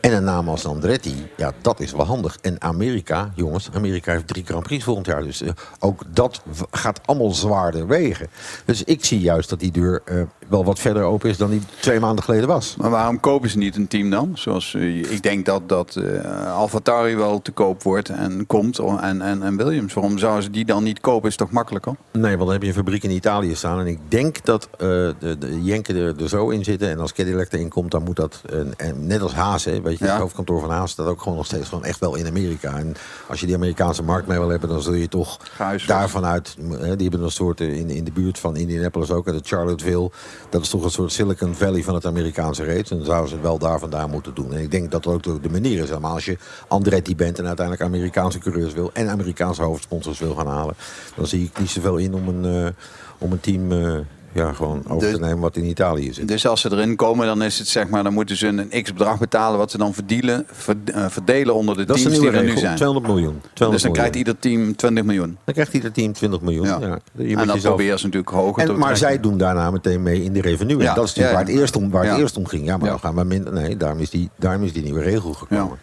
En 0.00 0.12
een 0.12 0.24
naam 0.24 0.48
als 0.48 0.66
Andretti, 0.66 1.30
ja, 1.36 1.52
dat 1.60 1.80
is 1.80 1.92
wel 1.92 2.06
handig. 2.06 2.38
En 2.40 2.62
Amerika, 2.62 3.32
jongens, 3.34 3.68
Amerika 3.72 4.12
heeft 4.12 4.26
drie 4.26 4.44
Grand 4.44 4.62
Prix 4.62 4.84
volgend 4.84 5.06
jaar. 5.06 5.22
Dus 5.22 5.42
eh, 5.42 5.50
ook 5.78 6.02
dat 6.08 6.42
gaat 6.70 7.00
allemaal 7.04 7.32
zwaarder 7.32 7.86
wegen. 7.86 8.28
Dus 8.64 8.84
ik 8.84 9.04
zie 9.04 9.20
juist 9.20 9.48
dat 9.48 9.60
die 9.60 9.70
deur 9.70 10.02
eh, 10.04 10.22
wel 10.48 10.64
wat 10.64 10.78
verder 10.78 11.02
open 11.02 11.30
is 11.30 11.36
dan 11.36 11.50
die 11.50 11.62
twee 11.80 12.00
maanden 12.00 12.24
geleden 12.24 12.48
was. 12.48 12.76
Maar 12.76 12.90
waarom 12.90 13.20
kopen 13.20 13.50
ze 13.50 13.58
niet 13.58 13.76
een 13.76 13.88
team 13.88 14.10
dan? 14.10 14.30
Zoals, 14.34 14.74
eh, 14.74 15.10
ik 15.12 15.22
denk 15.22 15.46
dat, 15.46 15.68
dat 15.68 15.96
eh 15.96 16.52
AlphaTauri 16.52 17.16
wel 17.16 17.42
te 17.42 17.50
koop 17.52 17.82
wordt 17.82 18.08
en 18.08 18.46
komt. 18.46 18.78
En, 18.78 19.22
en, 19.22 19.42
en 19.42 19.56
Williams. 19.56 19.94
Waarom 19.94 20.18
zouden 20.18 20.42
ze 20.42 20.50
die 20.50 20.64
dan 20.64 20.82
niet 20.82 21.00
kopen? 21.00 21.28
Is 21.28 21.36
toch 21.36 21.50
makkelijker? 21.50 21.94
Nee, 22.12 22.30
want 22.36 22.38
dan 22.38 22.52
heb 22.52 22.62
je 22.62 22.68
een 22.68 22.74
fabriek 22.74 23.02
in 23.02 23.10
Italië 23.10 23.54
staan. 23.54 23.80
En 23.80 23.86
ik 23.86 23.98
denk 24.08 24.44
dat 24.44 24.68
eh, 24.72 24.78
de, 24.78 25.36
de 25.38 25.62
Jenken 25.62 25.96
er, 25.96 26.22
er 26.22 26.28
zo 26.28 26.48
in 26.48 26.64
zitten. 26.64 26.90
En 26.90 26.98
als 26.98 27.12
Cadillac 27.12 27.52
erin 27.52 27.68
komt, 27.68 27.90
dan 27.90 28.02
moet 28.02 28.16
dat... 28.16 28.42
En, 28.50 28.72
en 28.76 29.06
net 29.06 29.20
als 29.22 29.34
Haas, 29.34 29.64
hè, 29.64 29.80
weet 29.82 29.98
je, 29.98 30.04
Ja. 30.04 30.10
het 30.10 30.20
hoofdkantoor 30.20 30.60
van 30.60 30.70
Haas 30.70 30.90
staat 30.90 31.06
ook 31.06 31.22
gewoon 31.22 31.36
nog 31.36 31.46
steeds 31.46 31.68
gewoon 31.68 31.84
echt 31.84 32.00
wel 32.00 32.14
in 32.14 32.26
Amerika. 32.26 32.76
En 32.76 32.94
als 33.28 33.40
je 33.40 33.46
die 33.46 33.54
Amerikaanse 33.54 34.02
markt 34.02 34.26
mee 34.26 34.38
wil 34.38 34.48
hebben, 34.48 34.68
dan 34.68 34.82
zul 34.82 34.92
je 34.92 35.08
toch 35.08 35.38
daarvan 35.86 36.24
uit... 36.24 36.56
Die 36.58 37.08
hebben 37.08 37.22
een 37.22 37.30
soort 37.30 37.60
in, 37.60 37.90
in 37.90 38.04
de 38.04 38.12
buurt 38.12 38.38
van 38.38 38.56
Indianapolis 38.56 39.10
ook, 39.10 39.26
en 39.26 39.32
de 39.32 39.40
Charlottesville. 39.44 40.10
Dat 40.48 40.62
is 40.62 40.68
toch 40.68 40.84
een 40.84 40.90
soort 40.90 41.12
Silicon 41.12 41.54
Valley 41.54 41.82
van 41.82 41.94
het 41.94 42.06
Amerikaanse 42.06 42.64
race. 42.64 42.90
En 42.90 42.96
dan 42.96 43.04
zouden 43.04 43.28
ze 43.28 43.34
het 43.34 43.44
wel 43.44 43.58
daar 43.58 43.78
vandaan 43.78 44.10
moeten 44.10 44.34
doen. 44.34 44.52
En 44.52 44.60
ik 44.60 44.70
denk 44.70 44.90
dat 44.90 45.02
dat 45.02 45.26
ook 45.26 45.42
de, 45.42 45.50
manier 45.50 45.82
is. 45.82 45.98
Maar 45.98 46.10
als 46.10 46.24
je 46.24 46.38
Andretti 46.68 47.16
bent 47.16 47.38
en 47.38 47.46
uiteindelijk 47.46 47.86
Amerikaanse 47.86 48.38
coureurs 48.38 48.72
wil... 48.72 48.90
en 48.92 49.08
Amerikaanse 49.08 49.62
hoofdsponsors 49.62 50.18
wil 50.18 50.34
gaan 50.34 50.46
halen... 50.46 50.74
dan 51.16 51.26
zie 51.26 51.44
ik 51.44 51.58
niet 51.58 51.70
zoveel 51.70 51.96
in 51.96 52.14
om 52.14 52.28
een, 52.28 52.64
eh, 52.64 52.70
om 53.18 53.32
een 53.32 53.40
team... 53.40 53.72
eh, 53.72 53.98
ja, 54.32 54.52
gewoon 54.52 54.82
over 54.88 55.06
Dus- 55.08 55.14
te 55.16 55.20
nemen 55.20 55.38
wat 55.38 55.56
in 55.56 55.64
Italië 55.64 56.12
zit. 56.12 56.28
Dus 56.28 56.46
als 56.46 56.60
ze 56.60 56.72
erin 56.72 56.96
komen, 56.96 57.26
dan 57.26 57.42
is 57.42 57.58
het 57.58 57.68
zeg 57.68 57.88
maar, 57.88 58.02
dan 58.02 58.12
moeten 58.12 58.36
ze 58.36 58.46
een 58.46 58.82
x 58.82 58.92
bedrag 58.92 59.18
betalen 59.18 59.58
wat 59.58 59.70
ze 59.70 59.78
dan 59.78 59.94
verdienen, 59.94 60.46
verd- 60.50 60.90
eh, 60.90 61.06
verdelen 61.08 61.54
onder 61.54 61.76
de 61.76 61.84
dat 61.84 61.96
is 61.96 62.02
teams 62.02 62.18
die 62.18 62.30
er 62.30 62.44
nu 62.44 62.56
zijn. 62.56 62.76
200 62.76 63.06
miljoen. 63.14 63.40
200 63.54 63.70
Dus 63.72 63.82
dan 63.82 63.92
krijgt 63.92 64.16
ieder 64.16 64.38
team 64.38 64.76
20 64.76 65.04
miljoen. 65.04 65.36
Dan 65.44 65.54
krijgt 65.54 65.74
ieder 65.74 65.92
team 65.92 66.12
20 66.12 66.40
miljoen. 66.40 66.66
Ja. 66.66 66.78
Ja. 66.80 66.98
Je 67.12 67.24
en 67.28 67.36
dat 67.36 67.54
jezelf- 67.54 67.62
proberen 67.62 67.98
ze 67.98 68.04
natuurlijk 68.04 68.32
hoger 68.32 68.64
te 68.66 68.72
en, 68.72 68.78
maar 68.78 68.96
zij 68.96 69.20
doen 69.20 69.38
daarna 69.38 69.70
meteen 69.70 70.02
mee 70.02 70.22
in 70.24 70.32
de 70.32 70.40
revenue. 70.40 70.78
Ja, 70.82 70.88
En 70.88 70.94
dat 70.94 71.04
is 71.04 71.14
natuurlijk 71.14 71.28
ja, 71.38 71.44
waar, 71.44 71.52
het 71.52 71.60
eerst 71.62 71.76
om, 71.76 71.90
waar 71.90 72.06
het 72.06 72.18
eerst 72.18 72.36
om 72.36 72.46
ging. 72.46 72.64
Ja, 72.66 72.76
maar 72.76 72.88
dan 72.88 72.98
gaan 73.00 73.14
we 73.14 73.24
minder. 73.24 73.52
Nee, 73.52 73.76
daarom 73.76 73.98
is 74.00 74.10
die, 74.10 74.30
daarom 74.36 74.62
is 74.62 74.72
die 74.72 74.82
nieuwe 74.82 75.02
regel 75.02 75.32
gekomen. 75.32 75.78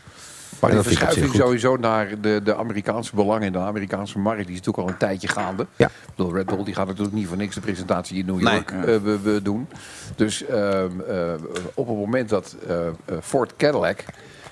Maar 0.67 0.77
En 0.77 0.83
die 0.83 0.97
verschuiving 0.97 1.35
sowieso 1.35 1.75
naar 1.75 2.21
de, 2.21 2.41
de 2.43 2.55
Amerikaanse 2.55 3.15
belangen 3.15 3.45
in 3.45 3.51
de 3.51 3.59
Amerikaanse 3.59 4.19
markt, 4.19 4.45
die 4.45 4.55
is 4.55 4.61
natuurlijk 4.61 4.87
al 4.87 4.93
een 4.93 4.99
tijdje 4.99 5.27
gaande. 5.27 5.67
Ja. 5.75 5.85
Ik 5.85 6.15
bedoel, 6.15 6.33
Red 6.33 6.45
Bull 6.45 6.63
die 6.63 6.73
gaat 6.73 6.87
natuurlijk 6.87 7.15
niet 7.15 7.27
voor 7.27 7.37
niks 7.37 7.55
de 7.55 7.61
presentatie 7.61 8.17
in 8.17 8.25
New 8.25 8.41
Nee. 8.41 8.53
York 8.53 8.71
eh, 8.71 8.81
we, 8.81 9.19
we 9.19 9.41
doen. 9.43 9.67
Dus 10.15 10.45
ehm, 10.45 11.01
eh, 11.01 11.33
op 11.73 11.87
het 11.87 11.97
moment 11.97 12.29
dat 12.29 12.55
eh, 12.67 12.77
Ford 13.21 13.55
Cadillac, 13.57 14.05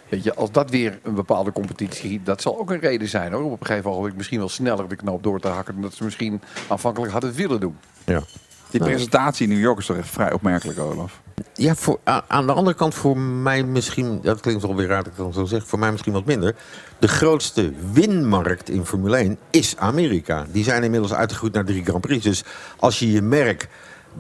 weet 0.10 0.24
je, 0.24 0.36
als 0.36 0.52
dat 0.52 0.70
weer 0.70 1.00
een 1.04 1.16
bepaalde 1.16 1.52
competitie, 1.52 2.22
dat 2.24 2.42
zal 2.42 2.60
ook 2.60 2.72
een 2.72 2.80
reden 2.80 3.08
zijn 3.08 3.32
hoor. 3.32 3.44
Om 3.44 3.52
op 3.52 3.60
een 3.60 3.66
gegeven 3.66 3.92
moment 3.92 4.16
misschien 4.16 4.40
wel 4.40 4.50
sneller 4.50 4.88
de 4.88 4.96
knoop 4.96 5.24
door 5.24 5.40
te 5.40 5.48
hakken 5.48 5.74
dan 5.74 5.84
dat 5.84 5.94
ze 5.94 6.04
misschien 6.04 6.42
aanvankelijk 6.68 7.12
hadden 7.12 7.34
willen 7.34 7.60
doen. 7.60 7.78
Ja. 8.06 8.22
Die 8.70 8.82
presentatie 8.82 9.48
in 9.48 9.54
New 9.54 9.64
York 9.64 9.80
is 9.80 9.86
toch 9.86 9.98
echt 9.98 10.10
vrij 10.10 10.32
opmerkelijk, 10.32 10.80
Olaf? 10.80 11.22
Ja, 11.56 11.76
voor, 11.76 12.00
aan 12.28 12.46
de 12.46 12.54
andere 12.54 12.76
kant 12.76 12.96
voor 12.96 13.18
mij 13.18 13.64
misschien, 13.64 14.20
dat 14.22 14.40
klinkt 14.40 14.62
wel 14.62 14.76
weer 14.76 14.88
raar 14.88 15.04
dat 15.04 15.12
ik 15.12 15.18
dat 15.18 15.34
zo 15.34 15.46
zeg, 15.46 15.68
voor 15.68 15.80
mij 15.80 15.92
misschien 15.92 16.14
wat 16.14 16.26
minder. 16.26 16.56
De 17.00 17.08
grootste 17.08 17.74
winmarkt 17.92 18.70
in 18.70 18.86
Formule 18.86 19.18
1 19.18 19.38
is 19.50 19.78
Amerika. 19.78 20.46
Die 20.52 20.64
zijn 20.64 20.84
inmiddels 20.84 21.14
uitgegroeid 21.14 21.54
naar 21.54 21.66
drie 21.66 21.84
Grand 21.84 22.02
Prix. 22.02 22.24
Dus 22.24 22.44
als 22.78 23.00
je 23.00 23.12
je 23.12 23.22
merk 23.22 23.68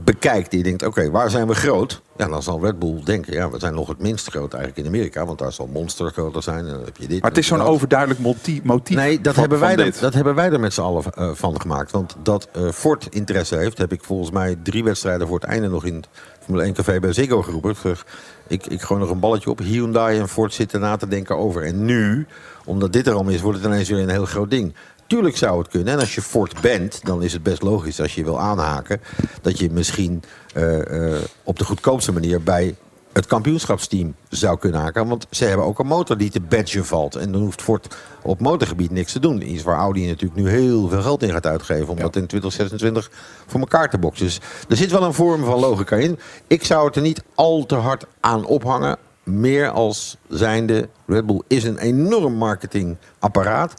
bekijkt 0.04 0.52
je 0.52 0.64
denkt, 0.64 0.84
oké, 0.86 1.12
waar 1.12 1.30
zijn 1.30 1.48
we 1.48 1.56
groot? 1.56 2.02
Ja, 2.18 2.28
dan 2.28 2.44
zal 2.44 2.62
Red 2.62 2.80
Bull 2.80 3.02
denken, 3.04 3.34
ja, 3.34 3.50
we 3.50 3.60
zijn 3.60 3.74
nog 3.74 3.88
het 3.88 4.00
minst 4.00 4.30
groot 4.30 4.54
eigenlijk 4.54 4.88
in 4.88 4.94
Amerika. 4.94 5.26
Want 5.26 5.40
daar 5.40 5.52
zal 5.52 5.68
Monster 5.68 6.12
groter 6.12 6.44
zijn. 6.44 6.66
En 6.68 6.74
dan 6.74 6.84
heb 6.84 6.98
je 6.98 7.08
dit. 7.08 7.22
Maar 7.22 7.30
het 7.30 7.40
is 7.40 7.48
zo'n 7.48 7.62
overduidelijk 7.62 8.20
moti- 8.20 8.62
motief. 8.64 8.96
Nee, 8.96 9.22
dat, 9.22 9.34
van- 9.34 9.42
hebben 9.42 9.60
wij 9.60 9.76
er, 9.76 9.94
dat 10.00 10.14
hebben 10.14 10.36
wij 10.36 10.52
er 10.52 10.60
met 10.60 10.74
z'n 10.74 10.82
allen 10.82 11.04
eh, 11.14 11.30
van 11.34 11.62
gemaakt. 11.62 11.92
Want 11.92 12.16
dat 12.24 12.48
eh, 12.52 12.70
Ford 12.72 13.08
interesse 13.10 13.56
heeft, 13.56 13.78
heb 13.78 13.92
ik 13.92 14.04
volgens 14.04 14.32
mij 14.32 14.56
drie 14.64 14.84
wedstrijden 14.84 15.28
voor 15.28 15.40
het 15.40 15.50
einde 15.50 15.68
nog 15.70 15.86
in 15.86 15.96
het 15.96 16.08
Formule 16.40 16.64
1 16.64 16.74
café 16.74 17.00
bij 17.00 17.14
Ziggo 17.14 17.42
geroepen. 17.42 17.72
Ik 17.84 18.04
Ik, 18.48 18.66
ik 18.66 18.82
gooi 18.82 19.00
nog 19.00 19.10
een 19.10 19.20
balletje 19.20 19.50
op. 19.50 19.60
Hyundai 19.60 20.20
en 20.20 20.30
Ford 20.30 20.54
zitten 20.54 20.80
na 20.80 20.96
te 20.96 21.08
denken 21.08 21.38
over. 21.38 21.64
En 21.64 21.86
nu, 21.86 22.28
omdat 22.66 22.94
dit 22.94 23.08
er 23.08 23.14
al 23.14 23.30
is, 23.30 23.42
wordt 23.42 23.58
het 23.58 23.68
ineens 23.68 23.90
weer 23.90 24.00
een 24.00 24.10
heel 24.10 24.26
groot 24.26 24.50
ding. 24.50 24.74
Tuurlijk 25.13 25.38
zou 25.38 25.60
het 25.60 25.67
kunnen. 25.67 25.93
En 25.93 26.00
als 26.00 26.15
je 26.15 26.22
Ford 26.22 26.62
bent, 26.62 27.00
dan 27.03 27.24
is 27.24 27.34
het 27.34 27.43
best 27.43 27.62
logisch 27.62 28.01
als 28.01 28.15
je 28.15 28.24
wil 28.24 28.39
aanhaken... 28.39 29.01
dat 29.41 29.60
je 29.60 29.72
misschien 29.72 30.24
eh, 30.53 31.13
eh, 31.15 31.22
op 31.43 31.60
de 31.60 31.65
goedkoopste 31.65 32.12
manier 32.12 32.43
bij 32.43 32.75
het 33.12 33.25
kampioenschapsteam 33.25 34.15
zou 34.29 34.58
kunnen 34.58 34.79
haken. 34.82 35.08
Want 35.08 35.27
ze 35.29 35.46
hebben 35.46 35.65
ook 35.65 35.79
een 35.79 35.88
motor 35.88 36.17
die 36.17 36.29
te 36.29 36.41
badgen 36.41 36.86
valt. 36.86 37.15
En 37.15 37.32
dan 37.32 37.41
hoeft 37.41 37.62
Ford 37.62 37.96
op 38.22 38.39
motorgebied 38.39 38.91
niks 38.91 39.12
te 39.12 39.20
doen. 39.20 39.50
Iets 39.50 39.63
waar 39.63 39.77
Audi 39.77 40.08
natuurlijk 40.08 40.41
nu 40.41 40.50
heel 40.50 40.88
veel 40.88 41.01
geld 41.01 41.24
in 41.24 41.32
gaat 41.32 41.46
uitgeven... 41.46 41.88
om 41.88 42.00
dat 42.00 42.15
in 42.15 42.27
2026 42.27 43.12
voor 43.48 43.60
elkaar 43.60 43.89
te 43.89 43.98
boksen. 43.98 44.25
Dus 44.25 44.39
er 44.70 44.77
zit 44.77 44.91
wel 44.91 45.03
een 45.03 45.13
vorm 45.13 45.43
van 45.43 45.60
logica 45.60 45.96
in. 45.96 46.20
Ik 46.48 46.63
zou 46.63 46.86
het 46.86 46.96
er 46.96 47.01
niet 47.01 47.24
al 47.36 47.65
te 47.65 47.75
hard 47.75 48.05
aan 48.20 48.46
ophangen. 48.46 48.98
Meer 49.24 49.70
als 49.70 50.17
zijnde, 50.27 50.89
Red 51.05 51.25
Bull 51.25 51.41
is 51.48 51.63
een 51.63 51.77
enorm 51.77 52.34
marketingapparaat... 52.34 53.74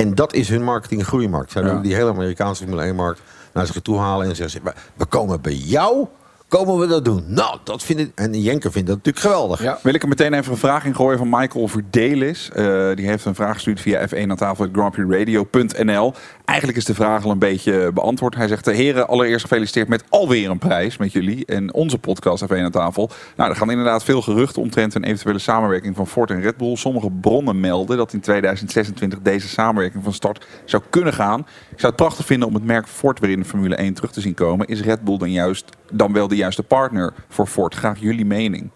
En 0.00 0.14
dat 0.14 0.32
is 0.32 0.48
hun 0.48 0.64
marketing 0.64 1.06
groeimarkt. 1.06 1.52
Zij 1.52 1.62
willen 1.62 1.82
die 1.82 1.94
hele 1.94 2.10
Amerikaanse 2.10 2.64
Formule 2.64 2.92
1-markt 2.92 3.20
naar 3.52 3.66
zich 3.66 3.80
toe 3.82 3.98
halen 3.98 4.28
en 4.28 4.36
zeggen: 4.36 4.62
ze, 4.64 4.72
we 4.94 5.04
komen 5.04 5.40
bij 5.40 5.54
jou, 5.54 6.06
komen 6.50 6.78
we 6.78 6.86
dat 6.86 7.04
doen. 7.04 7.24
Nou, 7.26 7.58
dat 7.64 7.82
vind 7.82 7.98
ik. 7.98 8.10
En 8.14 8.40
Jenker 8.40 8.72
vindt 8.72 8.88
dat 8.88 8.96
natuurlijk 8.96 9.24
geweldig. 9.24 9.62
Ja. 9.62 9.78
Wil 9.82 9.94
ik 9.94 10.02
er 10.02 10.08
meteen 10.08 10.34
even 10.34 10.52
een 10.52 10.58
vraag 10.58 10.84
in 10.84 10.94
gooien 10.94 11.18
van 11.18 11.28
Michael 11.28 11.68
Verdelis. 11.68 12.50
Eh 12.50 12.88
die 12.94 13.06
heeft 13.06 13.24
een 13.24 13.34
vraag 13.34 13.54
gestuurd 13.54 13.80
via 13.80 14.08
F1 14.08 14.28
aan 14.28 14.36
tafel 14.36 14.66
grandprixradio.nl. 14.72 16.14
Eigenlijk 16.44 16.78
is 16.78 16.84
de 16.84 16.94
vraag 16.94 17.24
al 17.24 17.30
een 17.30 17.38
beetje 17.38 17.92
beantwoord. 17.92 18.34
Hij 18.34 18.48
zegt, 18.48 18.64
de 18.64 18.72
heren, 18.72 19.08
allereerst 19.08 19.42
gefeliciteerd 19.42 19.88
met 19.88 20.04
alweer 20.08 20.50
een 20.50 20.58
prijs 20.58 20.96
met 20.96 21.12
jullie. 21.12 21.46
En 21.46 21.74
onze 21.74 21.98
podcast 21.98 22.44
F1 22.44 22.56
aan 22.56 22.70
tafel. 22.70 23.10
Nou, 23.36 23.50
er 23.50 23.56
gaan 23.56 23.70
inderdaad 23.70 24.04
veel 24.04 24.22
geruchten 24.22 24.62
omtrent 24.62 24.94
een 24.94 25.04
eventuele 25.04 25.38
samenwerking 25.38 25.96
van 25.96 26.06
Ford 26.06 26.30
en 26.30 26.40
Red 26.40 26.56
Bull. 26.56 26.76
Sommige 26.76 27.10
bronnen 27.10 27.60
melden 27.60 27.96
dat 27.96 28.12
in 28.12 28.20
2026 28.20 29.18
deze 29.22 29.48
samenwerking 29.48 30.04
van 30.04 30.12
start 30.12 30.46
zou 30.64 30.82
kunnen 30.90 31.12
gaan. 31.12 31.40
Ik 31.70 31.80
zou 31.80 31.92
het 31.92 31.96
prachtig 31.96 32.26
vinden 32.26 32.48
om 32.48 32.54
het 32.54 32.64
merk 32.64 32.88
Ford 32.88 33.20
weer 33.20 33.30
in 33.30 33.40
de 33.40 33.44
Formule 33.44 33.74
1 33.74 33.94
terug 33.94 34.12
te 34.12 34.20
zien 34.20 34.34
komen. 34.34 34.66
Is 34.66 34.80
Red 34.80 35.04
Bull 35.04 35.18
dan, 35.18 35.30
juist, 35.30 35.64
dan 35.92 36.12
wel 36.12 36.28
de 36.28 36.36
juiste 36.40 36.62
partner 36.62 37.12
voor 37.28 37.46
Ford? 37.46 37.74
Graag 37.74 37.98
jullie 37.98 38.24
mening. 38.24 38.70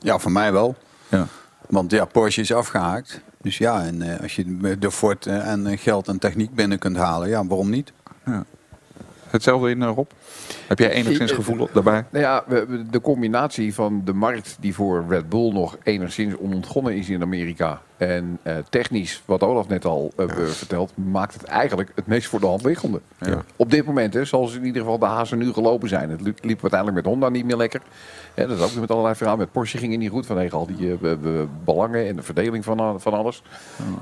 Ja, 0.00 0.18
voor 0.18 0.32
mij 0.32 0.52
wel. 0.52 0.76
Ja. 1.08 1.26
Want 1.68 1.90
ja, 1.90 2.04
Porsche 2.04 2.40
is 2.40 2.52
afgehaakt. 2.52 3.20
Dus 3.42 3.58
ja, 3.58 3.84
en 3.84 4.02
eh, 4.02 4.20
als 4.20 4.36
je 4.36 4.78
de 4.78 4.90
Ford 4.90 5.26
eh, 5.26 5.50
en 5.50 5.66
eh, 5.66 5.78
geld 5.78 6.08
en 6.08 6.18
techniek 6.18 6.54
binnen 6.54 6.78
kunt 6.78 6.96
halen, 6.96 7.28
ja, 7.28 7.46
waarom 7.46 7.70
niet? 7.70 7.92
Hetzelfde 9.28 9.70
in, 9.70 9.82
Rob? 9.82 10.10
Heb 10.66 10.78
jij 10.78 10.90
enigszins 10.90 11.32
gevoel 11.32 11.60
op 11.60 11.70
daarbij? 11.72 12.04
Nou 12.10 12.24
ja, 12.24 12.44
de 12.90 13.00
combinatie 13.00 13.74
van 13.74 14.02
de 14.04 14.12
markt 14.12 14.56
die 14.60 14.74
voor 14.74 15.04
Red 15.08 15.28
Bull 15.28 15.52
nog 15.52 15.76
enigszins 15.82 16.34
onontgonnen 16.36 16.96
is 16.96 17.08
in 17.08 17.22
Amerika. 17.22 17.80
En 17.96 18.38
eh, 18.42 18.56
technisch, 18.70 19.22
wat 19.24 19.42
Olaf 19.42 19.68
net 19.68 19.84
al 19.84 20.12
eh, 20.16 20.26
vertelt, 20.46 20.92
maakt 20.94 21.34
het 21.34 21.44
eigenlijk 21.44 21.92
het 21.94 22.06
meest 22.06 22.28
voor 22.28 22.40
de 22.40 22.46
hand 22.46 22.64
liggende. 22.64 23.00
Ja. 23.20 23.44
Op 23.56 23.70
dit 23.70 23.84
moment, 23.84 24.14
hè, 24.14 24.24
zoals 24.24 24.54
in 24.56 24.64
ieder 24.64 24.82
geval 24.82 24.98
de 24.98 25.04
hazen 25.06 25.38
nu 25.38 25.52
gelopen 25.52 25.88
zijn. 25.88 26.10
Het 26.10 26.20
liep 26.20 26.62
uiteindelijk 26.62 26.94
met 26.94 27.04
Honda 27.04 27.28
niet 27.28 27.44
meer 27.44 27.56
lekker. 27.56 27.80
Hè, 28.34 28.46
dat 28.46 28.58
is 28.58 28.64
ook 28.64 28.80
met 28.80 28.90
allerlei 28.90 29.14
verhalen. 29.14 29.40
Met 29.40 29.52
Porsche 29.52 29.78
ging 29.78 29.90
het 29.90 30.00
niet 30.00 30.10
goed 30.10 30.26
vanwege 30.26 30.56
al 30.56 30.66
die 30.66 30.92
eh, 30.92 30.98
be- 30.98 31.16
be- 31.16 31.46
belangen 31.64 32.06
en 32.08 32.16
de 32.16 32.22
verdeling 32.22 32.64
van, 32.64 33.00
van 33.00 33.12
alles. 33.12 33.42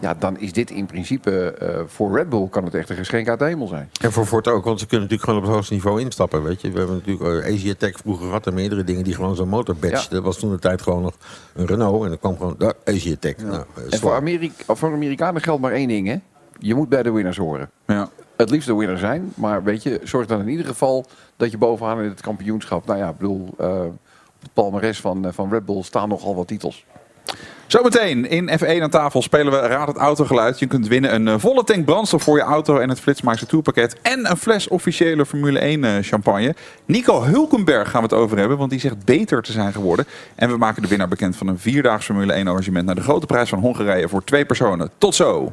Ja, 0.00 0.14
dan 0.18 0.38
is 0.38 0.52
dit 0.52 0.70
in 0.70 0.86
principe 0.86 1.50
eh, 1.52 1.80
voor 1.86 2.16
Red 2.16 2.28
Bull 2.28 2.48
kan 2.48 2.64
het 2.64 2.74
echt 2.74 2.90
een 2.90 2.96
geschenk 2.96 3.28
uit 3.28 3.38
de 3.38 3.44
hemel 3.44 3.66
zijn. 3.66 3.90
En 4.00 4.12
voor 4.12 4.26
Ford 4.26 4.48
ook, 4.48 4.64
want 4.64 4.80
ze 4.80 4.86
kunnen 4.86 5.08
natuurlijk 5.08 5.28
gewoon 5.28 5.38
op 5.38 5.46
het 5.46 5.54
hoogste 5.54 5.74
niveau 5.74 6.00
instappen. 6.16 6.42
Weet 6.42 6.60
je. 6.60 6.70
We 6.70 6.78
hebben 6.78 6.96
natuurlijk 6.96 7.44
eh, 7.44 7.54
Asia 7.54 7.74
Tech 7.78 7.96
vroeger 7.96 8.26
gehad 8.26 8.46
en 8.46 8.54
meerdere 8.54 8.84
dingen 8.84 9.04
die 9.04 9.14
gewoon 9.14 9.36
zo'n 9.36 9.48
motor 9.48 9.76
badged. 9.76 10.02
Ja. 10.02 10.08
Dat 10.10 10.22
was 10.22 10.38
toen 10.38 10.50
de 10.50 10.58
tijd 10.58 10.82
gewoon 10.82 11.02
nog 11.02 11.14
een 11.54 11.66
Renault 11.66 12.02
en 12.02 12.08
dan 12.08 12.18
kwam 12.18 12.36
gewoon 12.36 12.54
daar, 12.58 12.74
Asia 12.84 13.16
Tech. 13.18 13.36
Nou, 13.36 13.64
eh, 13.74 13.82
En 13.90 13.98
voor. 13.98 14.14
Amerika, 14.14 14.74
voor 14.74 14.92
Amerikanen 14.92 15.42
geldt 15.42 15.60
maar 15.60 15.72
één 15.72 15.88
ding, 15.88 16.06
hè? 16.06 16.16
Je 16.58 16.74
moet 16.74 16.88
bij 16.88 17.02
de 17.02 17.10
winnaars 17.10 17.36
horen. 17.36 17.70
Ja. 17.86 18.10
Het 18.36 18.50
liefst 18.50 18.68
de 18.68 18.74
winnaar 18.74 18.98
zijn, 18.98 19.32
maar 19.34 19.62
weet 19.64 19.82
je, 19.82 20.00
zorg 20.04 20.26
dan 20.26 20.40
in 20.40 20.48
ieder 20.48 20.66
geval 20.66 21.06
dat 21.36 21.50
je 21.50 21.58
bovenaan 21.58 22.02
in 22.02 22.08
het 22.08 22.20
kampioenschap. 22.20 22.86
Nou 22.86 22.98
ja, 22.98 23.08
ik 23.08 23.16
bedoel, 23.16 23.54
eh, 23.58 23.80
op 23.80 24.42
het 24.42 24.52
palmares 24.52 25.00
van, 25.00 25.32
van 25.32 25.50
Red 25.50 25.64
Bull 25.64 25.82
staan 25.82 26.08
nogal 26.08 26.34
wat 26.34 26.46
titels. 26.46 26.84
Zometeen 27.66 28.28
in 28.28 28.50
F1 28.50 28.82
aan 28.82 28.90
tafel 28.90 29.22
spelen 29.22 29.52
we 29.52 29.58
Raad 29.58 29.88
het 29.88 29.96
Autogeluid. 29.96 30.58
Je 30.58 30.66
kunt 30.66 30.86
winnen 30.88 31.14
een 31.14 31.28
eh, 31.28 31.34
volle 31.38 31.64
tank 31.64 31.84
brandstof 31.84 32.22
voor 32.22 32.36
je 32.36 32.42
auto 32.42 32.78
en 32.78 32.88
het 32.88 33.00
Flitsmeister 33.00 33.46
Tourpakket. 33.46 33.96
En 34.02 34.30
een 34.30 34.36
fles 34.36 34.68
officiële 34.68 35.26
Formule 35.26 35.58
1 35.58 35.84
eh, 35.84 35.92
champagne. 36.00 36.54
Nico 36.84 37.22
Hulkenberg 37.22 37.90
gaan 37.90 38.02
we 38.02 38.08
het 38.08 38.16
over 38.16 38.38
hebben, 38.38 38.58
want 38.58 38.70
die 38.70 38.80
zegt 38.80 39.04
beter 39.04 39.42
te 39.42 39.52
zijn 39.52 39.72
geworden. 39.72 40.06
En 40.34 40.50
we 40.50 40.56
maken 40.56 40.82
de 40.82 40.88
winnaar 40.88 41.08
bekend 41.08 41.36
van 41.36 41.46
een 41.46 41.58
vierdaags 41.58 42.04
Formule 42.04 42.32
1 42.32 42.48
arrangement 42.48 42.86
naar 42.86 42.94
de 42.94 43.00
grote 43.00 43.26
prijs 43.26 43.48
van 43.48 43.58
Hongarije 43.58 44.08
voor 44.08 44.24
twee 44.24 44.44
personen. 44.44 44.90
Tot 44.98 45.14
zo! 45.14 45.52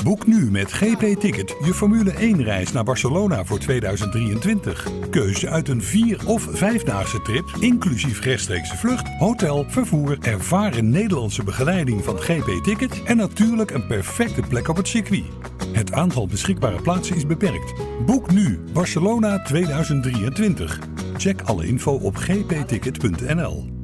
Boek 0.00 0.26
nu 0.26 0.50
met 0.50 0.72
GP 0.72 1.20
Ticket 1.20 1.56
je 1.64 1.74
Formule 1.74 2.12
1-reis 2.12 2.72
naar 2.72 2.84
Barcelona 2.84 3.44
voor 3.44 3.58
2023. 3.58 4.88
Keuze 5.10 5.48
uit 5.48 5.68
een 5.68 5.82
vier- 5.82 6.26
of 6.26 6.48
vijfdaagse 6.50 7.22
trip, 7.22 7.50
inclusief 7.60 8.20
rechtstreekse 8.20 8.76
vlucht, 8.76 9.08
hotel, 9.18 9.64
vervoer, 9.68 10.18
ervaren 10.20 10.90
Nederlandse 10.90 11.44
begeleiding 11.44 12.04
van 12.04 12.18
GP 12.18 12.64
Ticket 12.64 13.02
en 13.02 13.16
natuurlijk 13.16 13.70
een 13.70 13.86
perfecte 13.86 14.42
plek 14.48 14.68
op 14.68 14.76
het 14.76 14.88
circuit. 14.88 15.24
Het 15.72 15.92
aantal 15.92 16.26
beschikbare 16.26 16.82
plaatsen 16.82 17.16
is 17.16 17.26
beperkt. 17.26 17.74
Boek 18.06 18.30
nu 18.30 18.60
Barcelona 18.72 19.42
2023. 19.42 20.78
Check 21.16 21.42
alle 21.42 21.66
info 21.66 21.92
op 21.92 22.16
gpticket.nl. 22.16 23.81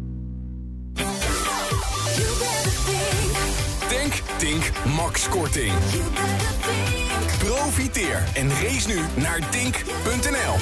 Tink, 4.48 4.70
Max 4.96 5.28
Korting. 5.28 5.72
Profiteer 7.38 8.22
en 8.34 8.50
race 8.50 8.88
nu 8.88 9.00
naar 9.14 9.50
tink.nl. 9.50 10.56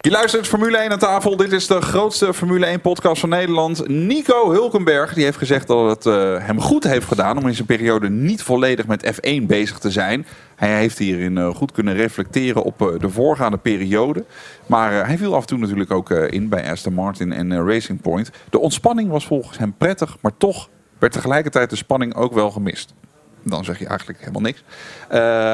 Je 0.00 0.10
luistert 0.10 0.46
Formule 0.46 0.76
1 0.76 0.90
aan 0.90 0.98
tafel. 0.98 1.36
Dit 1.36 1.52
is 1.52 1.66
de 1.66 1.80
grootste 1.80 2.34
Formule 2.34 2.66
1 2.66 2.80
podcast 2.80 3.20
van 3.20 3.28
Nederland. 3.28 3.88
Nico 3.88 4.50
Hulkenberg 4.50 5.14
die 5.14 5.24
heeft 5.24 5.38
gezegd 5.38 5.66
dat 5.66 5.90
het 5.90 6.06
eh, 6.06 6.46
hem 6.46 6.60
goed 6.60 6.84
heeft 6.84 7.06
gedaan 7.06 7.38
om 7.38 7.46
in 7.46 7.54
zijn 7.54 7.66
periode 7.66 8.10
niet 8.10 8.42
volledig 8.42 8.86
met 8.86 9.14
F1 9.14 9.42
bezig 9.42 9.78
te 9.78 9.90
zijn. 9.90 10.26
Hij 10.56 10.78
heeft 10.78 10.98
hierin 10.98 11.38
eh, 11.38 11.54
goed 11.54 11.72
kunnen 11.72 11.94
reflecteren 11.94 12.62
op 12.62 12.82
eh, 12.82 12.98
de 12.98 13.10
voorgaande 13.10 13.56
periode. 13.56 14.24
Maar 14.66 15.06
hij 15.06 15.18
viel 15.18 15.34
af 15.34 15.40
en 15.40 15.46
toe 15.46 15.58
natuurlijk 15.58 15.90
ook 15.90 16.10
in 16.10 16.48
bij 16.48 16.70
Aston 16.70 16.94
Martin 16.94 17.32
en 17.32 17.66
Racing 17.66 18.00
Point. 18.00 18.30
De 18.50 18.58
ontspanning 18.58 19.10
was 19.10 19.26
volgens 19.26 19.58
hem 19.58 19.74
prettig, 19.78 20.16
maar 20.20 20.36
toch 20.36 20.68
werd 20.98 21.12
tegelijkertijd 21.12 21.70
de 21.70 21.76
spanning 21.76 22.14
ook 22.14 22.32
wel 22.32 22.50
gemist. 22.50 22.94
Dan 23.42 23.64
zeg 23.64 23.78
je 23.78 23.86
eigenlijk 23.86 24.18
helemaal 24.18 24.42
niks. 24.42 24.64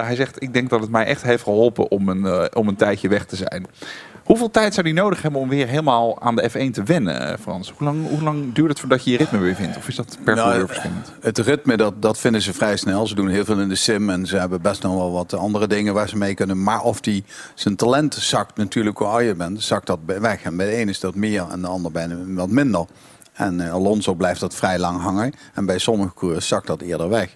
Hij 0.04 0.14
zegt, 0.14 0.42
ik 0.42 0.52
denk 0.52 0.70
dat 0.70 0.80
het 0.80 0.90
mij 0.90 1.04
echt 1.04 1.22
heeft 1.22 1.42
geholpen 1.42 1.90
om 1.90 2.09
een, 2.09 2.54
om 2.54 2.68
een 2.68 2.76
tijdje 2.76 3.09
weg 3.09 3.24
te 3.24 3.37
zijn. 3.37 3.66
Hoeveel 4.24 4.50
tijd 4.50 4.74
zou 4.74 4.87
hij 4.87 4.96
nodig 4.96 5.22
hebben 5.22 5.40
om 5.40 5.48
weer 5.48 5.66
helemaal 5.66 6.20
aan 6.20 6.37
de 6.37 6.50
F1 6.50 6.70
te 6.72 6.82
wennen, 6.82 7.30
eh, 7.30 7.38
Frans? 7.40 7.72
Hoe 7.76 7.87
lang, 7.87 8.08
hoe 8.08 8.22
lang 8.22 8.52
duurt 8.52 8.68
het 8.68 8.80
voordat 8.80 9.04
je 9.04 9.10
je 9.10 9.16
ritme 9.16 9.38
weer 9.38 9.54
vindt? 9.54 9.76
Of 9.76 9.88
is 9.88 9.96
dat 9.96 10.18
per 10.24 10.34
Nou, 10.34 10.48
coureur 10.48 10.66
verschillend? 10.66 11.12
Het 11.20 11.38
ritme, 11.38 11.76
dat, 11.76 12.02
dat 12.02 12.18
vinden 12.18 12.42
ze 12.42 12.52
vrij 12.52 12.76
snel. 12.76 13.06
Ze 13.06 13.14
doen 13.14 13.28
heel 13.28 13.44
veel 13.44 13.60
in 13.60 13.68
de 13.68 13.74
sim 13.74 14.10
en 14.10 14.26
ze 14.26 14.37
hebben 14.37 14.62
best 14.62 14.82
nog 14.82 14.94
wel 14.94 15.12
wat 15.12 15.34
andere 15.34 15.66
dingen 15.66 15.94
waar 15.94 16.08
ze 16.08 16.16
mee 16.16 16.34
kunnen. 16.34 16.62
Maar 16.62 16.82
of 16.82 17.00
die, 17.00 17.24
zijn 17.54 17.76
talent 17.76 18.14
zakt 18.14 18.56
natuurlijk 18.56 18.98
hoe 18.98 19.06
ouder 19.06 19.26
je 19.26 19.34
bent, 19.34 19.62
zakt 19.62 19.87
dat 19.87 19.98
weg. 20.04 20.42
En 20.42 20.56
bij 20.56 20.66
de 20.66 20.72
ene 20.72 20.90
is 20.90 21.00
dat 21.00 21.14
meer 21.14 21.46
en 21.50 21.60
de 21.60 21.66
ander 21.66 21.92
bijna 21.92 22.16
wat 22.26 22.50
minder. 22.50 22.84
En 23.32 23.60
eh, 23.60 23.72
Alonso 23.72 24.14
blijft 24.14 24.40
dat 24.40 24.54
vrij 24.54 24.78
lang 24.78 25.00
hangen. 25.00 25.32
En 25.54 25.66
bij 25.66 25.78
sommige 25.78 26.14
coureurs 26.14 26.48
zakt 26.48 26.66
dat 26.66 26.80
eerder 26.80 27.08
weg. 27.08 27.34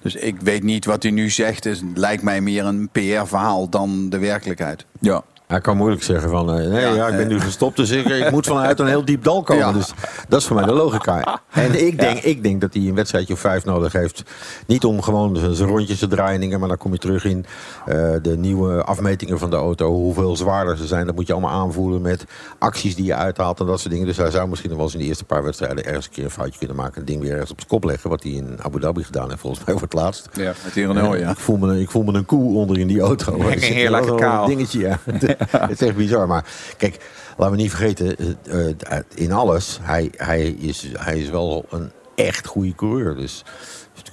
Dus 0.00 0.14
ik 0.14 0.40
weet 0.40 0.62
niet 0.62 0.84
wat 0.84 1.02
hij 1.02 1.12
nu 1.12 1.30
zegt. 1.30 1.64
Het 1.64 1.82
lijkt 1.94 2.22
mij 2.22 2.40
meer 2.40 2.64
een 2.64 2.88
PR-verhaal 2.92 3.68
dan 3.68 4.08
de 4.08 4.18
werkelijkheid. 4.18 4.84
Ja. 5.00 5.22
Hij 5.52 5.60
kan 5.60 5.76
moeilijk 5.76 6.02
zeggen 6.02 6.30
van, 6.30 6.58
eh, 6.58 6.68
nee, 6.68 6.94
ja, 6.94 7.08
ik 7.08 7.16
ben 7.16 7.28
nu 7.28 7.40
gestopt, 7.40 7.76
dus 7.76 7.90
ik, 7.90 8.04
ik 8.08 8.30
moet 8.30 8.46
vanuit 8.46 8.78
een 8.80 8.86
heel 8.86 9.04
diep 9.04 9.24
dal 9.24 9.42
komen. 9.42 9.66
Ja. 9.66 9.72
Dus 9.72 9.92
dat 10.28 10.40
is 10.40 10.46
voor 10.46 10.56
mij 10.56 10.64
de 10.64 10.72
logica. 10.72 11.20
En 11.52 11.86
ik 11.86 12.00
denk, 12.00 12.18
ik 12.18 12.42
denk 12.42 12.60
dat 12.60 12.74
hij 12.74 12.82
een 12.82 12.94
wedstrijdje 12.94 13.34
of 13.34 13.40
vijf 13.40 13.64
nodig 13.64 13.92
heeft. 13.92 14.22
Niet 14.66 14.84
om 14.84 15.02
gewoon 15.02 15.36
zijn 15.54 15.68
rondjes 15.68 15.98
te 15.98 16.06
draaien, 16.06 16.58
maar 16.60 16.68
dan 16.68 16.76
kom 16.76 16.92
je 16.92 16.98
terug 16.98 17.24
in 17.24 17.46
eh, 17.86 18.10
de 18.22 18.36
nieuwe 18.36 18.82
afmetingen 18.84 19.38
van 19.38 19.50
de 19.50 19.56
auto. 19.56 19.92
Hoeveel 19.92 20.36
zwaarder 20.36 20.76
ze 20.76 20.86
zijn, 20.86 21.06
dat 21.06 21.14
moet 21.14 21.26
je 21.26 21.32
allemaal 21.32 21.50
aanvoelen 21.50 22.02
met 22.02 22.24
acties 22.58 22.94
die 22.94 23.04
je 23.04 23.14
uithaalt 23.14 23.60
en 23.60 23.66
dat 23.66 23.80
soort 23.80 23.90
dingen. 23.90 24.06
Dus 24.06 24.16
hij 24.16 24.30
zou 24.30 24.48
misschien 24.48 24.70
nog 24.70 24.78
wel 24.78 24.86
eens 24.86 24.96
in 24.96 25.02
de 25.02 25.06
eerste 25.06 25.24
paar 25.24 25.42
wedstrijden 25.42 25.84
ergens 25.84 26.06
een 26.06 26.12
keer 26.12 26.24
een 26.24 26.30
foutje 26.30 26.58
kunnen 26.58 26.76
maken. 26.76 26.94
Het 26.94 27.06
ding 27.06 27.20
weer 27.20 27.32
ergens 27.32 27.50
op 27.50 27.56
zijn 27.56 27.70
kop 27.70 27.84
leggen, 27.84 28.10
wat 28.10 28.22
hij 28.22 28.32
in 28.32 28.58
Abu 28.62 28.80
Dhabi 28.80 29.04
gedaan 29.04 29.28
heeft 29.28 29.40
volgens 29.40 29.64
mij 29.64 29.74
voor 29.74 29.82
het 29.82 29.92
laatst. 29.92 30.28
Ja. 30.32 30.52
Met 30.64 30.74
Renault, 30.74 31.18
ja. 31.18 31.30
Ik 31.30 31.38
voel 31.38 31.56
me, 31.56 31.80
ik 31.80 31.90
voel 31.90 32.02
me 32.02 32.12
een 32.12 32.26
koe 32.26 32.54
onder 32.54 32.78
in 32.78 32.86
die 32.86 33.00
auto. 33.00 33.32
Lekker 33.36 33.52
Er 33.52 33.60
zit 33.60 33.72
heerlijk 33.74 34.04
wel 34.04 34.18
zo'n 34.18 34.28
kaal. 34.28 34.46
dingetje, 34.46 34.78
ja. 34.80 34.98
Het 35.68 35.80
is 35.80 35.86
echt 35.86 35.96
bizar. 35.96 36.26
Maar 36.26 36.44
kijk, 36.76 37.10
laten 37.36 37.56
we 37.56 37.62
niet 37.62 37.70
vergeten, 37.70 38.16
eh, 38.16 38.68
eh, 38.68 38.98
in 39.14 39.32
alles, 39.32 39.78
hij, 39.82 40.10
hij, 40.16 40.42
is, 40.42 40.88
hij 40.98 41.18
is 41.18 41.30
wel 41.30 41.64
een 41.70 41.90
echt 42.14 42.46
goede 42.46 42.74
coureur. 42.74 43.16
Dus 43.16 43.44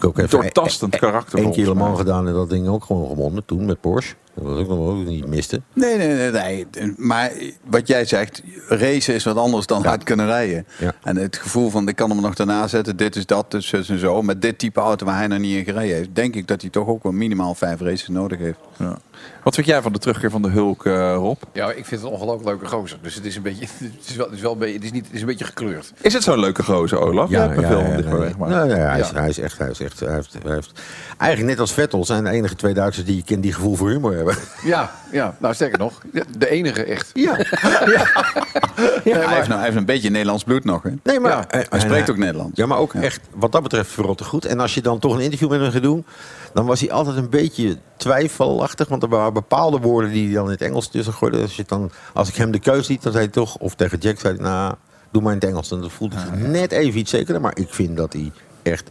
ook 0.05 0.17
even 0.17 0.29
Doortastend 0.29 0.99
karakter, 0.99 1.39
Eén 1.39 1.51
keer 1.51 1.75
mij. 1.75 1.95
gedaan 1.95 2.27
en 2.27 2.33
dat 2.33 2.49
ding 2.49 2.67
ook 2.67 2.83
gewoon 2.83 3.07
gewonnen 3.07 3.45
toen 3.45 3.65
met 3.65 3.81
Porsche. 3.81 4.15
Dat 4.33 4.43
was 4.43 4.59
ook 4.59 4.67
nog 4.67 4.77
wel 4.77 4.95
niet 4.95 5.27
miste. 5.27 5.61
Nee, 5.73 5.97
nee, 5.97 6.07
nee, 6.07 6.31
nee. 6.31 6.93
Maar 6.97 7.31
wat 7.69 7.87
jij 7.87 8.05
zegt, 8.05 8.41
racen 8.67 9.13
is 9.13 9.23
wat 9.23 9.37
anders 9.37 9.65
dan 9.65 9.85
hard 9.85 10.03
kunnen 10.03 10.25
rijden. 10.25 10.65
Ja. 10.77 10.93
En 11.03 11.15
het 11.15 11.37
gevoel 11.37 11.69
van, 11.69 11.87
ik 11.87 11.95
kan 11.95 12.09
hem 12.09 12.21
nog 12.21 12.35
daarna 12.35 12.67
zetten, 12.67 12.97
dit 12.97 13.15
is 13.15 13.25
dat, 13.25 13.51
dus 13.51 13.73
en 13.73 13.99
zo. 13.99 14.21
Met 14.21 14.41
dit 14.41 14.59
type 14.59 14.79
auto 14.79 15.05
waar 15.05 15.17
hij 15.17 15.27
nog 15.27 15.39
niet 15.39 15.57
in 15.57 15.63
gereden 15.63 15.95
heeft, 15.95 16.15
denk 16.15 16.35
ik 16.35 16.47
dat 16.47 16.61
hij 16.61 16.69
toch 16.69 16.87
ook 16.87 17.03
wel 17.03 17.11
minimaal 17.11 17.55
vijf 17.55 17.79
races 17.79 18.07
nodig 18.07 18.39
heeft. 18.39 18.59
Ja. 18.79 18.97
Wat 19.43 19.55
vind 19.55 19.67
jij 19.67 19.81
van 19.81 19.93
de 19.93 19.99
terugkeer 19.99 20.29
van 20.31 20.41
de 20.41 20.49
Hulk, 20.49 20.85
eh, 20.85 21.13
Rob? 21.15 21.41
Ja, 21.53 21.67
ik 21.67 21.85
vind 21.85 21.89
het 21.89 22.01
een 22.01 22.15
ongelooflijk 22.15 22.45
leuke 22.49 22.65
gozer. 22.65 22.97
Dus 23.01 23.15
het 23.15 23.25
is 23.25 23.35
een 23.35 23.41
beetje, 23.41 23.65
het 23.77 24.09
is 24.09 24.15
wel, 24.15 24.25
het 24.25 24.35
is 24.35 24.41
wel 24.41 24.51
een 24.51 24.57
beetje, 24.57 24.75
het 24.75 24.83
is 24.83 24.91
niet, 24.91 25.05
het 25.05 25.13
is 25.15 25.21
een 25.21 25.27
beetje 25.27 25.45
gekleurd. 25.45 25.93
Is 26.01 26.13
het 26.13 26.23
zo'n 26.23 26.39
leuke 26.39 26.63
gozer, 26.63 26.99
Olaf? 26.99 27.29
Ja, 27.29 27.43
ja, 27.43 27.53
veel 27.53 27.79
ja, 27.79 27.95
dichtbij 27.95 28.19
nee. 28.47 28.57
Nee, 28.57 28.67
nee, 28.67 28.77
hij, 28.77 28.99
is, 28.99 29.09
Ja. 29.09 29.19
hij 29.19 29.29
is 29.29 29.39
echt, 29.39 29.57
hij 29.57 29.69
is 29.69 29.79
echt, 29.79 29.99
hij 29.99 30.13
heeft, 30.13 30.35
hij 30.43 30.53
heeft, 30.53 30.71
eigenlijk 31.17 31.51
net 31.51 31.59
als 31.59 31.73
Vettel 31.73 32.05
zijn 32.05 32.23
de 32.23 32.29
enige 32.29 32.55
twee 32.55 32.73
Duitsers 32.73 33.05
die 33.05 33.15
je 33.15 33.23
kent 33.23 33.43
die 33.43 33.53
gevoel 33.53 33.75
voor 33.75 33.89
humor 33.89 34.15
hebben. 34.15 34.35
Ja, 34.63 34.91
ja, 35.11 35.35
nou 35.39 35.53
sterker 35.53 35.79
nog, 35.79 36.01
de 36.37 36.49
enige 36.49 36.83
echt. 36.83 37.09
Ja. 37.13 37.35
hij, 37.35 37.43
heeft 39.03 39.47
nou, 39.47 39.51
hij 39.53 39.63
heeft 39.63 39.75
een 39.75 39.85
beetje 39.85 40.09
Nederlands 40.09 40.43
bloed 40.43 40.63
nog. 40.63 40.83
Hè? 40.83 40.89
Nee, 41.03 41.19
maar 41.19 41.31
Ja, 41.31 41.45
Hij 41.47 41.67
en 41.69 41.81
spreekt 41.81 42.09
ook 42.09 42.17
Nederlands. 42.17 42.57
Ja, 42.57 42.65
maar 42.65 42.77
ook 42.77 42.93
echt 42.93 43.19
wat 43.35 43.51
dat 43.51 43.63
betreft 43.63 43.91
verrotte 43.91 44.23
goed. 44.23 44.45
En 44.45 44.59
als 44.59 44.73
je 44.73 44.81
dan 44.81 44.99
toch 44.99 45.13
een 45.13 45.19
interview 45.21 45.49
met 45.49 45.59
hem 45.61 45.71
gaat 45.71 45.81
doen, 45.81 46.05
dan 46.53 46.65
was 46.65 46.79
hij 46.79 46.91
altijd 46.91 47.17
een 47.17 47.29
beetje 47.29 47.77
twijfelachtig. 47.99 48.87
Want 48.87 49.03
er 49.03 49.09
waren 49.09 49.33
bepaalde 49.33 49.77
woorden 49.79 50.11
die 50.11 50.25
hij 50.25 50.33
dan 50.33 50.45
in 50.45 50.51
het 50.51 50.61
Engels 50.61 50.87
tussen 50.87 51.13
gooide. 51.13 51.41
Als, 51.41 51.55
je 51.55 51.63
dan, 51.67 51.91
als 52.13 52.29
ik 52.29 52.35
hem 52.35 52.51
de 52.51 52.59
keus 52.59 52.87
liet, 52.87 53.03
dan 53.03 53.11
zei 53.11 53.23
hij 53.23 53.33
toch, 53.33 53.55
of 53.57 53.75
tegen 53.75 53.97
Jack 53.97 54.19
zei 54.19 54.33
hij, 54.35 54.43
nou, 54.43 54.73
doe 55.11 55.21
maar 55.21 55.31
in 55.33 55.39
het 55.39 55.47
Engels. 55.49 55.71
En 55.71 55.81
dat 55.81 55.91
voelt 55.91 56.13
hij 56.15 56.37
net 56.47 56.71
even 56.71 56.99
iets 56.99 57.11
zekerder. 57.11 57.41
Maar 57.41 57.57
ik 57.57 57.67
vind 57.73 57.97
dat 57.97 58.13
hij 58.13 58.31
echt 58.63 58.89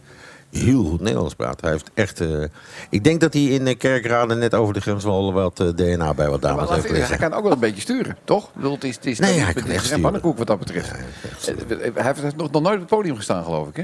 heel 0.51 0.83
goed 0.83 0.99
Nederlands 1.01 1.35
praat. 1.35 1.61
Hij 1.61 1.71
heeft 1.71 1.89
echt. 1.93 2.21
eh, 2.21 2.43
ik 2.89 3.03
denk 3.03 3.21
dat 3.21 3.33
hij 3.33 3.43
in 3.43 3.67
eh, 3.67 3.77
Kerkrade 3.77 4.35
net 4.35 4.53
over 4.53 4.73
de 4.73 4.81
grens 4.81 5.03
wel 5.03 5.33
wat 5.33 5.59
eh, 5.59 5.67
DNA 5.67 6.13
bij 6.13 6.29
wat 6.29 6.41
dames 6.41 6.59
laat 6.59 6.69
heeft 6.69 6.83
ik 6.83 6.89
zeggen, 6.89 6.89
hij 6.89 7.09
liggen. 7.09 7.29
kan 7.29 7.37
ook 7.37 7.43
wel 7.43 7.51
een 7.51 7.59
beetje 7.59 7.81
sturen, 7.81 8.17
toch? 8.23 8.49
Bedoel, 8.53 8.73
het 8.73 8.83
is, 8.83 8.95
het 8.95 9.05
is, 9.05 9.19
Nee, 9.19 9.39
hij 9.39 9.53
kan 9.53 9.63
echt 9.63 9.73
een 9.73 9.79
sturen. 9.81 10.01
pannenkoek 10.01 10.37
wat 10.37 10.47
dat 10.47 10.59
betreft. 10.59 10.91
Eh, 10.91 10.95
Hij 11.95 12.13
heeft 12.15 12.35
nog, 12.35 12.51
nog 12.51 12.61
nooit 12.61 12.73
op 12.75 12.79
het 12.79 12.89
podium 12.89 13.15
gestaan, 13.15 13.43
geloof 13.43 13.67
ik, 13.67 13.75
hè? 13.75 13.83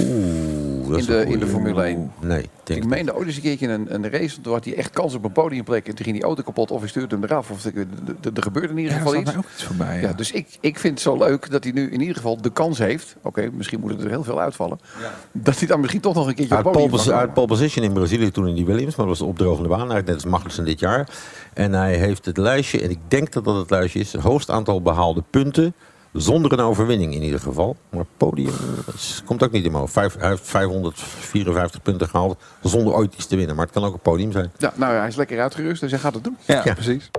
Oeh, 0.00 0.71
In 0.98 1.04
de, 1.06 1.24
in 1.26 1.38
de. 1.38 1.46
Formule 1.46 1.82
1. 1.82 2.12
Nee, 2.20 2.48
denk 2.64 2.82
Ik 2.82 2.88
meende 2.88 3.14
ooit 3.16 3.26
eens 3.26 3.36
een 3.36 3.42
keertje 3.42 3.68
een, 3.68 3.94
een 3.94 4.10
race, 4.10 4.40
toen 4.40 4.52
had 4.52 4.64
hij 4.64 4.74
echt 4.76 4.90
kans 4.90 5.14
op 5.14 5.24
een 5.24 5.32
podiumplek. 5.32 5.88
En 5.88 5.94
toen 5.94 6.04
ging 6.04 6.16
die 6.16 6.24
auto 6.26 6.42
kapot 6.42 6.70
of 6.70 6.80
hij 6.80 6.88
stuurde 6.88 7.14
hem 7.14 7.24
eraf. 7.24 7.50
Of 7.50 7.64
er, 7.64 7.72
gebeurde 8.34 8.68
in 8.68 8.78
ieder 8.78 8.92
Ja, 8.92 8.98
geval 8.98 9.16
iets. 9.16 9.36
ook 9.36 9.44
iets 9.54 9.64
voorbij. 9.64 10.00
Ja, 10.00 10.08
Ja. 10.08 10.12
dus 10.12 10.32
ik, 10.32 10.46
ik 10.60 10.78
vind 10.78 10.94
het 10.94 11.02
zo 11.02 11.16
leuk 11.16 11.50
dat 11.50 11.64
hij 11.64 11.72
nu 11.72 11.90
in 11.90 12.00
ieder 12.00 12.16
geval 12.16 12.40
de 12.42 12.50
kans 12.50 12.78
heeft. 12.78 13.16
Oké, 13.22 13.50
misschien 13.52 13.80
moeten 13.80 14.00
er 14.04 14.08
heel 14.10 14.24
veel 14.24 14.40
uitvallen. 14.40 14.78
Dat 15.32 15.58
hij 15.58 15.68
dan 15.68 15.80
misschien 15.80 16.00
toch 16.00 16.14
nog 16.14 16.26
een 16.26 16.34
keertje 16.34 16.58
op 16.58 16.66
Uit 16.66 16.74
het 16.74 16.84
pole, 16.86 16.96
podium 16.96 17.16
uit 17.16 17.34
pole 17.34 17.46
position 17.46 17.84
in 17.84 17.92
Brazilië 17.92 18.30
toen 18.30 18.48
in 18.48 18.54
die 18.54 18.66
Williams, 18.66 18.96
maar 18.96 19.06
dat 19.06 19.18
was 19.18 19.26
de 19.26 19.32
opdrogende 19.32 19.68
baan, 19.68 19.78
eigenlijk 19.78 20.06
net 20.06 20.14
als 20.14 20.24
Magnussen 20.24 20.64
dit 20.64 20.80
jaar. 20.80 21.08
En 21.54 21.72
hij 21.72 21.94
heeft 21.96 22.24
het 22.24 22.36
lijstje, 22.36 22.80
en 22.82 22.90
ik 22.90 22.98
denk 23.08 23.32
dat 23.32 23.44
dat 23.44 23.56
het 23.56 23.70
lijstje 23.70 23.98
is, 24.00 24.12
het 24.12 24.22
hoogste 24.22 24.52
aantal 24.52 24.82
behaalde 24.82 25.22
punten, 25.30 25.74
zonder 26.12 26.52
een 26.52 26.60
overwinning 26.60 27.14
in 27.14 27.22
ieder 27.22 27.40
geval. 27.40 27.76
Maar 27.90 28.04
podium 28.16 28.52
is- 28.94 29.22
komt 29.24 29.42
ook 29.42 29.50
niet 29.50 29.64
in 29.64 29.70
mijn 29.70 29.80
hoofd. 29.82 29.92
Vijf- 29.92 30.16
hij 30.18 30.28
heeft 30.28 30.42
554 30.46 31.82
punten 31.82 32.08
gehaald 32.08 32.38
zonder 32.62 32.94
ooit 32.94 33.14
iets 33.14 33.26
te 33.26 33.36
winnen, 33.36 33.56
maar 33.56 33.64
het 33.64 33.74
kan 33.74 33.84
ook 33.84 33.92
een 33.94 34.00
podium 34.00 34.32
zijn. 34.32 34.52
Ja, 34.58 34.72
nou, 34.76 34.94
hij 34.94 35.08
is 35.08 35.16
lekker 35.16 35.40
uitgerust, 35.40 35.80
dus 35.80 35.90
hij 35.90 36.00
gaat 36.00 36.14
het 36.14 36.24
doen. 36.24 36.36
Ja, 36.46 36.60
Ja. 36.64 36.74
precies. 36.74 37.10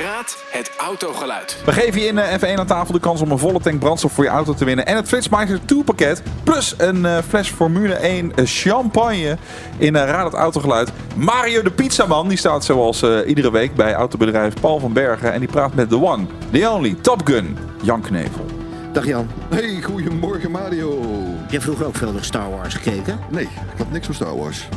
Raad 0.00 0.44
het 0.50 0.70
autogeluid. 0.76 1.56
We 1.64 1.72
geven 1.72 2.00
je 2.00 2.06
in 2.06 2.18
eh, 2.18 2.38
F1 2.38 2.58
aan 2.58 2.66
tafel 2.66 2.92
de 2.92 3.00
kans 3.00 3.20
om 3.20 3.30
een 3.30 3.38
volle 3.38 3.60
tank 3.60 3.78
brandstof 3.78 4.12
voor 4.12 4.24
je 4.24 4.30
auto 4.30 4.54
te 4.54 4.64
winnen. 4.64 4.86
En 4.86 4.96
het 4.96 5.08
Flitsmeister 5.08 5.60
2 5.64 5.84
pakket. 5.84 6.22
Plus 6.42 6.74
een 6.78 7.06
eh, 7.06 7.18
fles 7.28 7.50
Formule 7.50 7.94
1 7.94 8.32
champagne 8.44 9.36
in 9.78 9.96
eh, 9.96 10.04
Raad 10.04 10.24
het 10.24 10.34
Autogeluid. 10.34 10.92
Mario 11.16 11.62
de 11.62 11.70
Pizzaman, 11.70 12.28
die 12.28 12.38
staat 12.38 12.64
zoals 12.64 13.02
eh, 13.02 13.18
iedere 13.26 13.50
week 13.50 13.74
bij 13.74 13.94
autobedrijf 13.94 14.54
Paul 14.60 14.78
van 14.78 14.92
Bergen. 14.92 15.32
En 15.32 15.40
die 15.40 15.48
praat 15.48 15.74
met 15.74 15.88
the 15.88 16.02
one, 16.02 16.26
the 16.52 16.70
only, 16.70 16.94
Top 17.00 17.26
Gun, 17.26 17.56
Jan 17.82 18.00
Knevel. 18.00 18.46
Dag 18.92 19.06
Jan. 19.06 19.30
Hey, 19.48 19.82
goedemorgen 19.82 20.50
Mario. 20.50 21.00
Je 21.00 21.50
hebt 21.50 21.62
vroeger 21.62 21.86
ook 21.86 21.96
veel 21.96 22.12
naar 22.12 22.24
Star 22.24 22.50
Wars 22.50 22.74
gekeken. 22.74 23.18
Nee, 23.30 23.44
ik 23.44 23.78
had 23.78 23.90
niks 23.90 24.06
van 24.06 24.14
Star 24.14 24.36
Wars. 24.36 24.68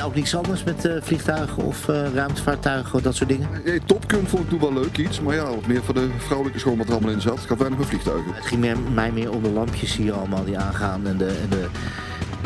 En 0.00 0.06
ook 0.06 0.14
niets 0.14 0.36
anders 0.36 0.64
met 0.64 0.84
eh, 0.84 0.92
vliegtuigen 1.00 1.62
of 1.64 1.88
eh, 1.88 2.12
ruimtevaartuigen 2.14 2.94
of 2.94 3.02
dat 3.02 3.14
soort 3.14 3.28
dingen. 3.28 3.48
Hey, 3.64 3.80
Top 3.86 4.04
Gun 4.06 4.26
vond 4.26 4.42
ik 4.42 4.48
toen 4.48 4.60
wel 4.60 4.72
leuk 4.72 4.96
iets, 4.98 5.20
maar 5.20 5.34
ja, 5.34 5.44
wat 5.44 5.66
meer 5.66 5.82
voor 5.82 5.94
de 5.94 6.08
vrouwelijke 6.18 6.58
schoon 6.58 6.76
wat 6.76 6.86
er 6.86 6.92
allemaal 6.92 7.10
in 7.10 7.20
zat. 7.20 7.42
Ik 7.42 7.48
had 7.48 7.58
weinig 7.58 7.78
met 7.78 7.88
vliegtuigen. 7.88 8.34
Het 8.34 8.46
ging 8.46 8.60
meer, 8.60 8.76
mij 8.94 9.12
meer 9.12 9.30
om 9.32 9.42
de 9.42 9.50
lampjes 9.50 9.96
hier 9.96 10.12
allemaal 10.12 10.44
die 10.44 10.58
aangaan 10.58 11.06
en 11.06 11.16
de, 11.16 11.26
en 11.26 11.48
de 11.48 11.66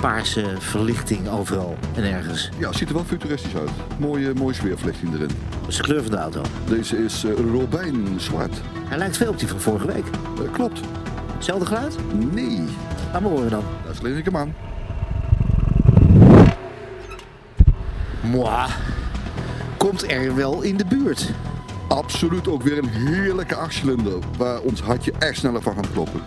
paarse 0.01 0.45
verlichting 0.59 1.29
overal 1.29 1.77
en 1.95 2.05
ergens. 2.05 2.51
Ja, 2.59 2.69
het 2.69 2.77
ziet 2.77 2.89
er 2.89 2.95
wel 2.95 3.05
futuristisch 3.05 3.57
uit. 3.57 3.71
Mooie, 3.99 4.33
mooie 4.35 4.55
sfeerverlichting 4.55 5.15
erin. 5.15 5.31
Dat 5.61 5.69
is 5.69 5.77
de 5.77 5.83
kleur 5.83 6.03
van 6.03 6.11
de 6.11 6.17
auto. 6.19 6.43
Deze 6.69 7.05
is 7.05 7.25
eh, 7.25 7.31
robijn 7.53 8.07
zwart. 8.17 8.61
Hij 8.89 8.99
lijkt 8.99 9.17
veel 9.17 9.29
op 9.31 9.39
die 9.39 9.49
van 9.49 9.61
vorige 9.61 9.87
week. 9.87 10.05
Eh, 10.45 10.53
klopt. 10.53 10.81
Hetzelfde 11.35 11.67
geluid? 11.67 11.97
Nee, 12.33 12.65
Laat 13.13 13.23
maar 13.23 13.31
horen 13.31 13.51
dan. 13.51 13.65
daar 13.85 13.95
sleen 13.95 14.17
ik 14.17 14.25
hem 14.25 14.37
aan. 14.37 14.55
Moi. 18.31 18.67
Komt 19.77 20.11
er 20.11 20.35
wel 20.35 20.63
in 20.63 20.77
de 20.77 20.85
buurt. 20.85 21.31
Absoluut 21.89 22.49
ook 22.49 22.63
weer 22.63 22.79
een 22.79 22.89
heerlijke 22.89 23.55
achtcilinder, 23.55 24.13
waar 24.39 24.61
ons 24.61 24.81
hartje 24.83 25.13
echt 25.19 25.39
sneller 25.39 25.63
van 25.63 25.75
gaat 25.75 25.91
kloppen. 25.93 26.21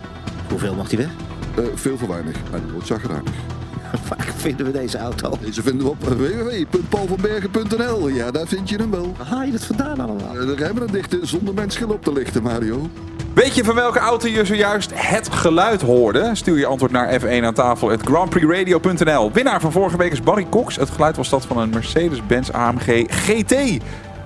Hoeveel 0.50 0.74
mag 0.74 0.88
die 0.88 0.98
weg? 0.98 1.08
Eh, 1.56 1.64
veel 1.74 1.98
voor 1.98 2.08
weinig 2.08 2.36
en 2.52 2.72
wordt 2.72 2.86
zagrijnig. 2.86 3.32
Waar 4.08 4.26
vinden 4.36 4.66
we 4.66 4.72
deze 4.72 4.98
auto? 4.98 5.32
Deze 5.40 5.62
vinden 5.62 5.84
we 5.86 5.90
op 5.90 6.02
www.paulvanbergen.nl. 6.04 8.08
Ja, 8.08 8.30
daar 8.30 8.46
vind 8.46 8.68
je 8.68 8.76
hem 8.76 8.90
wel. 8.90 9.14
Waar 9.18 9.26
haal 9.26 9.42
je 9.42 9.52
dat 9.52 9.64
vandaan 9.64 10.00
allemaal? 10.00 10.36
Eh, 10.36 10.46
De 10.46 10.54
remmen 10.54 10.86
en 10.86 10.92
dichten 10.92 11.26
zonder 11.26 11.54
mensen 11.54 11.90
op 11.90 12.04
te 12.04 12.12
lichten, 12.12 12.42
Mario. 12.42 12.90
Weet 13.38 13.54
je 13.54 13.64
van 13.64 13.74
welke 13.74 13.98
auto 13.98 14.28
je 14.28 14.44
zojuist 14.44 14.90
het 14.94 15.28
geluid 15.28 15.82
hoorde? 15.82 16.30
Stuur 16.32 16.58
je 16.58 16.66
antwoord 16.66 16.92
naar 16.92 17.20
F1 17.20 17.44
aan 17.44 17.54
tafel 17.54 17.90
at 17.90 18.02
grandprixradio.nl. 18.02 19.32
Winnaar 19.32 19.60
van 19.60 19.72
vorige 19.72 19.96
week 19.96 20.12
is 20.12 20.22
Barry 20.22 20.46
Cox. 20.50 20.76
Het 20.76 20.90
geluid 20.90 21.16
was 21.16 21.28
dat 21.28 21.46
van 21.46 21.58
een 21.58 21.70
Mercedes-Benz 21.70 22.50
AMG 22.50 23.06
GT. 23.08 23.54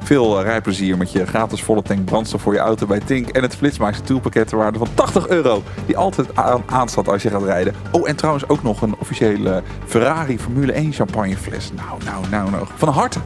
Veel 0.02 0.38
eh, 0.38 0.44
rijplezier 0.44 0.96
met 0.96 1.12
je 1.12 1.26
gratis 1.26 1.62
volle 1.62 1.82
tank 1.82 2.04
brandstof 2.04 2.42
voor 2.42 2.52
je 2.52 2.58
auto 2.58 2.86
bij 2.86 3.00
Tink. 3.00 3.28
En 3.28 3.42
het 3.42 3.56
Flitsmeister 3.56 4.06
toolpakket 4.06 4.48
ter 4.48 4.58
waarde 4.58 4.78
van 4.78 4.88
80 4.94 5.28
euro. 5.28 5.62
Die 5.86 5.96
altijd 5.96 6.36
aan, 6.36 6.62
aanstaat 6.66 7.08
als 7.08 7.22
je 7.22 7.30
gaat 7.30 7.42
rijden. 7.42 7.74
Oh, 7.90 8.08
en 8.08 8.16
trouwens 8.16 8.48
ook 8.48 8.62
nog 8.62 8.82
een 8.82 8.94
officiële 8.98 9.62
Ferrari 9.86 10.38
Formule 10.38 10.72
1 10.72 10.92
champagnefles. 10.92 11.70
Nou, 11.72 12.04
nou, 12.04 12.28
nou, 12.30 12.50
nou. 12.50 12.66
Van 12.76 12.88
harte. 12.88 13.18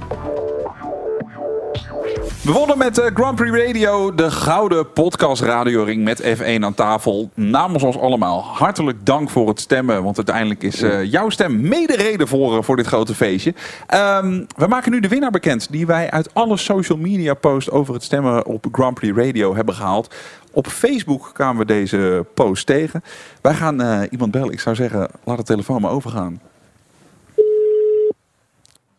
We 2.47 2.53
wonnen 2.53 2.79
met 2.79 2.99
eh, 2.99 3.07
Grand 3.15 3.37
Prix 3.37 3.67
Radio 3.67 4.15
de 4.15 4.31
gouden 4.31 4.93
podcast 4.93 5.43
radioring 5.43 6.05
met 6.05 6.23
F1 6.23 6.61
aan 6.61 6.75
tafel. 6.75 7.31
Namens 7.35 7.83
ons 7.83 7.99
allemaal 7.99 8.43
hartelijk 8.43 9.07
dank 9.07 9.31
voor 9.31 9.49
het 9.49 9.61
stemmen. 9.61 10.03
Want 10.03 10.17
uiteindelijk 10.17 10.63
is 10.63 10.83
eh, 10.83 11.05
jouw 11.05 11.29
stem 11.29 11.61
mede 11.61 11.97
reden 11.97 12.29
voor, 12.29 12.57
eh, 12.57 12.63
voor 12.63 12.77
dit 12.77 12.87
grote 12.87 13.15
feestje. 13.15 13.55
Ehm, 13.87 14.45
we 14.57 14.67
maken 14.67 14.93
nu 14.93 15.01
de 15.01 15.09
winnaar 15.09 15.31
bekend. 15.31 15.73
Die 15.73 15.87
wij 15.87 16.11
uit 16.11 16.35
alle 16.35 16.57
social 16.57 16.99
media 16.99 17.35
posts 17.35 17.71
over 17.71 17.95
het 17.95 18.03
stemmen 18.03 18.47
op 18.47 18.67
Grand 18.73 18.95
Prix 18.95 19.17
Radio 19.17 19.55
hebben 19.55 19.75
gehaald. 19.75 20.15
Op 20.53 20.67
Facebook 20.67 21.31
kwamen 21.33 21.59
we 21.59 21.65
deze 21.65 22.27
post 22.35 22.67
tegen. 22.67 23.03
Wij 23.41 23.55
gaan 23.55 24.05
iemand 24.11 24.31
bellen. 24.31 24.53
Ik 24.53 24.61
zou 24.61 24.77
zeggen, 24.77 25.09
laat 25.25 25.37
de 25.37 25.43
telefoon 25.43 25.81
maar 25.81 25.91
overgaan. 25.91 26.41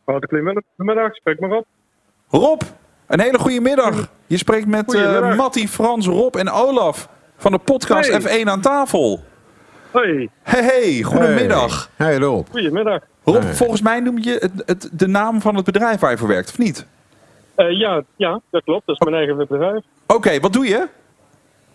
Wouter 0.04 0.30
Klimwelle, 0.30 0.64
goedemiddag, 0.76 1.16
spreek 1.16 1.40
maar 1.40 1.52
op. 1.52 1.66
Rob, 2.30 2.62
een 3.08 3.20
hele 3.20 3.40
goede 3.40 3.62
middag. 3.62 4.10
Je 4.28 4.38
spreekt 4.38 4.68
met 4.68 4.94
eh 4.94 5.02
Goedemiddag. 5.02 5.36
Mattie, 5.36 5.68
Frans, 5.68 6.08
Rob 6.08 6.36
en 6.36 6.50
Olaf 6.52 7.10
van 7.38 7.52
de 7.52 7.58
podcast 7.58 8.10
Hey. 8.24 8.42
F1 8.44 8.48
aan 8.48 8.62
tafel. 8.62 9.24
Hoi, 9.92 10.30
Hey, 10.44 10.64
hey, 10.64 11.02
goedemiddag. 11.04 11.90
Hey, 11.96 12.18
Rob. 12.18 12.48
goedemiddag. 12.52 13.02
Rob, 13.24 13.44
volgens 13.44 13.82
mij 13.82 14.00
noem 14.00 14.18
je 14.22 14.32
het, 14.40 14.52
het, 14.66 14.90
de 14.92 15.08
naam 15.08 15.42
van 15.42 15.56
het 15.56 15.66
bedrijf 15.66 16.00
waar 16.00 16.12
je 16.12 16.18
voor 16.18 16.28
werkt, 16.28 16.50
of 16.50 16.58
niet? 16.58 16.86
Eh, 17.56 17.72
ja, 17.80 18.02
ja, 18.16 18.40
dat 18.50 18.64
klopt. 18.64 18.86
Dat 18.86 18.96
is 19.00 19.06
mijn 19.08 19.16
eigen 19.18 19.38
bedrijf. 19.38 19.84
Oké, 20.08 20.40
wat 20.40 20.54
doe 20.54 20.66
je? 20.68 20.78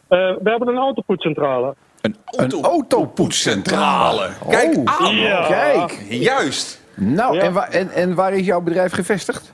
Eh, 0.09 0.19
we 0.43 0.51
hebben 0.51 0.69
een 0.69 0.77
autopoetscentrale. 0.79 1.75
Een, 2.01 2.17
Een 2.27 2.63
autopoetscentrale. 2.63 4.29
Kijk 4.49 4.77
Oh, 4.77 4.85
aan. 5.01 5.15
Ja. 5.15 5.47
Kijk. 5.47 5.99
Juist. 6.09 6.81
Nou, 6.95 7.35
Ja. 7.37 7.43
en, 7.43 7.53
wa- 7.53 7.69
en, 7.71 7.91
en 7.91 8.15
waar 8.15 8.33
is 8.33 8.47
jouw 8.47 8.61
bedrijf 8.61 8.93
gevestigd? 8.93 9.53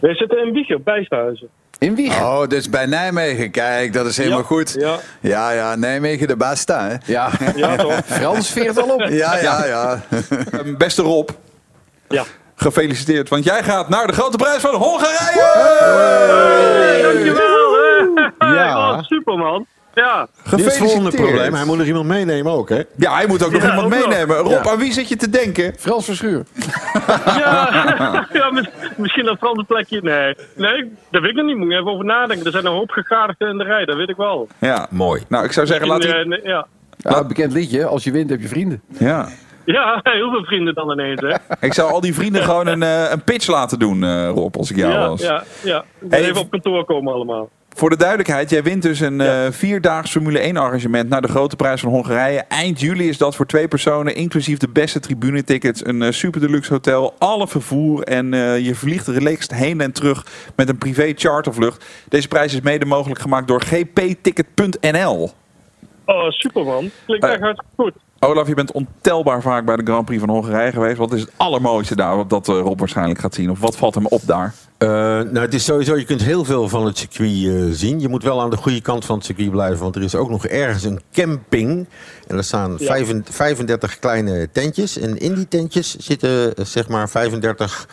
Wij 0.00 0.14
zitten 0.14 0.46
in 0.46 0.52
Wiegen, 0.52 0.82
Bijshuizen. 0.82 1.48
In 1.78 1.94
Wiegen. 1.94 2.22
Oh, 2.26 2.46
dus 2.46 2.70
bij 2.70 2.86
Nijmegen. 2.86 3.50
Kijk, 3.50 3.92
dat 3.92 4.06
is 4.06 4.16
helemaal 4.16 4.38
Ja, 4.38 4.44
goed. 4.44 4.74
ja. 4.78 4.96
ja, 5.20 5.50
ja, 5.50 5.74
Nijmegen 5.76 6.28
de 6.28 6.36
beste, 6.36 6.72
hè? 6.72 6.94
Ja, 7.12 7.28
Ja, 7.56 7.76
toch? 7.76 8.00
Frans 8.04 8.50
veert 8.50 8.78
al 8.82 8.88
op. 8.94 9.00
Ja, 9.08 9.38
ja, 9.40 9.64
ja. 9.66 10.00
Ehm, 10.52 10.76
Beste 10.76 11.02
Rob, 11.02 11.28
Ja. 12.08 12.24
gefeliciteerd. 12.56 13.28
Want 13.28 13.44
jij 13.44 13.62
gaat 13.62 13.88
naar 13.88 14.06
de 14.06 14.12
grote 14.12 14.36
prijs 14.36 14.60
van 14.60 14.74
Hongarije. 14.74 15.50
Hey, 16.80 17.02
dankjewel. 17.02 17.74
hè. 18.38 18.46
Ja. 18.54 18.92
Oh, 18.92 19.02
super, 19.02 19.36
man. 19.38 19.66
Ja. 19.94 20.26
Dit 20.50 20.58
is 20.58 20.64
het 20.64 20.76
volgende 20.76 21.10
probleem. 21.10 21.54
Hij 21.54 21.64
moet 21.64 21.76
nog 21.78 21.86
iemand 21.86 22.06
meenemen 22.06 22.52
ook, 22.52 22.68
hè? 22.68 22.82
Ja, 22.96 23.14
hij 23.14 23.26
moet 23.26 23.44
ook 23.44 23.50
nog 23.52 23.62
Ja, 23.62 23.68
iemand 23.68 23.94
ook 23.94 23.98
nog. 24.00 24.08
meenemen. 24.08 24.36
Rob, 24.36 24.50
Ja. 24.64 24.70
aan 24.70 24.78
wie 24.78 24.92
zit 24.92 25.08
je 25.08 25.16
te 25.16 25.30
denken? 25.30 25.74
Frans 25.78 26.04
Verschuur. 26.04 26.42
Ja, 27.26 28.26
ja 28.32 28.50
mis- 28.50 28.68
misschien 28.96 29.26
een 29.26 29.36
Franse 29.36 29.64
plekje. 29.64 30.00
Nee. 30.02 30.34
nee, 30.56 30.92
dat 31.10 31.20
weet 31.22 31.30
ik 31.30 31.36
nog 31.36 31.46
niet. 31.46 31.56
Moet 31.56 31.70
je 31.70 31.74
even 31.78 31.90
over 31.92 32.04
nadenken. 32.04 32.46
Er 32.46 32.52
zijn 32.52 32.66
een 32.66 32.72
hoop 32.72 32.90
gegadigden 32.90 33.48
in 33.50 33.58
de 33.58 33.64
rij, 33.64 33.84
dat 33.84 33.96
weet 33.96 34.08
ik 34.08 34.16
wel. 34.16 34.48
Ja. 34.58 34.86
Mooi. 34.90 35.22
Nou, 35.28 35.44
ik 35.44 35.52
zou 35.52 35.66
zeggen, 35.66 35.86
laat 35.86 36.02
hij... 36.02 36.22
eh, 36.24 36.44
ja. 36.44 36.66
Ja, 36.96 37.24
bekend 37.26 37.52
liedje. 37.52 37.86
Als 37.86 38.04
je 38.04 38.10
wint 38.10 38.30
heb 38.30 38.40
je 38.40 38.48
vrienden. 38.48 38.82
Ja. 38.98 39.28
ja, 39.64 40.00
heel 40.02 40.30
veel 40.30 40.44
vrienden 40.44 40.74
dan 40.74 40.90
ineens, 40.90 41.20
hè? 41.20 41.34
Ik 41.66 41.74
zou 41.74 41.90
al 41.92 42.00
die 42.00 42.14
vrienden 42.14 42.42
gewoon 42.42 42.66
een, 42.66 42.82
eh, 42.82 43.10
een 43.10 43.22
pitch 43.24 43.46
laten 43.46 43.78
doen, 43.78 44.04
eh, 44.04 44.28
Rob, 44.34 44.56
als 44.56 44.70
ik 44.70 44.76
jou 44.76 44.92
ja, 44.92 45.08
was. 45.08 45.20
ja, 45.22 45.42
ja. 45.62 45.84
Hey, 46.08 46.20
Even 46.24 46.40
op 46.40 46.50
kantoor 46.50 46.84
komen 46.84 47.12
allemaal. 47.14 47.48
Voor 47.80 47.90
de 47.90 47.96
duidelijkheid, 47.96 48.50
jij 48.50 48.62
wint 48.62 48.82
dus 48.82 49.00
een 49.00 49.20
eh 49.20 49.46
vierdaags 49.50 50.10
Formule 50.10 50.38
1 50.38 50.56
arrangement 50.56 51.08
naar 51.08 51.22
de 51.22 51.28
grote 51.28 51.56
prijs 51.56 51.80
van 51.80 51.90
Hongarije. 51.90 52.38
Eind 52.38 52.80
juli 52.80 53.08
is 53.08 53.18
dat 53.18 53.36
voor 53.36 53.46
twee 53.46 53.68
personen, 53.68 54.14
inclusief 54.14 54.58
de 54.58 54.68
beste 54.68 55.00
tribunetickets, 55.00 55.86
een 55.86 56.02
eh, 56.02 56.10
super 56.10 56.40
deluxe 56.40 56.72
hotel, 56.72 57.14
alle 57.18 57.48
vervoer 57.48 58.02
en 58.02 58.34
eh, 58.34 58.58
je 58.58 58.74
vliegt 58.74 59.06
relaxed 59.06 59.54
heen 59.54 59.80
en 59.80 59.92
terug 59.92 60.26
met 60.56 60.68
een 60.68 60.78
privé 60.78 61.12
chartervlucht. 61.16 61.84
Deze 62.08 62.28
prijs 62.28 62.54
is 62.54 62.60
mede 62.60 62.84
mogelijk 62.84 63.20
gemaakt 63.20 63.48
door 63.48 63.60
gpticket.nl. 63.60 65.30
Oh, 66.04 66.30
super, 66.30 66.64
man. 66.64 66.90
Klinkt 67.06 67.26
echt 67.26 67.40
hartstikke 67.40 67.72
goed. 67.76 67.94
Olaf, 68.22 68.48
je 68.48 68.54
bent 68.54 68.72
ontelbaar 68.72 69.42
vaak 69.42 69.64
bij 69.64 69.76
de 69.76 69.82
Grand 69.84 70.04
Prix 70.04 70.20
van 70.20 70.28
Hongarije 70.30 70.72
geweest. 70.72 70.96
Wat 70.98 71.12
is 71.12 71.20
het 71.20 71.30
allermooiste 71.36 71.96
daar, 71.96 72.16
wat 72.16 72.30
dat 72.30 72.48
eh, 72.48 72.54
Rob 72.60 72.78
waarschijnlijk 72.78 73.20
gaat 73.20 73.34
zien? 73.34 73.50
Of 73.50 73.60
wat 73.60 73.76
valt 73.76 73.94
hem 73.94 74.06
op 74.06 74.20
daar? 74.26 74.54
Eh, 74.78 74.88
nou, 74.88 75.38
het 75.38 75.54
is 75.54 75.64
sowieso, 75.64 75.96
je 75.96 76.04
kunt 76.04 76.22
heel 76.22 76.44
veel 76.44 76.68
van 76.68 76.86
het 76.86 76.98
circuit 76.98 77.44
eh, 77.46 77.62
zien. 77.70 78.00
Je 78.00 78.08
moet 78.08 78.22
wel 78.22 78.40
aan 78.40 78.50
de 78.50 78.56
goede 78.56 78.80
kant 78.80 79.04
van 79.04 79.16
het 79.16 79.24
circuit 79.24 79.50
blijven, 79.50 79.78
want 79.78 79.96
er 79.96 80.02
is 80.02 80.14
ook 80.14 80.30
nog 80.30 80.46
ergens 80.46 80.84
een 80.84 81.00
camping. 81.12 81.86
En 82.26 82.36
er 82.36 82.44
staan 82.44 82.74
Ja. 82.78 82.86
vijfen- 82.86 83.24
35 83.30 83.98
kleine 83.98 84.48
tentjes. 84.52 84.98
En 84.98 85.18
in 85.18 85.34
die 85.34 85.48
tentjes 85.48 85.96
zitten 85.96 86.54
zeg 86.66 86.88
maar 86.88 87.08
35, 87.08 87.88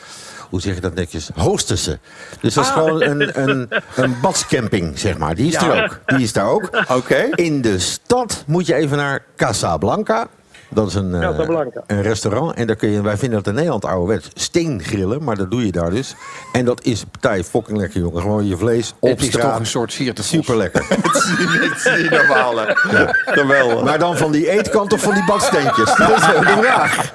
hoe 0.50 0.62
zeg 0.62 0.76
je 0.76 0.82
dat 0.82 0.94
netjes, 0.94 1.30
hostessen. 1.36 2.00
Dus 2.42 2.54
dat 2.54 2.64
is 2.64 2.70
gewoon 2.70 3.02
een, 3.02 3.50
een, 3.50 3.70
een 3.96 4.20
badscamping, 4.22 5.00
zeg 5.00 5.18
maar. 5.18 5.36
Die 5.36 5.48
is 5.48 5.56
er 5.56 5.84
ook. 5.84 6.00
Die 6.06 6.24
is 6.24 6.34
daar 6.34 6.48
ook. 6.48 6.70
Oké. 6.98 7.30
In 7.36 7.62
de 7.62 7.80
stad 7.80 8.44
moet 8.48 8.66
je 8.66 8.74
even 8.74 8.98
naar 8.98 9.26
Casablanca. 9.36 10.28
Dat 10.70 10.88
is 10.88 10.94
een, 10.96 11.14
eh, 11.16 11.40
een 11.88 12.02
restaurant. 12.02 12.54
En 12.56 12.68
daar 12.68 12.76
kun 12.76 12.90
je, 12.90 13.02
wij 13.02 13.18
vinden 13.18 13.38
dat 13.38 13.48
in 13.48 13.54
Nederland 13.54 13.86
ouderwets 13.86 14.30
steengrillen. 14.34 15.24
Maar 15.24 15.36
dat 15.36 15.52
doe 15.52 15.66
je 15.66 15.72
daar 15.72 15.90
dus. 15.90 16.16
En 16.52 16.66
dat 16.66 16.84
is 16.84 17.04
partij 17.04 17.44
fucking 17.44 17.78
lekker, 17.78 18.00
jongen. 18.00 18.22
Gewoon 18.22 18.48
je 18.48 18.58
vlees 18.58 18.94
op 19.00 19.10
Het 19.10 19.22
is 19.22 19.28
straat. 19.28 19.50
toch 19.50 19.60
een 19.60 19.66
soort 19.66 19.92
sierte 19.92 20.24
Super 20.24 20.58
lekker. 20.58 20.86
Niet 21.98 22.10
normaal, 22.10 22.58
hè? 22.58 22.66
Geweldig. 23.26 23.84
Maar 23.84 24.00
dan 24.00 24.18
van 24.18 24.32
die 24.32 24.50
eetkant 24.50 24.94
of 24.94 25.02
van 25.02 25.14
die 25.14 25.26
badsteentjes? 25.26 25.96
Dat 25.98 26.10
is 26.10 26.26
de 26.26 26.58
vraag. 26.62 27.14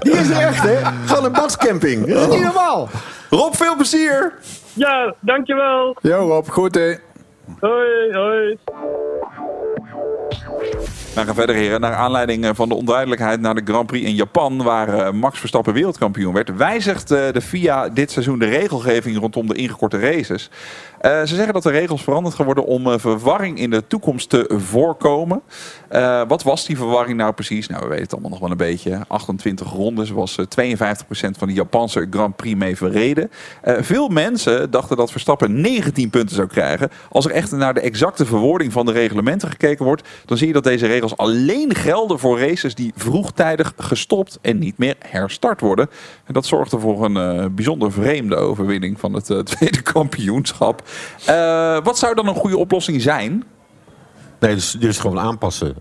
Die 0.00 0.12
is 0.12 0.28
er 0.30 0.36
echt, 0.36 0.62
hè? 0.62 0.76
Gewoon 1.06 1.24
een 1.24 1.32
badscamping. 1.32 2.06
Dat 2.14 2.28
is 2.28 2.34
niet 2.34 2.44
normaal. 2.44 2.88
Rob, 3.30 3.54
veel 3.54 3.76
plezier! 3.76 4.32
Ja, 4.72 5.14
dankjewel. 5.20 5.96
Jo 6.00 6.16
Rob, 6.28 6.48
goed 6.48 6.74
hè. 6.74 6.94
Hoi, 7.60 8.12
hoi. 8.12 8.58
We 10.28 11.24
gaan 11.24 11.34
verder, 11.34 11.54
heren. 11.54 11.80
Naar 11.80 11.94
aanleiding 11.94 12.44
eh, 12.44 12.50
van 12.54 12.68
de 12.68 12.74
onduidelijkheid 12.74 13.40
naar 13.40 13.54
de 13.54 13.62
Grand 13.64 13.86
Prix 13.86 14.06
in 14.06 14.14
Japan, 14.14 14.62
waar 14.62 14.88
eh, 14.88 15.12
Max 15.12 15.38
Verstappen 15.38 15.72
wereldkampioen 15.72 16.32
werd, 16.32 16.56
wijzigt 16.56 17.10
eh, 17.10 17.32
de 17.32 17.40
FIA 17.40 17.88
dit 17.88 18.10
seizoen 18.10 18.38
de 18.38 18.46
regelgeving 18.46 19.18
rondom 19.18 19.46
de 19.46 19.54
ingekorte 19.54 19.98
races. 19.98 20.50
Ze 21.02 21.34
zeggen 21.34 21.52
dat 21.52 21.62
de 21.62 21.70
regels 21.70 22.02
veranderd 22.02 22.34
gaan 22.34 22.44
worden 22.44 22.66
om 22.66 23.00
verwarring 23.00 23.58
in 23.58 23.70
de 23.70 23.86
toekomst 23.86 24.28
te 24.28 24.50
voorkomen. 24.56 25.42
Wat 26.28 26.42
was 26.42 26.66
die 26.66 26.76
verwarring 26.76 27.16
nou 27.16 27.32
precies? 27.32 27.68
Nou, 27.68 27.82
we 27.82 27.88
weten 27.88 28.02
het 28.02 28.12
allemaal 28.12 28.30
nog 28.30 28.40
wel 28.40 28.50
een 28.50 28.56
beetje. 28.56 29.00
28 29.08 29.70
rondes 29.70 30.10
was 30.10 30.38
eh, 30.38 30.74
52% 30.74 31.38
van 31.38 31.48
de 31.48 31.54
Japanse 31.54 32.06
Grand 32.10 32.36
Prix 32.36 32.58
mee 32.58 32.76
verreden. 32.76 33.30
Veel 33.62 34.08
mensen 34.08 34.70
dachten 34.70 34.96
dat 34.96 35.10
Verstappen 35.10 35.60
19 35.60 36.10
punten 36.10 36.36
zou 36.36 36.48
krijgen. 36.48 36.90
Als 37.10 37.24
er 37.24 37.30
echt 37.30 37.52
naar 37.52 37.74
de 37.74 37.80
exacte 37.80 38.26
verwoording 38.26 38.72
van 38.72 38.86
de 38.86 38.92
reglementen 38.92 39.50
gekeken 39.50 39.84
wordt, 39.84 40.08
dan 40.24 40.36
zie 40.36 40.46
je 40.46 40.52
dat 40.52 40.64
deze 40.64 40.86
regels 40.86 41.16
alleen 41.16 41.74
gelden 41.74 42.18
voor 42.18 42.40
races 42.40 42.74
die 42.74 42.92
vroegtijdig 42.96 43.72
gestopt 43.76 44.38
en 44.42 44.58
niet 44.58 44.78
meer 44.78 44.94
herstart 44.98 45.60
worden. 45.60 45.90
En 46.24 46.34
dat 46.34 46.46
zorgde 46.46 46.78
voor 46.78 47.04
een 47.04 47.16
eh, 47.16 47.46
bijzonder 47.50 47.92
vreemde 47.92 48.36
overwinning 48.36 49.00
van 49.00 49.12
het 49.12 49.30
eh, 49.30 49.38
tweede 49.54 49.82
kampioenschap. 49.82 50.82
Eh, 51.26 51.84
wat 51.84 51.98
zou 51.98 52.14
dan 52.14 52.28
een 52.28 52.34
goede 52.34 52.58
oplossing 52.58 53.02
zijn? 53.02 53.44
Nee, 54.40 54.54
dus, 54.54 54.70
dus 54.70 54.98
gewoon 54.98 55.18
aanpassen. 55.18 55.74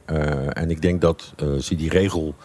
En 0.54 0.70
ik 0.70 0.82
denk 0.82 1.02
dat 1.02 1.34
ze 1.60 1.76
die 1.76 1.90
regel 1.90 2.36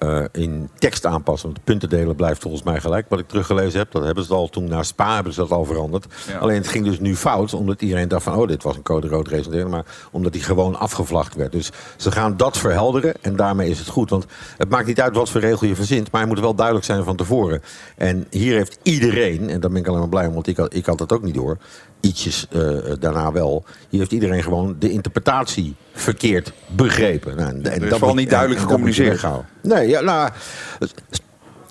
eh, 0.00 0.24
in 0.32 0.68
tekst 0.78 1.06
aanpassen. 1.06 1.48
Want 1.48 1.58
de 1.58 1.72
puntendelen 1.72 2.16
blijft 2.16 2.42
volgens 2.42 2.62
mij 2.62 2.80
gelijk. 2.80 3.06
Wat 3.08 3.18
ik 3.18 3.28
teruggelezen 3.28 3.78
heb, 3.78 3.92
dat 3.92 4.04
hebben 4.04 4.24
ze 4.24 4.34
al 4.34 4.48
toen 4.48 4.68
naar 4.68 4.84
Spa 4.84 5.14
hebben 5.14 5.32
ze 5.32 5.40
dat 5.40 5.50
al 5.50 5.64
veranderd. 5.64 6.06
Ja. 6.28 6.38
Alleen 6.38 6.56
het 6.56 6.68
ging 6.68 6.84
dus 6.84 7.00
nu 7.00 7.16
fout, 7.16 7.54
omdat 7.54 7.82
iedereen 7.82 8.08
dacht 8.08 8.22
van... 8.22 8.34
oh, 8.34 8.48
dit 8.48 8.62
was 8.62 8.76
een 8.76 8.82
code 8.82 9.08
rood 9.08 9.28
race. 9.28 9.66
Maar 9.66 9.84
omdat 10.10 10.32
die 10.32 10.42
gewoon 10.42 10.78
afgevlacht 10.78 11.34
werd. 11.34 11.52
Dus 11.52 11.70
ze 11.96 12.10
gaan 12.12 12.36
dat 12.36 12.58
verhelderen 12.58 13.14
en 13.20 13.36
daarmee 13.36 13.70
is 13.70 13.78
het 13.78 13.88
goed. 13.88 14.10
Want 14.10 14.26
het 14.56 14.68
maakt 14.68 14.86
niet 14.86 15.00
uit 15.00 15.16
wat 15.16 15.30
voor 15.30 15.40
regel 15.40 15.66
je 15.66 15.74
verzint... 15.74 16.10
maar 16.10 16.20
hij 16.20 16.30
moet 16.30 16.40
wel 16.40 16.54
duidelijk 16.54 16.86
zijn 16.86 17.04
van 17.04 17.16
tevoren. 17.16 17.62
En 17.96 18.26
hier 18.30 18.56
heeft 18.56 18.78
iedereen, 18.82 19.50
en 19.50 19.60
daar 19.60 19.70
ben 19.70 19.80
ik 19.80 19.86
alleen 19.86 20.00
maar 20.00 20.08
blij 20.08 20.26
om... 20.26 20.34
want 20.34 20.46
ik 20.46 20.56
had, 20.56 20.74
ik 20.74 20.86
had 20.86 20.98
dat 20.98 21.12
ook 21.12 21.22
niet 21.22 21.34
door 21.34 21.58
ietsjes 22.00 22.46
eh, 22.50 22.60
daarna 23.00 23.32
wel. 23.32 23.64
Hier 23.88 24.00
heeft 24.00 24.12
iedereen 24.12 24.42
gewoon 24.42 24.76
de 24.78 24.90
interpretatie 24.90 25.74
verkeerd 25.92 26.52
begrepen. 26.68 27.36
Nou, 27.36 27.48
en, 27.48 27.72
en 27.72 27.82
is 27.82 27.88
vooral 27.88 28.08
moet- 28.08 28.18
niet 28.18 28.30
duidelijk 28.30 28.60
dat 28.60 28.68
gecommuniceerd. 28.68 29.24
Nee, 29.62 29.88
ja, 29.88 30.00
nou, 30.00 30.30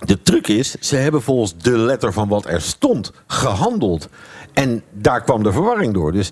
de 0.05 0.21
truc 0.21 0.47
is, 0.47 0.75
ze 0.79 0.95
hebben 0.95 1.21
volgens 1.21 1.57
de 1.57 1.77
letter 1.77 2.13
van 2.13 2.27
wat 2.27 2.45
er 2.45 2.61
stond 2.61 3.11
gehandeld. 3.27 4.09
En 4.53 4.83
daar 4.91 5.21
kwam 5.23 5.43
de 5.43 5.51
verwarring 5.51 5.93
door. 5.93 6.11
Dus 6.11 6.31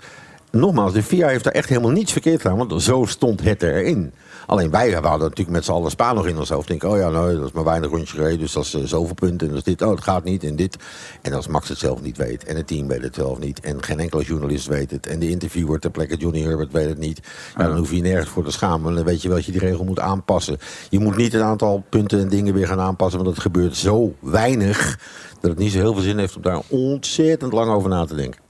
nogmaals, 0.52 0.94
de 0.94 1.04
FIA 1.04 1.28
heeft 1.28 1.44
daar 1.44 1.54
echt 1.54 1.70
helemaal 1.70 1.92
niets 1.92 2.12
verkeerd 2.12 2.42
gedaan, 2.42 2.58
want 2.68 2.84
zo 2.84 3.06
stond 3.06 3.42
het 3.44 3.64
erin. 3.64 4.14
Alleen 4.48 4.72
wij 4.72 4.92
hadden 4.92 5.20
natuurlijk 5.20 5.50
met 5.50 5.66
z'n 5.66 5.72
allen 5.72 5.92
Spa 5.92 6.14
nog 6.14 6.28
in 6.28 6.38
ons 6.38 6.50
hoofd. 6.50 6.68
Denken, 6.68 6.90
oh 6.90 6.98
ja, 6.98 7.10
nou, 7.10 7.36
dat 7.36 7.46
is 7.46 7.52
maar 7.52 7.64
weinig 7.64 7.90
rondjes 7.90 8.12
gereden, 8.12 8.40
dus 8.40 8.54
dat 8.54 8.66
is 8.66 8.74
eh, 8.74 8.82
zoveel 8.84 9.14
punten. 9.14 9.48
En 9.48 9.54
dat 9.54 9.68
is 9.68 9.74
dit, 9.74 9.82
oh, 9.82 9.90
het 9.90 10.04
gaat 10.04 10.24
niet, 10.24 10.44
en 10.44 10.56
dit. 10.56 10.78
En 11.22 11.34
als 11.34 11.48
Max 11.48 11.70
het 11.70 11.78
zelf 11.78 12.02
niet 12.02 12.18
weet, 12.18 12.44
en 12.44 12.56
het 12.56 12.68
team 12.68 12.88
weet 12.88 13.02
het 13.02 13.16
zelf 13.16 13.40
niet, 13.40 13.60
en 13.60 13.84
geen 13.84 14.00
enkele 14.00 14.24
journalist 14.24 14.68
weet 14.68 14.92
het, 14.92 15.08
en 15.08 15.20
de 15.20 15.30
interviewer 15.30 15.80
ter 15.80 15.92
plekke 15.92 16.16
Johnny 16.16 16.42
Herbert 16.42 16.72
weet 16.72 16.90
het 16.90 16.98
niet, 16.98 17.20
ja, 17.58 17.68
dan 17.68 17.78
hoef 17.78 17.90
je 17.90 17.96
je 17.96 18.02
nergens 18.02 18.30
voor 18.30 18.44
te 18.44 18.52
schamen. 18.52 18.96
Dan 18.96 19.04
weet 19.04 19.22
je 19.22 19.28
wel 19.28 19.38
dat 19.38 19.46
je 19.46 19.52
die 19.52 19.62
regel 19.62 19.84
moet 19.84 20.00
aanpassen. 20.00 20.58
Je 20.90 21.00
moet 21.00 21.18
niet 21.18 21.34
een 21.34 21.44
aantal 21.44 21.84
punten 21.90 22.20
en 22.20 22.30
dingen 22.30 22.54
weer 22.54 22.68
gaan 22.68 22.80
aanpassen, 22.80 23.24
want 23.24 23.36
het 23.36 23.42
gebeurt 23.42 23.76
zo 23.76 24.14
weinig 24.20 25.00
dat 25.40 25.50
het 25.50 25.60
niet 25.60 25.72
zo 25.72 25.80
heel 25.80 25.94
veel 25.94 26.04
zin 26.04 26.18
heeft 26.18 26.36
om 26.36 26.42
daar 26.42 26.62
ontzettend 26.68 27.54
lang 27.54 27.72
over 27.72 27.90
na 27.90 28.06
te 28.06 28.16
denken. 28.16 28.47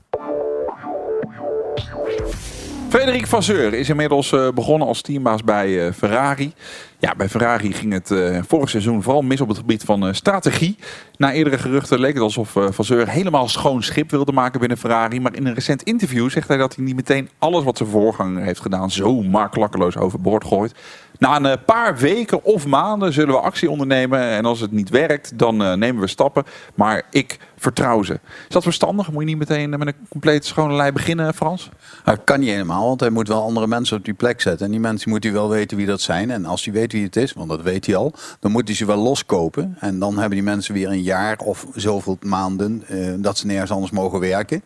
Frederik 2.90 3.28
Vasseur 3.28 3.74
is 3.74 3.90
inmiddels 3.90 4.32
eh, 4.32 4.48
begonnen 4.54 4.88
als 4.88 5.02
teambaas 5.02 5.44
bij 5.44 5.86
eh, 5.86 5.94
Ferrari. 5.94 6.54
Ja, 7.00 7.14
bij 7.18 7.30
Ferrari 7.30 7.74
ging 7.74 7.94
het 7.94 8.12
eh, 8.12 8.40
vorig 8.48 8.70
seizoen 8.70 9.04
vooral 9.04 9.22
mis 9.22 9.42
op 9.42 9.48
het 9.48 9.58
gebied 9.58 9.84
van 9.84 10.16
strategie. 10.16 10.78
Na 11.18 11.34
eerdere 11.34 11.58
geruchten 11.58 12.00
leek 12.00 12.14
het 12.14 12.24
alsof 12.24 12.56
Vasseur 12.70 13.10
helemaal 13.10 13.48
schoon 13.48 13.84
schip 13.84 14.12
wilde 14.12 14.32
maken 14.32 14.60
binnen 14.60 14.78
Ferrari. 14.78 15.20
Maar 15.20 15.36
in 15.36 15.46
een 15.46 15.54
recent 15.54 15.84
interview 15.84 16.30
zegt 16.30 16.48
hij 16.48 16.58
dat 16.58 16.76
hij 16.76 16.86
niet 16.86 16.96
meteen 16.96 17.30
alles 17.40 17.64
wat 17.64 17.78
zijn 17.78 17.90
voorganger 17.90 18.44
heeft 18.44 18.62
gedaan 18.62 18.92
zomaar 18.92 19.50
klakkeloos 19.50 19.98
overboord 19.98 20.46
gooit. 20.46 20.74
Na 21.20 21.36
een 21.36 21.46
eh, 21.46 21.58
paar 21.66 21.98
weken 21.98 22.44
of 22.44 22.66
maanden 22.66 23.14
zullen 23.14 23.34
we 23.34 23.40
actie 23.40 23.70
ondernemen. 23.70 24.20
En 24.20 24.46
als 24.46 24.60
het 24.60 24.72
niet 24.72 24.90
werkt, 24.90 25.38
dan 25.40 25.64
eh, 25.64 25.74
nemen 25.74 26.02
we 26.02 26.08
stappen. 26.08 26.44
Maar 26.76 27.04
ik 27.10 27.38
vertrouw 27.58 28.04
ze. 28.04 28.14
Is 28.48 28.54
dat 28.54 28.64
verstandig? 28.64 29.12
Moet 29.12 29.22
je 29.22 29.28
niet 29.28 29.38
meteen 29.38 29.74
eh, 29.74 29.80
met 29.80 29.88
een 29.88 30.08
compleet 30.10 30.46
schone 30.46 30.74
lei 30.74 30.92
beginnen, 30.92 31.34
Frans? 31.34 31.70
Dat 32.04 32.24
kan 32.24 32.40
niet 32.40 32.50
helemaal. 32.50 32.88
Want 32.88 33.00
hij 33.00 33.10
moet 33.10 33.28
wel 33.28 33.44
andere 33.44 33.68
mensen 33.68 33.98
op 33.98 34.06
die 34.06 34.14
plek 34.14 34.42
zetten. 34.42 34.66
En 34.66 34.72
die 34.72 34.82
mensen 34.82 35.10
moet 35.10 35.24
hij 35.24 35.34
wel 35.34 35.50
weten 35.50 35.78
wie 35.78 35.86
dat 35.86 36.02
zijn. 36.02 36.32
En 36.32 36.46
als 36.46 36.66
hij 36.66 36.74
weet 36.74 36.92
wie 36.92 37.04
het 37.04 37.16
is, 37.16 37.34
want 37.34 37.50
dat 37.50 37.62
weet 37.62 37.86
hij 37.86 37.96
al, 37.96 38.14
dan 38.40 38.52
moet 38.52 38.68
hij 38.68 38.76
ze 38.76 38.86
wel 38.86 38.98
loskopen. 38.98 39.78
En 39.80 40.00
dan 40.00 40.18
hebben 40.18 40.36
die 40.38 40.44
mensen 40.44 40.74
weer 40.74 40.90
een 40.90 41.04
jaar 41.04 41.38
of 41.38 41.66
zoveel 41.76 42.18
maanden 42.22 42.84
dat 43.22 43.38
ze 43.38 43.46
nergens 43.46 43.72
anders 43.72 43.92
mogen 43.92 44.20
werken. 44.20 44.62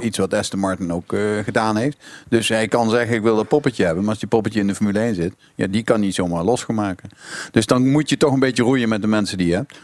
Iets 0.00 0.18
wat 0.18 0.34
Aston 0.34 0.60
Martin 0.60 0.92
ook 0.92 1.12
eh, 1.12 1.20
gedaan 1.44 1.76
heeft. 1.76 1.96
Dus 2.28 2.48
hij 2.48 2.68
kan 2.68 2.90
zeggen, 2.90 3.16
ik 3.16 3.22
wil 3.22 3.36
dat 3.36 3.48
poppetje 3.48 3.84
hebben. 3.84 4.00
Maar 4.02 4.10
als 4.10 4.18
die 4.20 4.28
poppetje 4.28 4.60
in 4.60 4.66
de 4.66 4.74
Formule 4.74 4.98
1 4.98 5.14
zit, 5.14 5.34
ja, 5.54 5.66
die 5.66 5.82
kan 5.82 6.00
niet 6.00 6.14
zomaar 6.14 6.42
losgemaken. 6.44 7.08
Dus 7.50 7.66
dan 7.66 7.90
moet 7.90 8.08
je 8.10 8.16
toch 8.16 8.32
een 8.32 8.38
beetje 8.38 8.62
roeien 8.62 8.88
met 8.88 9.00
de 9.00 9.06
mensen 9.08 9.38
die 9.38 9.46
je 9.46 9.54
hebt. 9.54 9.78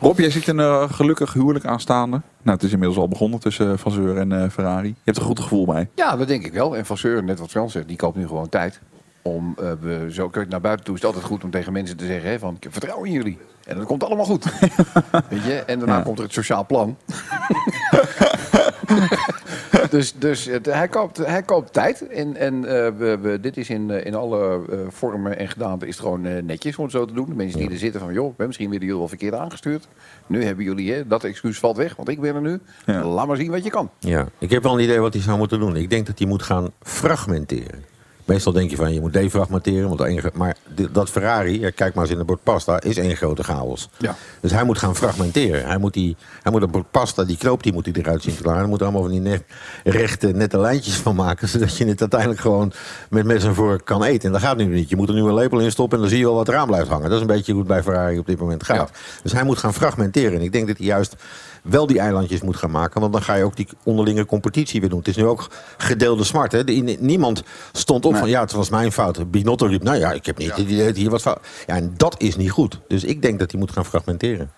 Rob, 0.00 0.18
jij 0.18 0.30
ziet 0.30 0.46
een 0.48 0.60
eh, 0.60 0.92
gelukkig 0.92 1.32
huwelijk 1.32 1.64
aanstaande. 1.64 2.20
Nou, 2.42 2.56
het 2.56 2.62
is 2.66 2.72
inmiddels 2.72 2.98
al 2.98 3.08
begonnen 3.08 3.40
tussen 3.40 3.66
uh, 3.70 3.76
Van 3.76 3.92
Zeur 3.92 4.16
en 4.16 4.32
eh, 4.42 4.50
Ferrari. 4.50 4.88
Je 4.88 4.94
hebt 5.04 5.16
er 5.16 5.22
een 5.22 5.28
goed 5.28 5.40
gevoel 5.40 5.66
bij. 5.66 5.88
Ja, 5.94 6.16
dat 6.16 6.28
denk 6.28 6.44
ik 6.44 6.52
wel. 6.52 6.76
En 6.76 6.86
Van 6.86 6.98
Zeur, 6.98 7.24
net 7.24 7.38
wat 7.38 7.50
Frans 7.50 7.72
zegt, 7.72 7.88
die 7.88 7.96
koopt 7.96 8.16
nu 8.16 8.26
gewoon 8.26 8.48
tijd. 8.48 8.80
Om, 9.22 9.54
eh, 9.58 9.72
we, 9.80 10.06
zo 10.10 10.28
kun 10.28 10.42
je 10.42 10.48
naar 10.48 10.60
buiten 10.60 10.84
toe 10.84 10.94
is 10.94 11.00
het 11.00 11.10
altijd 11.10 11.28
goed 11.30 11.44
om 11.44 11.50
tegen 11.50 11.72
mensen 11.72 11.96
te 11.96 12.06
zeggen 12.06 12.30
hè, 12.30 12.38
van 12.38 12.56
ik 12.60 12.66
vertrouw 12.70 13.02
in 13.04 13.12
jullie. 13.12 13.38
En 13.64 13.76
dat 13.76 13.86
komt 13.86 14.04
allemaal 14.04 14.24
goed. 14.24 14.44
Weet 15.30 15.44
je? 15.44 15.62
En 15.66 15.78
daarna 15.78 15.96
Ja. 15.96 16.02
komt 16.02 16.18
er 16.18 16.24
het 16.24 16.32
sociaal 16.32 16.66
plan. 16.66 16.96
dus 19.90 20.14
dus 20.18 20.44
het, 20.44 20.66
hij, 20.66 20.88
koopt, 20.88 21.16
hij 21.16 21.42
koopt 21.42 21.72
tijd. 21.72 22.08
En, 22.08 22.36
en 22.36 22.64
eh, 22.64 22.92
we, 22.96 23.18
we, 23.18 23.40
dit 23.40 23.56
is 23.56 23.70
in, 23.70 23.90
eh, 23.90 24.06
in 24.06 24.14
alle 24.14 24.60
eh, 24.70 24.78
vormen 24.88 25.38
en 25.38 25.48
gedaanten 25.48 25.88
is 25.88 25.96
het 25.96 26.04
gewoon 26.04 26.46
netjes 26.46 26.76
om 26.76 26.84
het 26.84 26.92
zo 26.92 27.04
te 27.04 27.14
doen. 27.14 27.28
De 27.28 27.34
mensen 27.34 27.58
die 27.58 27.70
er 27.70 27.78
zitten 27.78 28.00
van, 28.00 28.12
joh, 28.12 28.34
hè, 28.36 28.46
misschien 28.46 28.70
werden 28.70 28.86
jullie 28.86 29.00
wel 29.00 29.08
verkeerd 29.08 29.34
aangestuurd. 29.34 29.88
Nu 30.26 30.44
hebben 30.44 30.64
jullie, 30.64 30.92
hè, 30.92 31.06
dat 31.06 31.24
excuus 31.24 31.58
valt 31.58 31.76
weg, 31.76 31.96
want 31.96 32.08
ik 32.08 32.20
ben 32.20 32.34
er 32.34 32.40
nu. 32.40 32.58
Laat 32.86 33.26
maar 33.26 33.36
zien 33.36 33.50
wat 33.50 33.64
je 33.64 33.70
kan. 33.70 33.90
Ja, 33.98 34.28
ik 34.38 34.50
heb 34.50 34.62
wel 34.62 34.72
een 34.74 34.84
idee 34.84 35.00
wat 35.00 35.12
hij 35.12 35.22
zou 35.22 35.38
moeten 35.38 35.60
doen. 35.60 35.76
Ik 35.76 35.90
denk 35.90 36.06
dat 36.06 36.18
hij 36.18 36.28
moet 36.28 36.42
gaan 36.42 36.70
fragmenteren. 36.82 37.89
Meestal 38.30 38.52
denk 38.52 38.70
je 38.70 38.76
van 38.76 38.94
je 38.94 39.00
moet 39.00 39.12
defragmenteren, 39.12 39.88
want 39.88 40.00
één 40.00 40.20
maar 40.34 40.56
dat 40.90 41.10
Ferrari, 41.10 41.60
ja, 41.60 41.70
kijk 41.70 41.94
maar 41.94 42.02
eens 42.02 42.12
in 42.12 42.18
het 42.18 42.26
bord 42.26 42.42
pasta, 42.42 42.80
is 42.80 42.96
één 42.96 43.16
grote 43.16 43.42
chaos. 43.42 43.88
Ja. 43.96 44.16
Dus 44.40 44.50
hij 44.50 44.64
moet 44.64 44.78
gaan 44.78 44.96
fragmenteren. 44.96 45.66
Hij 45.66 45.78
moet, 45.78 45.92
die, 45.92 46.16
hij 46.42 46.52
moet 46.52 46.60
dat 46.60 46.70
bord 46.70 46.90
pasta, 46.90 47.24
die 47.24 47.36
knoop, 47.36 47.62
die 47.62 47.72
moet 47.72 47.84
hij 47.84 47.94
eruit 47.94 48.22
zien 48.22 48.36
te. 48.36 48.50
Hij 48.50 48.64
moet 48.64 48.78
er 48.78 48.84
allemaal 48.84 49.02
van 49.02 49.10
die 49.10 49.20
net, 49.20 49.42
rechte, 49.84 50.26
nette 50.26 50.58
lijntjes 50.58 50.94
van 50.94 51.14
maken, 51.14 51.48
zodat 51.52 51.76
je 51.76 51.86
het 51.86 52.00
uiteindelijk 52.00 52.40
gewoon 52.40 52.72
met 53.08 53.24
mes 53.24 53.44
en 53.44 53.54
vork 53.54 53.84
kan 53.84 54.02
eten. 54.02 54.26
En 54.26 54.32
dat 54.32 54.40
gaat 54.40 54.56
nu 54.56 54.64
niet. 54.64 54.88
Je 54.88 54.96
moet 54.96 55.08
er 55.08 55.14
nu 55.14 55.20
een 55.20 55.34
lepel 55.34 55.60
in 55.60 55.70
stoppen 55.70 55.96
en 55.96 56.02
dan 56.02 56.12
zie 56.12 56.20
je 56.20 56.26
wel 56.26 56.34
wat 56.34 56.48
eraan 56.48 56.66
blijft 56.66 56.88
hangen. 56.88 57.08
Dat 57.08 57.14
is 57.14 57.20
een 57.20 57.26
beetje 57.26 57.52
hoe 57.52 57.60
het 57.60 57.70
bij 57.70 57.82
Ferrari 57.82 58.18
op 58.18 58.26
dit 58.26 58.38
moment 58.38 58.64
gaat. 58.64 58.90
Dus 59.22 59.32
hij 59.32 59.44
moet 59.44 59.58
gaan 59.58 59.74
fragmenteren. 59.74 60.38
En 60.38 60.42
ik 60.44 60.52
denk 60.52 60.66
dat 60.66 60.76
hij 60.76 60.86
juist 60.86 61.16
wel 61.62 61.86
die 61.86 61.98
eilandjes 61.98 62.40
moet 62.40 62.56
gaan 62.56 62.70
maken. 62.70 63.00
Want 63.00 63.12
dan 63.12 63.22
ga 63.22 63.34
je 63.34 63.44
ook 63.44 63.56
die 63.56 63.68
onderlinge 63.82 64.26
competitie 64.26 64.80
weer 64.80 64.88
doen. 64.88 64.98
Het 64.98 65.08
is 65.08 65.16
nu 65.16 65.26
ook 65.26 65.50
gedeelde 65.76 66.24
smart. 66.24 66.52
Hè? 66.52 66.64
De- 66.64 66.96
niemand 67.00 67.42
stond 67.72 68.04
op 68.04 68.14
van 68.20 68.28
ja, 68.28 68.40
het 68.40 68.52
was 68.52 68.70
mijn 68.70 68.92
fout. 68.92 69.30
Binotto 69.30 69.66
riep, 69.66 69.82
nou 69.82 69.98
ja, 69.98 70.12
ik 70.12 70.26
heb 70.26 70.38
niet 70.38 70.56
dat 70.78 70.96
hier 70.96 71.10
wat 71.10 71.20
fout. 71.22 71.38
Ja, 71.66 71.74
en 71.74 71.94
dat 71.96 72.14
is 72.22 72.36
niet 72.36 72.50
goed. 72.50 72.80
Dus 72.88 73.04
ik 73.04 73.22
denk 73.22 73.38
dat 73.38 73.50
hij 73.50 73.60
moet 73.60 73.72
gaan 73.72 73.84
fragmenteren. 73.84 74.50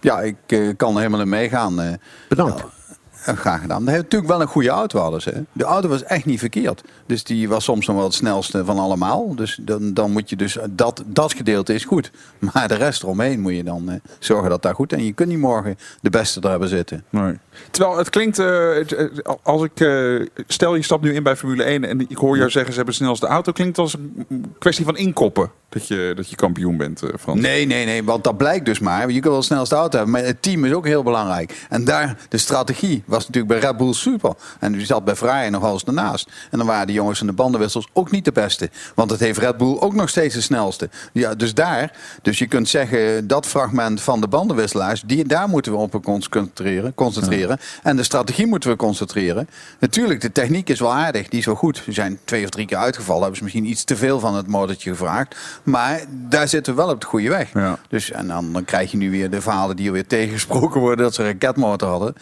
Ja, 0.00 0.20
ik 0.20 0.36
eh, 0.46 0.68
kan 0.76 0.90
er 0.92 0.96
helemaal 0.96 1.20
in 1.20 1.28
meegaan. 1.28 1.80
eh. 1.80 1.92
Bedankt. 2.28 2.64
Ja, 3.26 3.34
graag 3.34 3.60
gedaan. 3.60 3.82
Hij 3.82 3.92
heeft 3.92 4.04
natuurlijk 4.04 4.32
wel 4.32 4.40
een 4.40 4.46
goede 4.46 4.68
auto 4.68 4.98
hadden 4.98 5.22
ze. 5.22 5.44
De 5.52 5.64
auto 5.64 5.88
was 5.88 6.02
echt 6.02 6.24
niet 6.24 6.38
verkeerd. 6.38 6.82
Dus 7.06 7.24
die 7.24 7.48
was 7.48 7.64
soms 7.64 7.86
nog 7.86 7.96
wel 7.96 8.04
het 8.04 8.14
snelste 8.14 8.64
van 8.64 8.78
allemaal. 8.78 9.34
Dus 9.34 9.58
dan, 9.62 9.94
dan 9.94 10.10
moet 10.10 10.30
je 10.30 10.36
dus, 10.36 10.58
dat, 10.70 11.02
dat 11.06 11.32
gedeelte 11.32 11.74
is 11.74 11.84
goed. 11.84 12.10
Maar 12.52 12.68
de 12.68 12.74
rest 12.74 13.02
eromheen 13.02 13.40
moet 13.40 13.54
je 13.54 13.64
dan 13.64 13.90
eh, 13.90 13.96
zorgen 14.18 14.50
dat 14.50 14.62
daar 14.62 14.74
goed 14.74 14.92
is. 14.92 14.98
En 14.98 15.04
je 15.04 15.12
kunt 15.12 15.28
niet 15.28 15.38
morgen 15.38 15.76
de 16.00 16.10
beste 16.10 16.40
er 16.40 16.50
hebben 16.50 16.68
zitten. 16.68 17.04
Nee. 17.10 17.38
Terwijl 17.70 17.98
het 17.98 18.10
klinkt, 18.10 18.38
eh, 18.38 18.90
eh, 18.90 19.08
als 19.42 19.62
ik, 19.62 19.80
eh, 19.80 20.26
stel 20.46 20.74
je 20.74 20.82
stapt 20.82 21.02
nu 21.02 21.14
in 21.14 21.22
bij 21.22 21.36
Formule 21.36 21.64
1 21.64 21.84
en 21.84 22.00
ik 22.00 22.16
hoor 22.16 22.36
jou 22.36 22.50
zeggen 22.50 22.72
ze 22.72 22.76
hebben 22.76 22.94
de 22.98 23.04
snelste 23.04 23.26
auto, 23.26 23.52
klinkt 23.52 23.78
als 23.78 23.94
een 23.94 24.54
kwestie 24.58 24.84
van 24.84 24.96
inkoppen 24.96 25.50
dat 25.74 25.88
je, 25.88 26.12
dat 26.16 26.30
je 26.30 26.36
kampioen 26.36 26.76
bent, 26.76 27.02
eh, 27.02 27.08
Frans. 27.18 27.40
Nee, 27.40 27.66
nee, 27.66 27.84
nee, 27.84 28.04
want 28.04 28.24
dat 28.24 28.36
blijkt 28.36 28.64
dus 28.64 28.78
maar. 28.78 29.06
Je 29.06 29.12
kunt 29.12 29.24
wel 29.24 29.36
de 29.36 29.42
snelste 29.42 29.74
auto 29.74 29.96
hebben, 29.96 30.14
maar 30.14 30.24
het 30.24 30.42
team 30.42 30.64
is 30.64 30.72
ook 30.72 30.86
heel 30.86 31.02
belangrijk. 31.02 31.66
En 31.68 31.84
daar, 31.84 32.16
de 32.28 32.38
strategie 32.38 33.02
was 33.06 33.26
natuurlijk 33.26 33.60
bij 33.60 33.70
Red 33.70 33.76
Bull 33.76 33.92
super. 33.92 34.34
En 34.60 34.72
die 34.72 34.86
zat 34.86 35.04
bij 35.04 35.16
Ferrari 35.16 35.50
nog 35.50 35.62
wel 35.62 35.72
eens 35.72 35.84
ernaast. 35.84 36.30
En 36.50 36.58
dan 36.58 36.66
waren 36.66 36.86
die 36.86 36.96
jongens 36.96 37.18
van 37.18 37.26
de 37.26 37.32
bandenwissels 37.32 37.88
ook 37.92 38.10
niet 38.10 38.24
de 38.24 38.32
beste. 38.32 38.70
Want 38.94 39.10
het 39.10 39.20
heeft 39.20 39.38
Red 39.38 39.56
Bull 39.56 39.76
ook 39.78 39.94
nog 39.94 40.08
steeds 40.08 40.34
de 40.34 40.40
snelste. 40.40 40.88
Ja, 41.12 41.34
dus 41.34 41.54
daar, 41.54 41.92
dus 42.22 42.38
je 42.38 42.46
kunt 42.46 42.68
zeggen, 42.68 43.26
dat 43.26 43.46
fragment 43.46 44.00
van 44.00 44.20
de 44.20 44.28
bandenwisselaars, 44.28 45.02
die, 45.06 45.24
daar 45.24 45.48
moeten 45.48 45.72
we 45.72 45.78
op 45.78 46.02
concentreren. 46.02 46.94
concentreren. 46.94 47.58
En 47.82 47.96
de 47.96 48.02
strategie 48.02 48.46
moeten 48.46 48.70
we 48.70 48.76
concentreren. 48.76 49.48
Natuurlijk, 49.78 50.20
de 50.20 50.32
techniek 50.32 50.68
is 50.68 50.80
wel 50.80 50.92
aardig, 50.92 51.28
die 51.28 51.38
is 51.38 51.46
wel 51.46 51.54
goed. 51.54 51.82
Ze 51.84 51.92
zijn 51.92 52.18
twee 52.24 52.44
of 52.44 52.50
drie 52.50 52.66
keer 52.66 52.76
uitgevallen, 52.76 53.20
hebben 53.20 53.38
ze 53.38 53.44
misschien 53.44 53.66
iets 53.66 53.84
te 53.84 53.96
veel 53.96 54.20
van 54.20 54.34
het 54.34 54.46
motortje 54.46 54.90
gevraagd. 54.90 55.36
Maar 55.64 56.00
daar 56.10 56.48
zitten 56.48 56.74
we 56.74 56.82
wel 56.82 56.90
op 56.90 57.00
de 57.00 57.06
goede 57.06 57.28
weg. 57.28 57.52
Dus, 57.88 58.10
en 58.10 58.26
dan, 58.28 58.52
dan 58.52 58.64
krijg 58.64 58.90
je 58.90 58.96
nu 58.96 59.10
weer 59.10 59.30
de 59.30 59.40
verhalen 59.40 59.76
die 59.76 59.86
er 59.86 59.92
weer 59.92 60.06
tegengesproken 60.06 60.80
worden 60.80 61.04
dat 61.04 61.14
ze 61.14 61.22
een 61.22 61.26
raketmotor 61.28 61.88
hadden. 61.88 62.14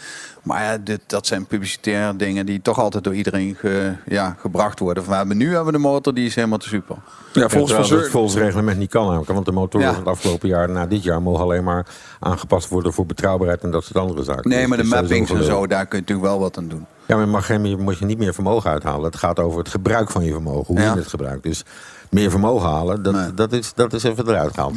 Maar 0.43 0.63
ja, 0.63 0.79
dit, 0.79 1.01
dat 1.07 1.27
zijn 1.27 1.47
publicitaire 1.47 2.17
dingen 2.17 2.47
die 2.47 2.63
toch 2.63 2.79
altijd 2.79 3.05
door 3.05 3.15
iedereen 3.15 3.55
ge- 3.59 3.93
ja, 4.07 4.37
gebracht 4.41 4.79
worden. 4.79 5.03
Van, 5.03 5.13
we 5.13 5.19
hebben, 5.19 5.37
nu 5.37 5.47
hebben 5.47 5.67
we 5.67 5.73
de 5.73 5.79
motor, 5.79 6.15
die 6.15 6.27
is 6.27 6.35
helemaal 6.35 6.59
te 6.59 6.69
super. 6.69 6.97
Ja, 7.33 7.49
volgens, 7.49 7.91
het 7.91 8.09
volgens 8.09 8.35
reglement 8.35 8.79
niet 8.79 8.91
kan 8.91 9.05
namelijk. 9.07 9.31
Want 9.33 9.47
de 9.47 9.53
motoren 9.53 9.87
Ja. 9.87 9.93
van 9.93 10.03
het 10.03 10.13
afgelopen 10.13 10.49
jaar 10.49 10.71
na 10.71 10.87
dit 10.87 11.03
jaar 11.03 11.23
mogen 11.23 11.43
alleen 11.45 11.65
maar 11.65 11.87
aangepast 12.21 12.69
worden 12.69 12.93
voor 12.93 13.07
betrouwbaarheid 13.07 13.63
en 13.63 13.71
dat 13.71 13.85
soort 13.85 13.97
andere 13.99 14.23
zaken. 14.23 14.51
Nee, 14.51 14.59
Dus 14.59 14.69
maar 14.69 14.79
de 14.79 14.85
mappings 14.85 15.31
en 15.31 15.45
zo, 15.45 15.67
daar 15.67 15.87
kun 15.87 15.99
je 15.99 16.05
natuurlijk 16.05 16.29
wel 16.29 16.39
wat 16.41 16.57
aan 16.59 16.69
doen. 16.69 16.87
Ja, 17.07 17.17
maar 17.17 17.29
mag 17.29 17.47
geen, 17.47 17.81
moet 17.81 17.99
je 17.99 18.05
niet 18.05 18.19
meer 18.19 18.35
vermogen 18.35 18.71
uithalen. 18.71 19.05
Het 19.05 19.17
gaat 19.17 19.39
over 19.39 19.59
het 19.59 19.69
gebruik 19.69 20.11
van 20.11 20.25
je 20.25 20.33
vermogen, 20.33 20.67
hoe 20.75 20.81
Ja. 20.85 20.93
je 20.93 20.99
het 20.99 21.09
gebruikt. 21.09 21.43
Dus 21.43 21.65
meer 22.13 22.31
vermogen 22.31 22.69
halen, 22.69 23.03
dat, 23.03 23.37
dat, 23.37 23.53
is, 23.53 23.73
dat 23.75 23.93
is 23.93 24.03
even 24.03 24.29
eruit 24.29 24.55
gehaald. 24.55 24.75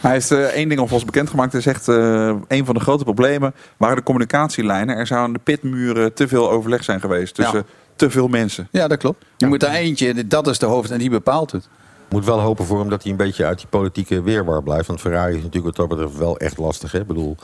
Hij 0.00 0.12
heeft 0.12 0.30
eh, 0.30 0.38
één 0.38 0.68
ding 0.68 0.80
alvast 0.80 1.04
bekendgemaakt. 1.06 1.52
Hij 1.52 1.60
zegt, 1.60 1.88
eh 1.88 2.34
een 2.48 2.64
van 2.64 2.74
de 2.74 2.80
grote 2.80 3.04
problemen 3.04 3.54
waren 3.76 3.96
de 3.96 4.02
communicatielijnen. 4.02 4.96
Er 4.96 5.06
zou 5.06 5.20
aan 5.20 5.32
de 5.32 5.38
pitmuren 5.38 6.14
te 6.14 6.28
veel 6.28 6.50
overleg 6.50 6.84
zijn 6.84 7.00
geweest 7.00 7.34
tussen 7.34 7.66
te 7.96 8.10
veel 8.10 8.28
mensen. 8.28 8.68
Ja, 8.70 8.88
dat 8.88 8.98
klopt. 8.98 9.24
Je 9.36 9.46
moet 9.46 9.60
daar 9.60 9.74
eentje, 9.74 10.26
dat 10.26 10.46
is 10.46 10.58
de 10.58 10.66
hoofd 10.66 10.90
en 10.90 10.98
die 10.98 11.10
bepaalt 11.10 11.52
het. 11.52 11.68
Moet 12.08 12.24
wel 12.24 12.40
hopen 12.40 12.64
voor 12.64 12.78
hem 12.78 12.88
dat 12.88 13.02
hij 13.02 13.10
een 13.10 13.16
beetje 13.16 13.44
uit 13.44 13.58
die 13.58 13.66
politieke 13.66 14.22
weerwar 14.22 14.62
blijft. 14.62 14.86
Want 14.86 15.00
Ferrari 15.00 15.36
is 15.36 15.42
natuurlijk 15.42 15.76
wat 15.76 15.88
dat 15.88 15.98
betreft 15.98 16.18
wel 16.18 16.38
echt 16.38 16.58
lastig. 16.58 16.92
Hè? 16.92 17.00
Ik 17.00 17.06
bedoel, 17.06 17.36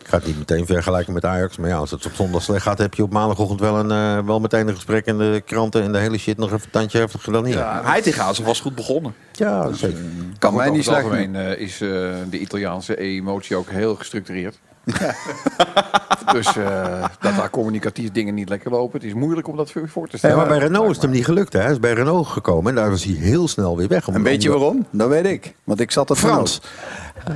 ik 0.00 0.08
ga 0.08 0.16
het 0.16 0.26
niet 0.26 0.38
meteen 0.38 0.66
vergelijken 0.66 1.12
met 1.12 1.24
Ajax. 1.24 1.56
Maar 1.56 1.68
ja, 1.68 1.76
als 1.76 1.90
het 1.90 2.06
op 2.06 2.12
zondag 2.12 2.42
slecht 2.42 2.62
gaat, 2.62 2.78
heb 2.78 2.94
je 2.94 3.02
op 3.02 3.12
maandagochtend 3.12 3.60
wel, 3.60 3.78
een, 3.78 3.90
eh, 3.90 4.26
wel 4.26 4.40
meteen 4.40 4.68
een 4.68 4.74
gesprek 4.74 5.06
in 5.06 5.18
de 5.18 5.42
kranten 5.44 5.82
en 5.82 5.92
de 5.92 5.98
hele 5.98 6.18
shit 6.18 6.36
nog 6.36 6.52
even 6.52 6.64
een 6.64 6.70
tandje 6.70 6.98
heftiger 6.98 7.32
dan 7.32 7.44
hier. 7.44 7.56
Ja, 7.56 7.80
hij 7.84 8.02
tegen 8.02 8.44
was 8.44 8.60
goed 8.60 8.74
begonnen. 8.74 9.14
Ja, 9.32 9.72
zeker. 9.72 10.02
Kan 10.38 10.54
mij 10.54 10.66
niet 10.68 10.76
het 10.76 10.84
slecht 10.84 11.04
algemeen 11.04 11.36
eh, 11.36 11.60
is 11.60 11.80
eh, 11.80 11.88
de 12.30 12.38
Italiaanse 12.38 12.96
emotie 12.96 13.56
ook 13.56 13.70
heel 13.70 13.94
gestructureerd. 13.94 14.58
dus 16.32 16.56
eh, 16.56 17.04
dat 17.20 17.36
daar 17.36 17.50
communicatief 17.50 18.10
dingen 18.12 18.34
niet 18.34 18.48
lekker 18.48 18.70
lopen, 18.70 18.98
het 19.00 19.08
is 19.08 19.14
moeilijk 19.14 19.48
om 19.48 19.56
dat 19.56 19.70
voor 19.72 19.88
voor 19.88 20.04
te 20.04 20.10
Ja, 20.12 20.18
stellen. 20.18 20.36
maar 20.36 20.46
bij 20.46 20.58
Renault 20.58 20.88
is 20.88 20.94
het 20.94 21.02
hem 21.02 21.10
niet 21.10 21.24
gelukt. 21.24 21.52
Hè? 21.52 21.60
Hij 21.60 21.70
is 21.70 21.80
bij 21.80 21.92
Renault 21.92 22.26
gekomen 22.26 22.70
en 22.70 22.76
daar 22.82 22.90
was 22.90 23.04
hij 23.04 23.14
heel 23.14 23.48
snel 23.48 23.76
weer 23.76 23.88
weg. 23.88 24.08
En 24.08 24.22
weet 24.22 24.42
je 24.42 24.48
waarom? 24.50 24.86
Dat 24.90 25.08
weet 25.08 25.26
ik. 25.26 25.54
Want 25.64 25.80
ik 25.80 25.90
zat 25.90 26.10
er 26.10 26.16
Frans. 26.16 26.60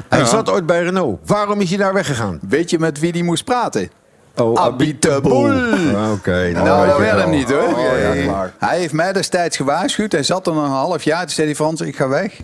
Hij 0.08 0.18
Ja. 0.18 0.24
zat 0.24 0.50
ooit 0.50 0.66
bij 0.66 0.82
Renault. 0.82 1.18
Waarom 1.26 1.60
is 1.60 1.68
hij 1.68 1.78
daar 1.78 1.92
weggegaan? 1.94 2.38
Weet 2.48 2.70
je 2.70 2.78
met 2.78 3.00
wie 3.00 3.12
die 3.12 3.24
moest 3.24 3.44
praten? 3.44 3.90
Oh, 4.36 4.60
Abitaboel. 4.60 5.50
Ah, 5.50 6.12
Oké. 6.12 6.50
Nou, 6.52 6.86
dat 6.86 6.98
werd 6.98 7.20
hem 7.20 7.30
niet 7.30 7.50
hoor. 7.50 7.62
Oh, 7.68 8.24
ja. 8.24 8.52
Hij 8.58 8.78
heeft 8.78 8.92
mij 8.92 9.12
destijds 9.12 9.56
gewaarschuwd. 9.56 10.12
Hij 10.12 10.22
zat 10.22 10.46
er 10.46 10.52
nog 10.54 10.64
een 10.64 10.70
half 10.70 11.02
jaar. 11.02 11.20
Toen 11.20 11.28
zei 11.30 11.46
hij, 11.46 11.56
Frans, 11.56 11.80
ik 11.80 11.96
ga 11.96 12.08
weg. 12.08 12.40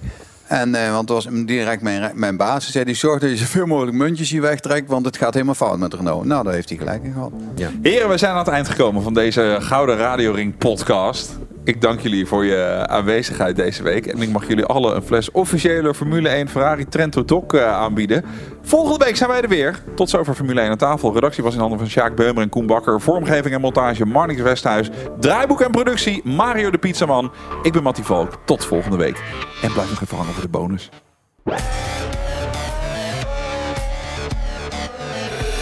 En, 0.52 0.74
eh, 0.74 0.92
want 0.92 1.08
was 1.08 1.26
direct 1.30 1.82
mijn, 1.82 2.12
mijn 2.14 2.36
baas. 2.36 2.70
Zei, 2.70 2.84
hij, 2.84 2.94
zorg 2.94 3.20
dat 3.20 3.30
je 3.30 3.36
zoveel 3.36 3.66
mogelijk 3.66 3.96
muntjes 3.96 4.30
hier 4.30 4.40
wegtrekt. 4.40 4.88
Want 4.88 5.06
het 5.06 5.16
gaat 5.16 5.34
helemaal 5.34 5.54
fout 5.54 5.78
met 5.78 5.94
Renault. 5.94 6.24
Nou, 6.24 6.44
daar 6.44 6.52
heeft 6.52 6.68
hij 6.68 6.78
gelijk 6.78 7.04
in 7.04 7.12
gehad. 7.12 7.32
Ja. 7.54 7.70
Heren, 7.82 8.08
we 8.08 8.18
zijn 8.18 8.32
aan 8.32 8.38
het 8.38 8.48
eind 8.48 8.68
gekomen 8.68 9.02
van 9.02 9.14
deze 9.14 9.56
Gouden 9.60 9.96
Radio 9.96 10.32
Ring 10.32 10.56
podcast. 10.58 11.38
Ik 11.64 11.80
dank 11.80 12.00
jullie 12.00 12.26
voor 12.26 12.44
je 12.44 12.86
aanwezigheid 12.86 13.56
deze 13.56 13.82
week. 13.82 14.06
En 14.06 14.22
ik 14.22 14.28
mag 14.28 14.48
jullie 14.48 14.64
alle 14.64 14.94
een 14.94 15.02
fles 15.02 15.30
officiële 15.30 15.94
Formule 15.94 16.28
1 16.28 16.48
Ferrari 16.48 16.88
Trento 16.88 17.24
Doc 17.24 17.52
eh, 17.52 17.72
aanbieden. 17.72 18.24
Volgende 18.62 19.04
week 19.04 19.16
zijn 19.16 19.30
wij 19.30 19.40
er 19.40 19.48
weer. 19.48 19.82
Tot 19.94 20.10
zover 20.10 20.34
Formule 20.34 20.60
1 20.60 20.70
aan 20.70 20.76
tafel. 20.76 21.14
Redactie 21.14 21.42
was 21.42 21.54
in 21.54 21.60
handen 21.60 21.78
van 21.78 21.88
Sjaak 21.88 22.14
Beumer 22.16 22.42
en 22.42 22.48
Koen 22.48 22.66
Bakker. 22.66 23.00
Vormgeving 23.00 23.54
en 23.54 23.60
montage 23.60 24.06
Marnix 24.06 24.40
Westhuis. 24.40 24.90
Draaiboek 25.20 25.60
en 25.60 25.70
productie 25.70 26.20
Mario 26.24 26.70
de 26.70 26.78
Pizzaman. 26.78 27.32
Ik 27.62 27.72
ben 27.72 27.82
Mattie 27.82 28.04
Valk. 28.04 28.38
Tot 28.44 28.64
volgende 28.64 28.96
week. 28.96 29.22
En 29.62 29.72
blijf 29.72 29.90
nog 29.90 30.02
even 30.02 30.16
hangen 30.16 30.32
voor 30.32 30.42
de 30.42 30.48
bonus. 30.48 30.90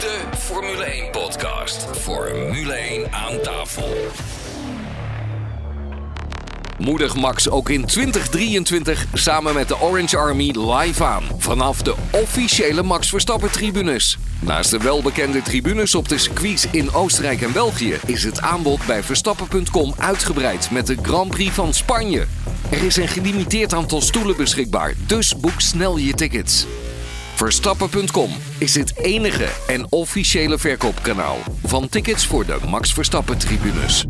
De 0.00 0.20
Formule 0.36 0.84
1 0.84 1.10
podcast. 1.10 1.96
Formule 1.96 2.72
1 2.72 3.12
aan 3.12 3.40
tafel. 3.42 3.88
Moedig 6.81 7.16
Max 7.16 7.49
ook 7.49 7.69
in 7.69 7.85
2023 7.85 9.07
samen 9.12 9.55
met 9.55 9.69
de 9.69 9.81
Orange 9.81 10.16
Army 10.16 10.55
live 10.59 11.05
aan. 11.05 11.22
Vanaf 11.39 11.83
de 11.83 11.95
officiële 12.11 12.83
Max 12.83 13.09
Verstappen 13.09 13.51
tribunes. 13.51 14.18
Naast 14.39 14.70
de 14.70 14.78
welbekende 14.78 15.43
tribunes 15.43 15.95
op 15.95 16.09
de 16.09 16.18
circuits 16.18 16.66
in 16.70 16.93
Oostenrijk 16.93 17.43
en 17.43 17.53
België... 17.53 17.99
is 18.07 18.24
het 18.24 18.41
aanbod 18.41 18.87
bij 18.87 19.03
Verstappen.com 19.03 19.95
uitgebreid 19.99 20.70
met 20.70 20.87
de 20.87 20.97
Grand 21.03 21.31
Prix 21.31 21.55
van 21.55 21.74
Spanje. 21.74 22.26
Er 22.70 22.85
is 22.85 22.97
een 22.97 23.09
gelimiteerd 23.09 23.74
aantal 23.74 24.01
stoelen 24.01 24.37
beschikbaar, 24.37 24.95
dus 25.07 25.37
boek 25.37 25.61
snel 25.61 25.97
je 25.97 26.12
tickets. 26.12 26.66
Verstappen.com 27.35 28.31
is 28.59 28.74
het 28.74 28.97
enige 28.97 29.49
en 29.66 29.87
officiële 29.91 30.59
verkoopkanaal 30.59 31.39
van 31.64 31.89
tickets 31.89 32.26
voor 32.26 32.47
de 32.47 32.59
Max 32.68 32.93
Verstappen 32.93 33.39
tribunes. 33.39 34.07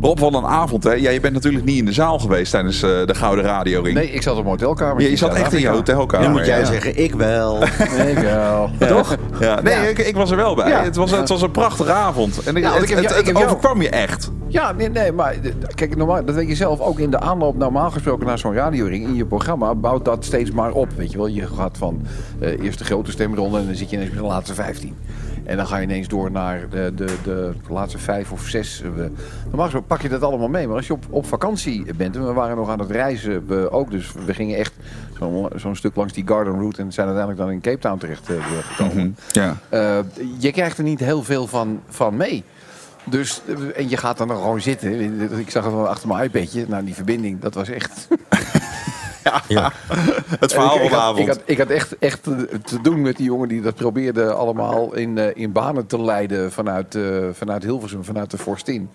Rob 0.00 0.18
van 0.18 0.34
een 0.34 0.44
avond, 0.46 0.84
hè? 0.84 0.92
Ja, 0.92 1.10
je 1.10 1.20
bent 1.20 1.34
natuurlijk 1.34 1.64
niet 1.64 1.78
in 1.78 1.84
de 1.84 1.92
zaal 1.92 2.18
geweest 2.18 2.50
tijdens 2.50 2.82
eh, 2.82 2.88
de 3.06 3.14
Gouden 3.14 3.44
Radio 3.44 3.82
Ring. 3.82 3.94
Nee, 3.94 4.10
ik 4.10 4.22
zat 4.22 4.36
op 4.36 4.44
een 4.44 4.50
hotelkamer. 4.50 5.02
Ja, 5.02 5.08
je 5.08 5.16
zat 5.16 5.34
echt 5.34 5.52
in 5.52 5.60
je 5.60 5.68
hotelkamer. 5.68 6.26
Dan 6.26 6.36
moet 6.36 6.46
jij 6.46 6.58
ja. 6.58 6.64
zeggen, 6.64 6.98
ik 7.02 7.14
wel. 7.14 7.62
Ik 8.12 8.18
wel. 8.18 8.70
Toch? 8.88 9.16
Ja. 9.40 9.60
Nee, 9.60 9.90
Ik, 9.90 9.98
ik 9.98 10.14
was 10.16 10.30
er 10.30 10.36
wel 10.36 10.54
bij. 10.54 10.68
Ja. 10.68 10.82
Het, 10.82 10.96
was, 10.96 11.10
het 11.10 11.28
was 11.28 11.42
een 11.42 11.50
prachtige 11.50 11.92
avond. 11.92 12.42
En 12.42 12.56
ik- 12.56 12.62
Ja, 12.62 12.68
want 12.68 12.80
het, 12.80 12.90
ik 12.90 12.96
heb- 12.96 13.04
het, 13.04 13.12
ja, 13.14 13.18
ik 13.20 13.26
het 13.26 13.26
heb 13.26 13.36
jou- 13.36 13.46
overkwam 13.48 13.82
je 13.82 13.88
echt. 13.88 14.30
Ja, 14.48 14.72
nee, 14.72 14.90
nee 14.90 15.12
maar 15.12 15.34
kijk, 15.74 15.96
normaal, 15.96 16.24
dat 16.24 16.34
weet 16.34 16.48
je 16.48 16.54
zelf 16.54 16.80
ook 16.80 16.98
in 16.98 17.10
de 17.10 17.20
aanloop 17.20 17.56
normaal 17.56 17.90
gesproken 17.90 18.26
naar 18.26 18.38
zo'n 18.38 18.54
radioring 18.54 19.06
in 19.06 19.14
je 19.14 19.24
programma 19.26 19.74
bouwt 19.74 20.04
dat 20.04 20.24
steeds 20.24 20.50
maar 20.50 20.72
op. 20.72 20.88
Weet 20.96 21.10
je 21.12 21.16
wel, 21.18 21.26
je 21.26 21.46
gaat 21.56 21.78
van 21.78 22.02
eh, 22.40 22.62
eerst 22.64 22.78
de 22.78 22.84
grote 22.84 23.10
stemronde 23.10 23.58
en 23.58 23.66
dan 23.66 23.74
zit 23.74 23.90
je 23.90 23.96
ineens 23.96 24.10
bij 24.10 24.20
de 24.20 24.26
laatste 24.26 24.54
15. 24.54 24.94
En 25.44 25.56
dan 25.56 25.66
ga 25.66 25.76
je 25.76 25.82
ineens 25.82 26.08
door 26.08 26.30
naar 26.30 26.68
de, 26.70 26.92
de, 26.94 27.16
de 27.24 27.52
laatste 27.68 27.98
vijf 27.98 28.32
of 28.32 28.46
zes. 28.46 28.82
eh, 28.82 28.88
Normaal 29.44 29.64
gesproken 29.64 29.86
pak 29.88 30.02
je 30.02 30.08
dat 30.08 30.22
allemaal 30.22 30.48
mee. 30.48 30.66
Maar 30.66 30.76
als 30.76 30.86
je 30.86 30.92
op, 30.92 31.04
op 31.10 31.26
vakantie 31.26 31.94
bent, 31.94 32.16
en 32.16 32.26
we 32.26 32.32
waren 32.32 32.56
nog 32.56 32.68
aan 32.68 32.78
het 32.78 32.90
reizen 32.90 33.46
we 33.46 33.70
ook, 33.70 33.90
dus 33.90 34.12
we 34.26 34.34
gingen 34.34 34.58
echt 34.58 34.72
zo'n 35.18 35.48
zo'n 35.56 35.76
stuk 35.76 35.96
langs 35.96 36.12
die 36.12 36.26
Garden 36.26 36.54
Route 36.54 36.82
en 36.82 36.92
zijn 36.92 37.06
uiteindelijk 37.06 37.46
dan 37.46 37.54
in 37.54 37.60
Cape 37.60 37.78
Town 37.78 37.98
terecht 37.98 38.28
eh, 38.30 38.36
gekomen. 38.62 39.16
Ja. 39.32 39.56
Eh, 39.68 39.98
je 40.38 40.52
krijgt 40.52 40.78
er 40.78 40.84
niet 40.84 41.00
heel 41.00 41.22
veel 41.22 41.46
van, 41.46 41.80
van 41.88 42.16
mee. 42.16 42.44
Dus, 43.04 43.42
en 43.76 43.88
je 43.88 43.96
gaat 43.96 44.18
dan 44.18 44.28
gewoon 44.28 44.60
zitten. 44.60 45.20
Ik 45.38 45.50
zag 45.50 45.64
het 45.64 45.72
wel 45.72 45.88
achter 45.88 46.08
mijn 46.08 46.24
iPadje. 46.24 46.64
Nou, 46.68 46.84
die 46.84 46.94
verbinding, 46.94 47.40
dat 47.40 47.54
was 47.54 47.68
echt... 47.68 48.08
Ja. 49.48 49.72
Het 50.38 50.52
verhaal 50.52 50.74
ik, 50.74 50.80
van 50.80 50.84
ik 50.84 50.90
de 50.90 50.96
had, 50.96 51.18
ik, 51.18 51.18
avond. 51.18 51.28
had, 51.28 51.40
ik 51.44 51.58
had 51.58 51.68
echt, 51.68 51.98
echt 51.98 52.22
te 52.64 52.80
doen 52.82 53.00
met 53.00 53.16
die 53.16 53.26
jongen 53.26 53.48
die 53.48 53.60
dat 53.60 53.74
probeerde 53.74 54.32
allemaal 54.32 54.94
in, 54.94 55.18
eh, 55.18 55.26
in 55.34 55.52
banen 55.52 55.86
te 55.86 56.00
leiden 56.00 56.52
vanuit, 56.52 56.94
eh, 56.94 57.02
vanuit 57.32 57.62
Hilversum, 57.62 58.04
vanuit 58.04 58.30
de 58.30 58.38
Forstin. 58.38 58.90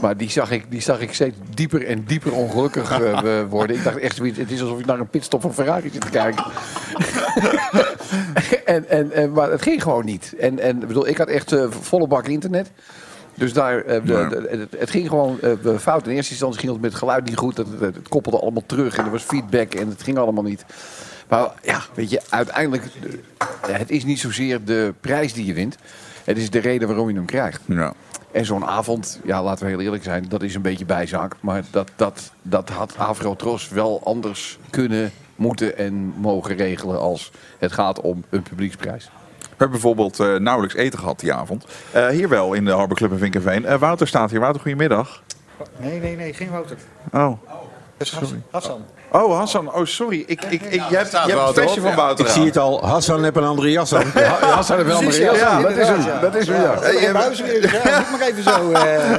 Maar 0.00 0.16
die 0.16 0.30
zag 0.30 0.50
ik, 0.50 0.70
die 0.70 0.80
zag 0.80 1.00
ik 1.00 1.14
steeds 1.14 1.36
dieper 1.54 1.86
en 1.86 2.04
dieper 2.04 2.32
ongelukkig 2.32 3.00
eh, 3.00 3.40
worden. 3.48 3.76
Ik 3.76 3.84
dacht 3.84 3.98
echt, 3.98 4.18
het 4.18 4.50
is 4.50 4.60
alsof 4.60 4.78
ik 4.78 4.86
naar 4.86 5.00
een 5.00 5.08
pitstop 5.08 5.40
van 5.40 5.54
Ferrari 5.54 5.90
zit 5.92 6.00
te 6.00 6.10
kijken. 6.10 6.44
en, 8.64 8.88
en, 8.88 9.12
en, 9.12 9.32
maar 9.32 9.50
het 9.50 9.62
ging 9.62 9.82
gewoon 9.82 10.04
niet. 10.04 10.34
En, 10.38 10.58
en 10.58 10.82
ik 10.82 10.86
bedoel, 10.86 11.08
ik 11.08 11.18
had 11.18 11.28
echt 11.28 11.56
volle 11.68 12.06
bak 12.06 12.26
internet. 12.26 12.70
Dus 13.34 13.52
daar, 13.52 13.78
eh, 13.84 14.02
de, 14.04 14.12
Ja. 14.12 14.28
de- 14.28 14.46
het, 14.50 14.80
het 14.80 14.90
ging 14.90 15.08
gewoon 15.08 15.40
eh, 15.40 15.50
fout. 15.78 16.06
In 16.06 16.14
eerste 16.14 16.30
instantie 16.30 16.60
ging 16.60 16.72
het 16.72 16.80
met 16.80 16.90
het 16.90 16.98
geluid 17.00 17.24
niet 17.24 17.36
goed. 17.36 17.56
Het, 17.56 17.66
het, 17.80 17.94
het 17.94 18.08
koppelde 18.08 18.38
allemaal 18.40 18.62
terug 18.66 18.96
en 18.96 19.04
er 19.04 19.10
was 19.10 19.22
feedback 19.22 19.74
en 19.74 19.88
het 19.88 20.02
ging 20.02 20.18
allemaal 20.18 20.44
niet. 20.44 20.64
Maar 21.28 21.48
ja, 21.62 21.80
weet 21.94 22.10
je, 22.10 22.20
uiteindelijk, 22.28 22.84
eh, 23.68 23.76
het 23.78 23.90
is 23.90 24.04
niet 24.04 24.20
zozeer 24.20 24.64
de 24.64 24.94
prijs 25.00 25.32
die 25.32 25.46
je 25.46 25.54
wint. 25.54 25.76
Het 26.24 26.36
is 26.38 26.50
de 26.50 26.58
reden 26.58 26.88
waarom 26.88 27.08
je 27.08 27.14
hem 27.14 27.24
krijgt. 27.24 27.60
Ja. 27.66 27.92
En 28.30 28.44
zo'n 28.44 28.64
avond, 28.64 29.20
ja, 29.24 29.42
laten 29.42 29.64
we 29.64 29.70
heel 29.70 29.80
eerlijk 29.80 30.02
zijn, 30.02 30.24
dat 30.28 30.42
is 30.42 30.54
een 30.54 30.62
beetje 30.62 30.84
bijzaak. 30.84 31.34
Maar 31.40 31.62
dat, 31.70 31.90
dat, 31.96 32.32
dat 32.42 32.68
had 32.68 32.94
Avrotros 32.96 33.68
wel 33.68 34.00
anders 34.04 34.58
kunnen, 34.70 35.12
moeten 35.36 35.76
en 35.78 35.94
mogen 36.16 36.56
regelen 36.56 37.00
als 37.00 37.30
het 37.58 37.72
gaat 37.72 38.00
om 38.00 38.24
een 38.30 38.42
publieksprijs. 38.42 39.10
We 39.56 39.60
hebben 39.64 39.80
bijvoorbeeld 39.80 40.20
eh, 40.20 40.34
nauwelijks 40.34 40.76
eten 40.76 40.98
gehad 40.98 41.20
die 41.20 41.32
avond. 41.32 41.64
Eh, 41.90 42.06
hier 42.06 42.28
wel 42.28 42.52
in 42.52 42.64
de 42.64 42.70
Harbor 42.70 42.96
Club 42.96 43.12
in 43.12 43.18
Vinkenveen. 43.18 43.64
Eh, 43.66 43.78
Wouter 43.78 44.06
staat 44.08 44.30
hier. 44.30 44.40
Wouter, 44.40 44.60
goedemiddag. 44.62 45.22
Nee, 45.76 46.00
nee, 46.00 46.16
nee, 46.16 46.32
geen 46.32 46.50
Wouter. 46.50 46.76
Oh. 47.12 47.38
Dat 47.96 48.06
is 48.06 48.12
Hassan. 48.12 48.42
Hassan. 48.50 48.84
Oh, 49.10 49.38
Hassan. 49.38 49.74
Oh, 49.74 49.84
sorry. 49.84 50.24
Ik, 50.26 50.44
ik, 50.44 50.62
ik, 50.62 50.82
jij 50.90 50.98
hebt, 50.98 51.10
jij 51.10 51.36
hebt 51.36 51.54
vestje 51.54 51.80
op. 51.80 51.86
van 51.86 51.94
Wouter 51.96 52.24
Ik 52.26 52.30
zie 52.32 52.44
het 52.44 52.56
al. 52.56 52.86
Hassan 52.86 53.22
heeft 53.24 53.36
een 53.36 53.44
andere 53.44 53.70
jas 53.70 53.94
aan. 53.94 54.04
Ja, 54.14 54.38
Hassan 54.40 54.76
heeft 54.76 54.88
wel 54.88 54.98
een 54.98 55.04
andere 55.04 55.22
jas 55.24 55.38
ja, 55.38 55.46
aan. 55.48 55.62
Dat 55.62 55.76
is 55.76 55.88
hem. 55.88 56.20
Dat 56.20 56.34
is 56.34 56.46
hem, 56.48 56.60
ja. 56.62 56.74
Dus 57.28 57.36
doe 57.38 58.04
maar 58.10 58.20
even 58.20 58.42
zo. 58.42 58.72
eh. 58.72 59.12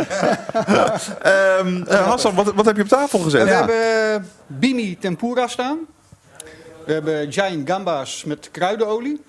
Ehm, 1.59 1.83
eh, 1.83 2.07
Hassan, 2.07 2.35
wat, 2.35 2.53
wat 2.55 2.65
heb 2.65 2.75
je 2.75 2.81
op 2.81 2.87
tafel 2.87 3.19
gezet? 3.19 3.43
We 3.43 3.49
hebben 3.49 4.29
Bimi 4.47 4.97
tempura 4.99 5.47
staan. 5.47 5.77
We 6.85 6.93
hebben 6.93 7.31
giant 7.33 7.69
gamba's 7.69 8.23
met 8.23 8.49
kruidenolie. 8.51 9.21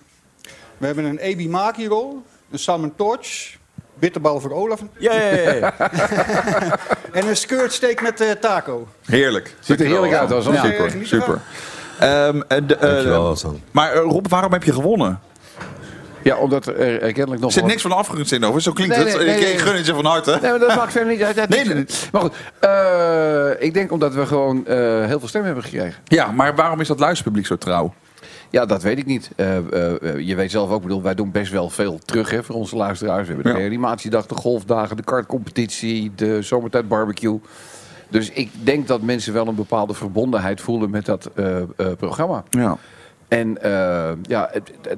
We 0.79 0.87
hebben 0.87 1.05
een 1.05 1.19
ebi 1.19 1.49
maki 1.49 1.87
roll. 1.89 2.15
Een 2.51 2.59
salmon 2.59 2.93
torch. 2.97 3.55
Bitterbal 3.99 4.41
voor 4.41 4.53
Olaf. 4.53 4.81
Ja, 4.99 5.13
ja, 5.15 5.27
ja, 5.41 5.53
ja. 5.53 5.75
en 7.13 7.29
een 7.29 7.37
skirt 7.37 7.73
steak 7.73 8.03
met 8.03 8.21
eh, 8.21 8.31
taco. 8.31 8.89
Heerlijk. 9.05 9.55
Ziet 9.61 9.81
er 9.81 9.87
heerlijk 9.87 10.13
uit, 10.15 10.31
Hassan. 10.31 10.53
Ja, 10.53 10.65
Super, 10.65 10.93
super. 11.03 11.41
Ehm, 11.99 12.41
en 12.49 12.67
de, 12.67 12.75
eh, 12.77 12.81
Dankjewel, 12.81 13.27
Hassan. 13.27 13.61
maar 13.71 13.95
Rob, 13.97 14.27
waarom 14.29 14.53
heb 14.53 14.63
je 14.65 14.73
gewonnen? 14.73 15.21
Ja, 16.23 16.37
omdat 16.37 16.67
er 16.67 16.99
kennelijk 17.13 17.41
nog 17.41 17.45
Er 17.45 17.51
zit 17.53 17.61
wat- 17.61 17.71
niks 17.71 17.83
van 17.83 17.93
afgerund 17.93 18.33
in 18.33 18.45
over. 18.45 18.61
Zo 18.63 18.73
klinkt 18.73 18.97
Nee, 18.97 19.07
het. 19.07 19.19
nee, 19.19 19.53
ik, 19.53 19.59
gun 19.59 19.77
het 19.77 19.87
je 19.87 19.95
van 19.95 20.05
harte. 20.05 20.39
Nee, 20.43 20.51
maar 20.51 20.59
dat 20.61 20.77
maakt 20.77 20.93
verder 20.93 21.13
niet 21.13 21.23
uit. 21.23 21.37
Dat 21.37 21.49
Nee, 21.55 21.61
is- 21.61 21.67
nee, 21.67 21.75
nee. 21.75 21.87
Maar 22.13 22.21
goed, 22.21 22.33
eh, 22.61 23.67
ik 23.67 23.75
denk 23.75 23.93
omdat 23.93 24.15
we 24.15 24.27
gewoon 24.27 24.67
eh, 24.67 24.77
heel 25.05 25.19
veel 25.19 25.29
stemmen 25.29 25.53
hebben 25.53 25.71
gekregen. 25.71 25.95
Ja, 26.05 26.31
maar 26.31 26.55
waarom 26.55 26.81
is 26.81 26.89
dat 26.89 26.99
luisterpubliek 27.01 27.47
zo 27.47 27.57
trouw? 27.57 27.95
Ja, 28.57 28.67
dat 28.67 28.83
weet 28.83 28.99
ik 28.99 29.07
niet. 29.07 29.31
Eh, 29.37 29.57
eh, 29.57 30.03
eh, 30.03 30.19
je 30.19 30.35
weet 30.35 30.51
zelf 30.51 30.71
ook, 30.71 30.83
bedoel, 30.83 31.03
wij 31.03 31.15
doen 31.15 31.31
best 31.31 31.53
wel 31.53 31.71
veel 31.71 31.99
terug 32.05 32.31
hè, 32.31 32.43
voor 32.43 32.55
onze 32.55 32.77
luisteraars. 32.77 33.29
We 33.29 33.35
hebben 33.35 33.45
de 33.53 33.59
Ja. 33.59 33.65
reanimatiedag, 33.65 34.27
de 34.27 34.35
golfdagen, 34.35 34.97
de 34.97 35.03
kartcompetitie, 35.03 36.13
de 36.15 36.43
zomertijd 36.43 36.89
barbecue. 36.89 37.41
Dus 38.09 38.31
ik 38.31 38.51
denk 38.63 38.87
dat 38.87 39.03
mensen 39.03 39.33
wel 39.33 39.47
een 39.47 39.55
bepaalde 39.55 39.95
verbondenheid 39.95 40.61
voelen 40.61 40.91
met 40.91 41.07
dat 41.07 41.31
programma. 41.99 42.45
Ja. 42.51 42.77
En, 43.29 43.63
eh, 43.63 44.13
ja, 44.23 44.51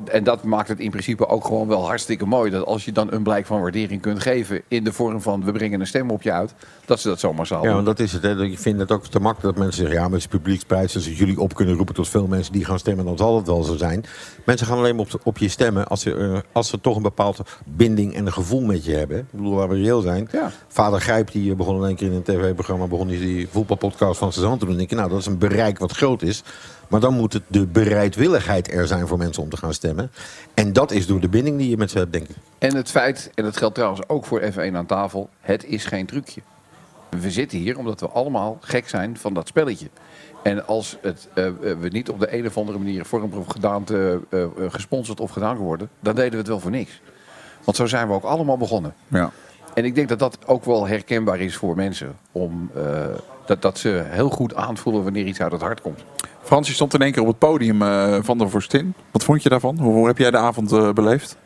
en 0.05 0.25
dat 0.25 0.43
maakt 0.43 0.69
het 0.69 0.79
in 0.79 0.91
principe 0.91 1.29
ook 1.29 1.45
gewoon 1.45 1.69
wel 1.69 1.87
hartstikke 1.87 2.27
mooi. 2.27 2.51
Dat 2.51 2.67
als 2.67 2.85
je 2.85 2.93
dan 2.93 3.13
een 3.13 3.23
blijk 3.23 3.47
van 3.47 3.61
waardering 3.61 4.01
kunt 4.01 4.23
geven 4.23 4.63
in 4.69 4.85
de 4.85 4.93
vorm 4.93 5.21
van 5.21 5.45
we 5.45 5.53
brengen 5.53 5.81
een 5.81 5.87
stem 5.87 6.11
op 6.11 6.23
je 6.23 6.33
uit, 6.33 6.55
dat 6.85 7.01
ze 7.01 7.09
dat 7.09 7.21
zomaar 7.21 7.47
zal 7.47 7.65
Ja, 7.65 7.73
want 7.73 7.87
dat 7.87 8.01
is 8.01 8.13
het. 8.13 8.23
Hè. 8.23 8.43
Ik 8.45 8.59
vind 8.59 8.79
het 8.79 8.93
ook 8.93 9.07
te 9.07 9.21
makkelijk 9.21 9.55
dat 9.55 9.65
mensen 9.65 9.83
zeggen... 9.83 10.03
ja, 10.03 10.09
met 10.09 10.29
publieksprijs, 10.29 10.95
als 10.95 11.19
jullie 11.19 11.41
op 11.41 11.55
kunnen 11.55 11.75
roepen 11.75 11.95
tot 11.95 12.09
veel 12.09 12.27
mensen 12.27 12.53
die 12.53 12.65
gaan 12.65 12.79
stemmen... 12.79 13.05
dan 13.05 13.17
zal 13.17 13.37
het 13.37 13.47
wel 13.47 13.63
zo 13.63 13.77
zijn. 13.77 14.05
Mensen 14.45 14.67
gaan 14.67 14.79
alleen 14.79 14.97
maar 14.97 15.05
op, 15.05 15.21
op 15.23 15.39
je 15.39 15.49
stemmen 15.49 15.87
als 15.87 16.01
ze, 16.01 16.15
eh, 16.15 16.39
als 16.53 16.69
ze 16.69 16.81
toch 16.81 16.97
een 16.97 17.03
bepaalde 17.03 17.45
binding 17.65 18.15
en 18.15 18.27
een 18.27 18.33
gevoel 18.33 18.63
met 18.63 18.85
je 18.85 18.95
hebben. 18.95 19.19
Ik 19.19 19.25
bedoel, 19.31 19.55
waar 19.55 19.69
we 19.69 19.75
reëel 19.75 20.01
zijn. 20.01 20.29
Ja. 20.33 20.51
Vader 20.69 21.01
Grijp 21.01 21.33
die 21.33 21.51
eh, 21.51 21.57
begon 21.57 21.77
in 21.77 21.87
één 21.87 21.97
keer 21.97 22.07
in 22.07 22.15
een 22.15 22.23
tv-programma... 22.23 22.87
begon 22.87 23.07
die, 23.07 23.21
die 23.21 23.49
voetbalpodcast 23.49 24.19
van 24.19 24.33
Suzanne 24.33 24.59
te 24.59 24.65
doen. 24.65 24.69
Dan 24.69 24.79
denk 24.79 24.91
ik, 24.91 24.97
nou, 24.97 25.11
dat 25.11 25.19
is 25.19 25.27
een 25.27 25.39
bereik 25.39 25.79
wat 25.79 25.93
groot 25.93 26.23
is. 26.23 26.43
Maar 26.89 27.01
dan 27.01 27.15
moet 27.15 27.33
het 27.33 27.43
de 27.47 27.67
bereidwilligheid 27.67 28.73
er 28.73 28.87
zijn 28.87 29.07
voor 29.07 29.19
mensen 29.19 29.43
om 29.43 29.49
te 29.49 29.57
gaan 29.57 29.75
stemmen. 29.75 30.11
En 30.55 30.73
dat 30.73 30.91
is 30.91 31.07
door 31.07 31.21
de 31.21 31.29
binding 31.29 31.59
die 31.59 31.71
je 31.71 31.77
met 31.77 31.91
ze 31.91 31.99
hebt, 31.99 32.13
denk 32.13 32.29
ik. 32.29 32.37
En 32.59 32.77
het 32.77 32.91
feit, 32.91 33.31
en 33.35 33.45
dat 33.45 33.57
geldt 33.57 33.75
trouwens 33.75 34.09
ook 34.09 34.25
voor 34.25 34.41
F1 34.41 34.75
aan 34.75 34.87
tafel, 34.87 35.29
het 35.41 35.65
is 35.65 35.85
geen 35.85 36.07
trucje. 36.07 36.41
We 37.09 37.31
zitten 37.31 37.59
hier 37.59 37.79
omdat 37.79 38.01
we 38.01 38.09
allemaal 38.09 38.59
gek 38.61 38.89
zijn 38.89 39.17
van 39.17 39.35
dat 39.35 39.49
spelletje. 39.49 39.89
En 40.43 40.67
als 40.67 40.99
het, 41.01 41.29
eh, 41.35 41.51
we 41.81 41.89
niet 41.89 42.11
op 42.11 42.21
de 42.21 42.37
een 42.39 42.47
of 42.47 42.57
andere 42.57 42.79
manier 42.79 43.05
vorm 43.05 43.33
of 43.33 43.47
gedaante 43.47 44.21
eh, 44.31 44.43
eh, 44.43 44.49
gesponsord 44.69 45.21
of 45.21 45.31
gedaan 45.31 45.57
worden, 45.57 45.89
dan 46.01 46.15
deden 46.15 46.31
we 46.31 46.37
het 46.37 46.49
wel 46.49 46.61
voor 46.61 46.71
niks. 46.71 47.01
Want 47.65 47.77
zo 47.77 47.87
zijn 47.87 48.09
we 48.09 48.15
ook 48.15 48.25
allemaal 48.25 48.57
begonnen. 48.57 48.95
Ja. 49.09 49.31
En 49.75 49.85
ik 49.85 49.95
denk 49.95 50.09
dat 50.09 50.19
dat 50.19 50.39
ook 50.47 50.65
wel 50.65 50.87
herkenbaar 50.87 51.41
is 51.41 51.57
voor 51.57 51.77
mensen. 51.77 52.17
Om, 52.33 52.71
eh, 52.75 53.07
dat, 53.49 53.63
dat 53.63 53.79
ze 53.79 54.03
heel 54.07 54.29
goed 54.31 54.55
aanvoelen 54.55 55.03
wanneer 55.03 55.25
iets 55.27 55.41
uit 55.41 55.53
het 55.53 55.61
hart 55.61 55.81
komt. 55.81 56.01
Frans, 56.43 56.69
je 56.69 56.75
stond 56.75 56.95
in 56.95 57.03
één 57.03 57.13
keer 57.13 57.23
op 57.23 57.29
het 57.29 57.39
podium 57.39 57.83
eh, 57.83 58.17
van 58.21 58.39
de 58.39 58.49
Vorstin. 58.49 58.95
Wat 59.11 59.25
vond 59.25 59.43
je 59.43 59.49
daarvan? 59.49 59.79
Hoe, 59.79 59.93
hoe 59.93 60.07
heb 60.07 60.19
jij 60.19 60.31
de 60.31 60.37
avond 60.37 60.73
eh, 60.73 60.91
beleefd? 60.93 61.37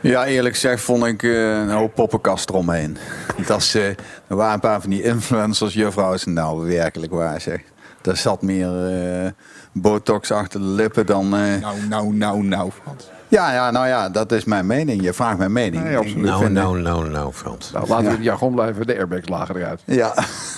Ja, 0.00 0.26
eerlijk 0.26 0.54
gezegd 0.54 0.82
vond 0.82 1.04
ik 1.04 1.22
eh, 1.22 1.50
een 1.58 1.70
hoop 1.70 1.94
poppenkast 1.94 2.48
eromheen. 2.48 2.96
Dat 3.46 3.60
is, 3.60 3.74
eh, 3.74 3.86
er 4.26 4.36
waren 4.36 4.54
een 4.54 4.60
paar 4.60 4.80
van 4.80 4.90
die 4.90 5.02
influencers, 5.02 5.74
juffrouwen, 5.74 6.18
nou 6.24 6.66
werkelijk 6.68 7.12
waar 7.12 7.40
zeg. 7.40 7.60
Daar 8.02 8.16
zat 8.16 8.42
meer 8.42 8.86
eh, 8.86 9.30
botox 9.72 10.30
achter 10.30 10.60
de 10.60 10.66
lippen 10.66 11.06
dan... 11.06 11.24
eh, 11.34 11.60
Nou, 11.60 11.76
nou, 11.88 12.14
nou, 12.14 12.42
nou, 12.42 12.70
Frans. 12.82 13.10
Ja, 13.30 13.52
ja, 13.52 13.70
nou 13.70 13.86
ja, 13.86 14.08
dat 14.08 14.32
is 14.32 14.44
mijn 14.44 14.66
mening. 14.66 15.02
Je 15.02 15.12
vraagt 15.12 15.38
mijn 15.38 15.52
mening. 15.52 15.84
Nee, 15.84 15.96
absoluut. 15.96 16.24
Nou, 16.24 16.50
nou, 16.50 16.80
nou, 16.80 17.08
nou, 17.08 17.32
Frans. 17.32 17.70
Nou, 17.70 17.88
laten 17.88 18.04
we 18.04 18.10
in 18.10 18.16
het 18.16 18.24
jargon 18.24 18.54
blijven, 18.54 18.86
de 18.86 18.94
airbags 18.94 19.28
lagen 19.28 19.56
eruit. 19.56 19.82
Ja. 19.84 20.08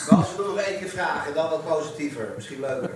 Als 0.08 0.36
we 0.36 0.42
nog 0.46 0.56
één 0.56 0.78
keer 0.78 0.88
vragen, 0.88 1.34
dan 1.34 1.50
wat 1.50 1.64
positiever. 1.68 2.32
Misschien 2.36 2.60
leuker. 2.60 2.90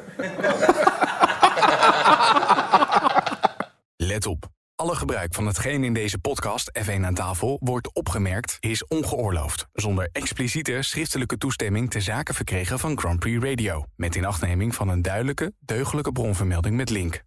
Let 3.96 4.26
op. 4.26 4.48
Alle 4.76 4.94
gebruik 4.94 5.34
van 5.34 5.46
hetgeen 5.46 5.84
in 5.84 5.94
deze 5.94 6.18
podcast 6.18 6.70
F1 6.84 7.04
aan 7.04 7.14
tafel 7.14 7.56
wordt 7.60 7.94
opgemerkt 7.94 8.56
is 8.60 8.86
ongeoorloofd. 8.86 9.66
Zonder 9.72 10.08
expliciete 10.12 10.78
schriftelijke 10.80 11.38
toestemming 11.38 11.90
te 11.90 12.00
zaken 12.00 12.34
verkregen 12.34 12.78
van 12.78 12.98
Grand 12.98 13.18
Prix 13.18 13.44
Radio. 13.44 13.84
Met 13.96 14.14
inachtneming 14.14 14.74
van 14.74 14.88
een 14.88 15.02
duidelijke, 15.02 15.52
deugdelijke 15.58 16.12
bronvermelding 16.12 16.76
met 16.76 16.90
link. 16.90 17.24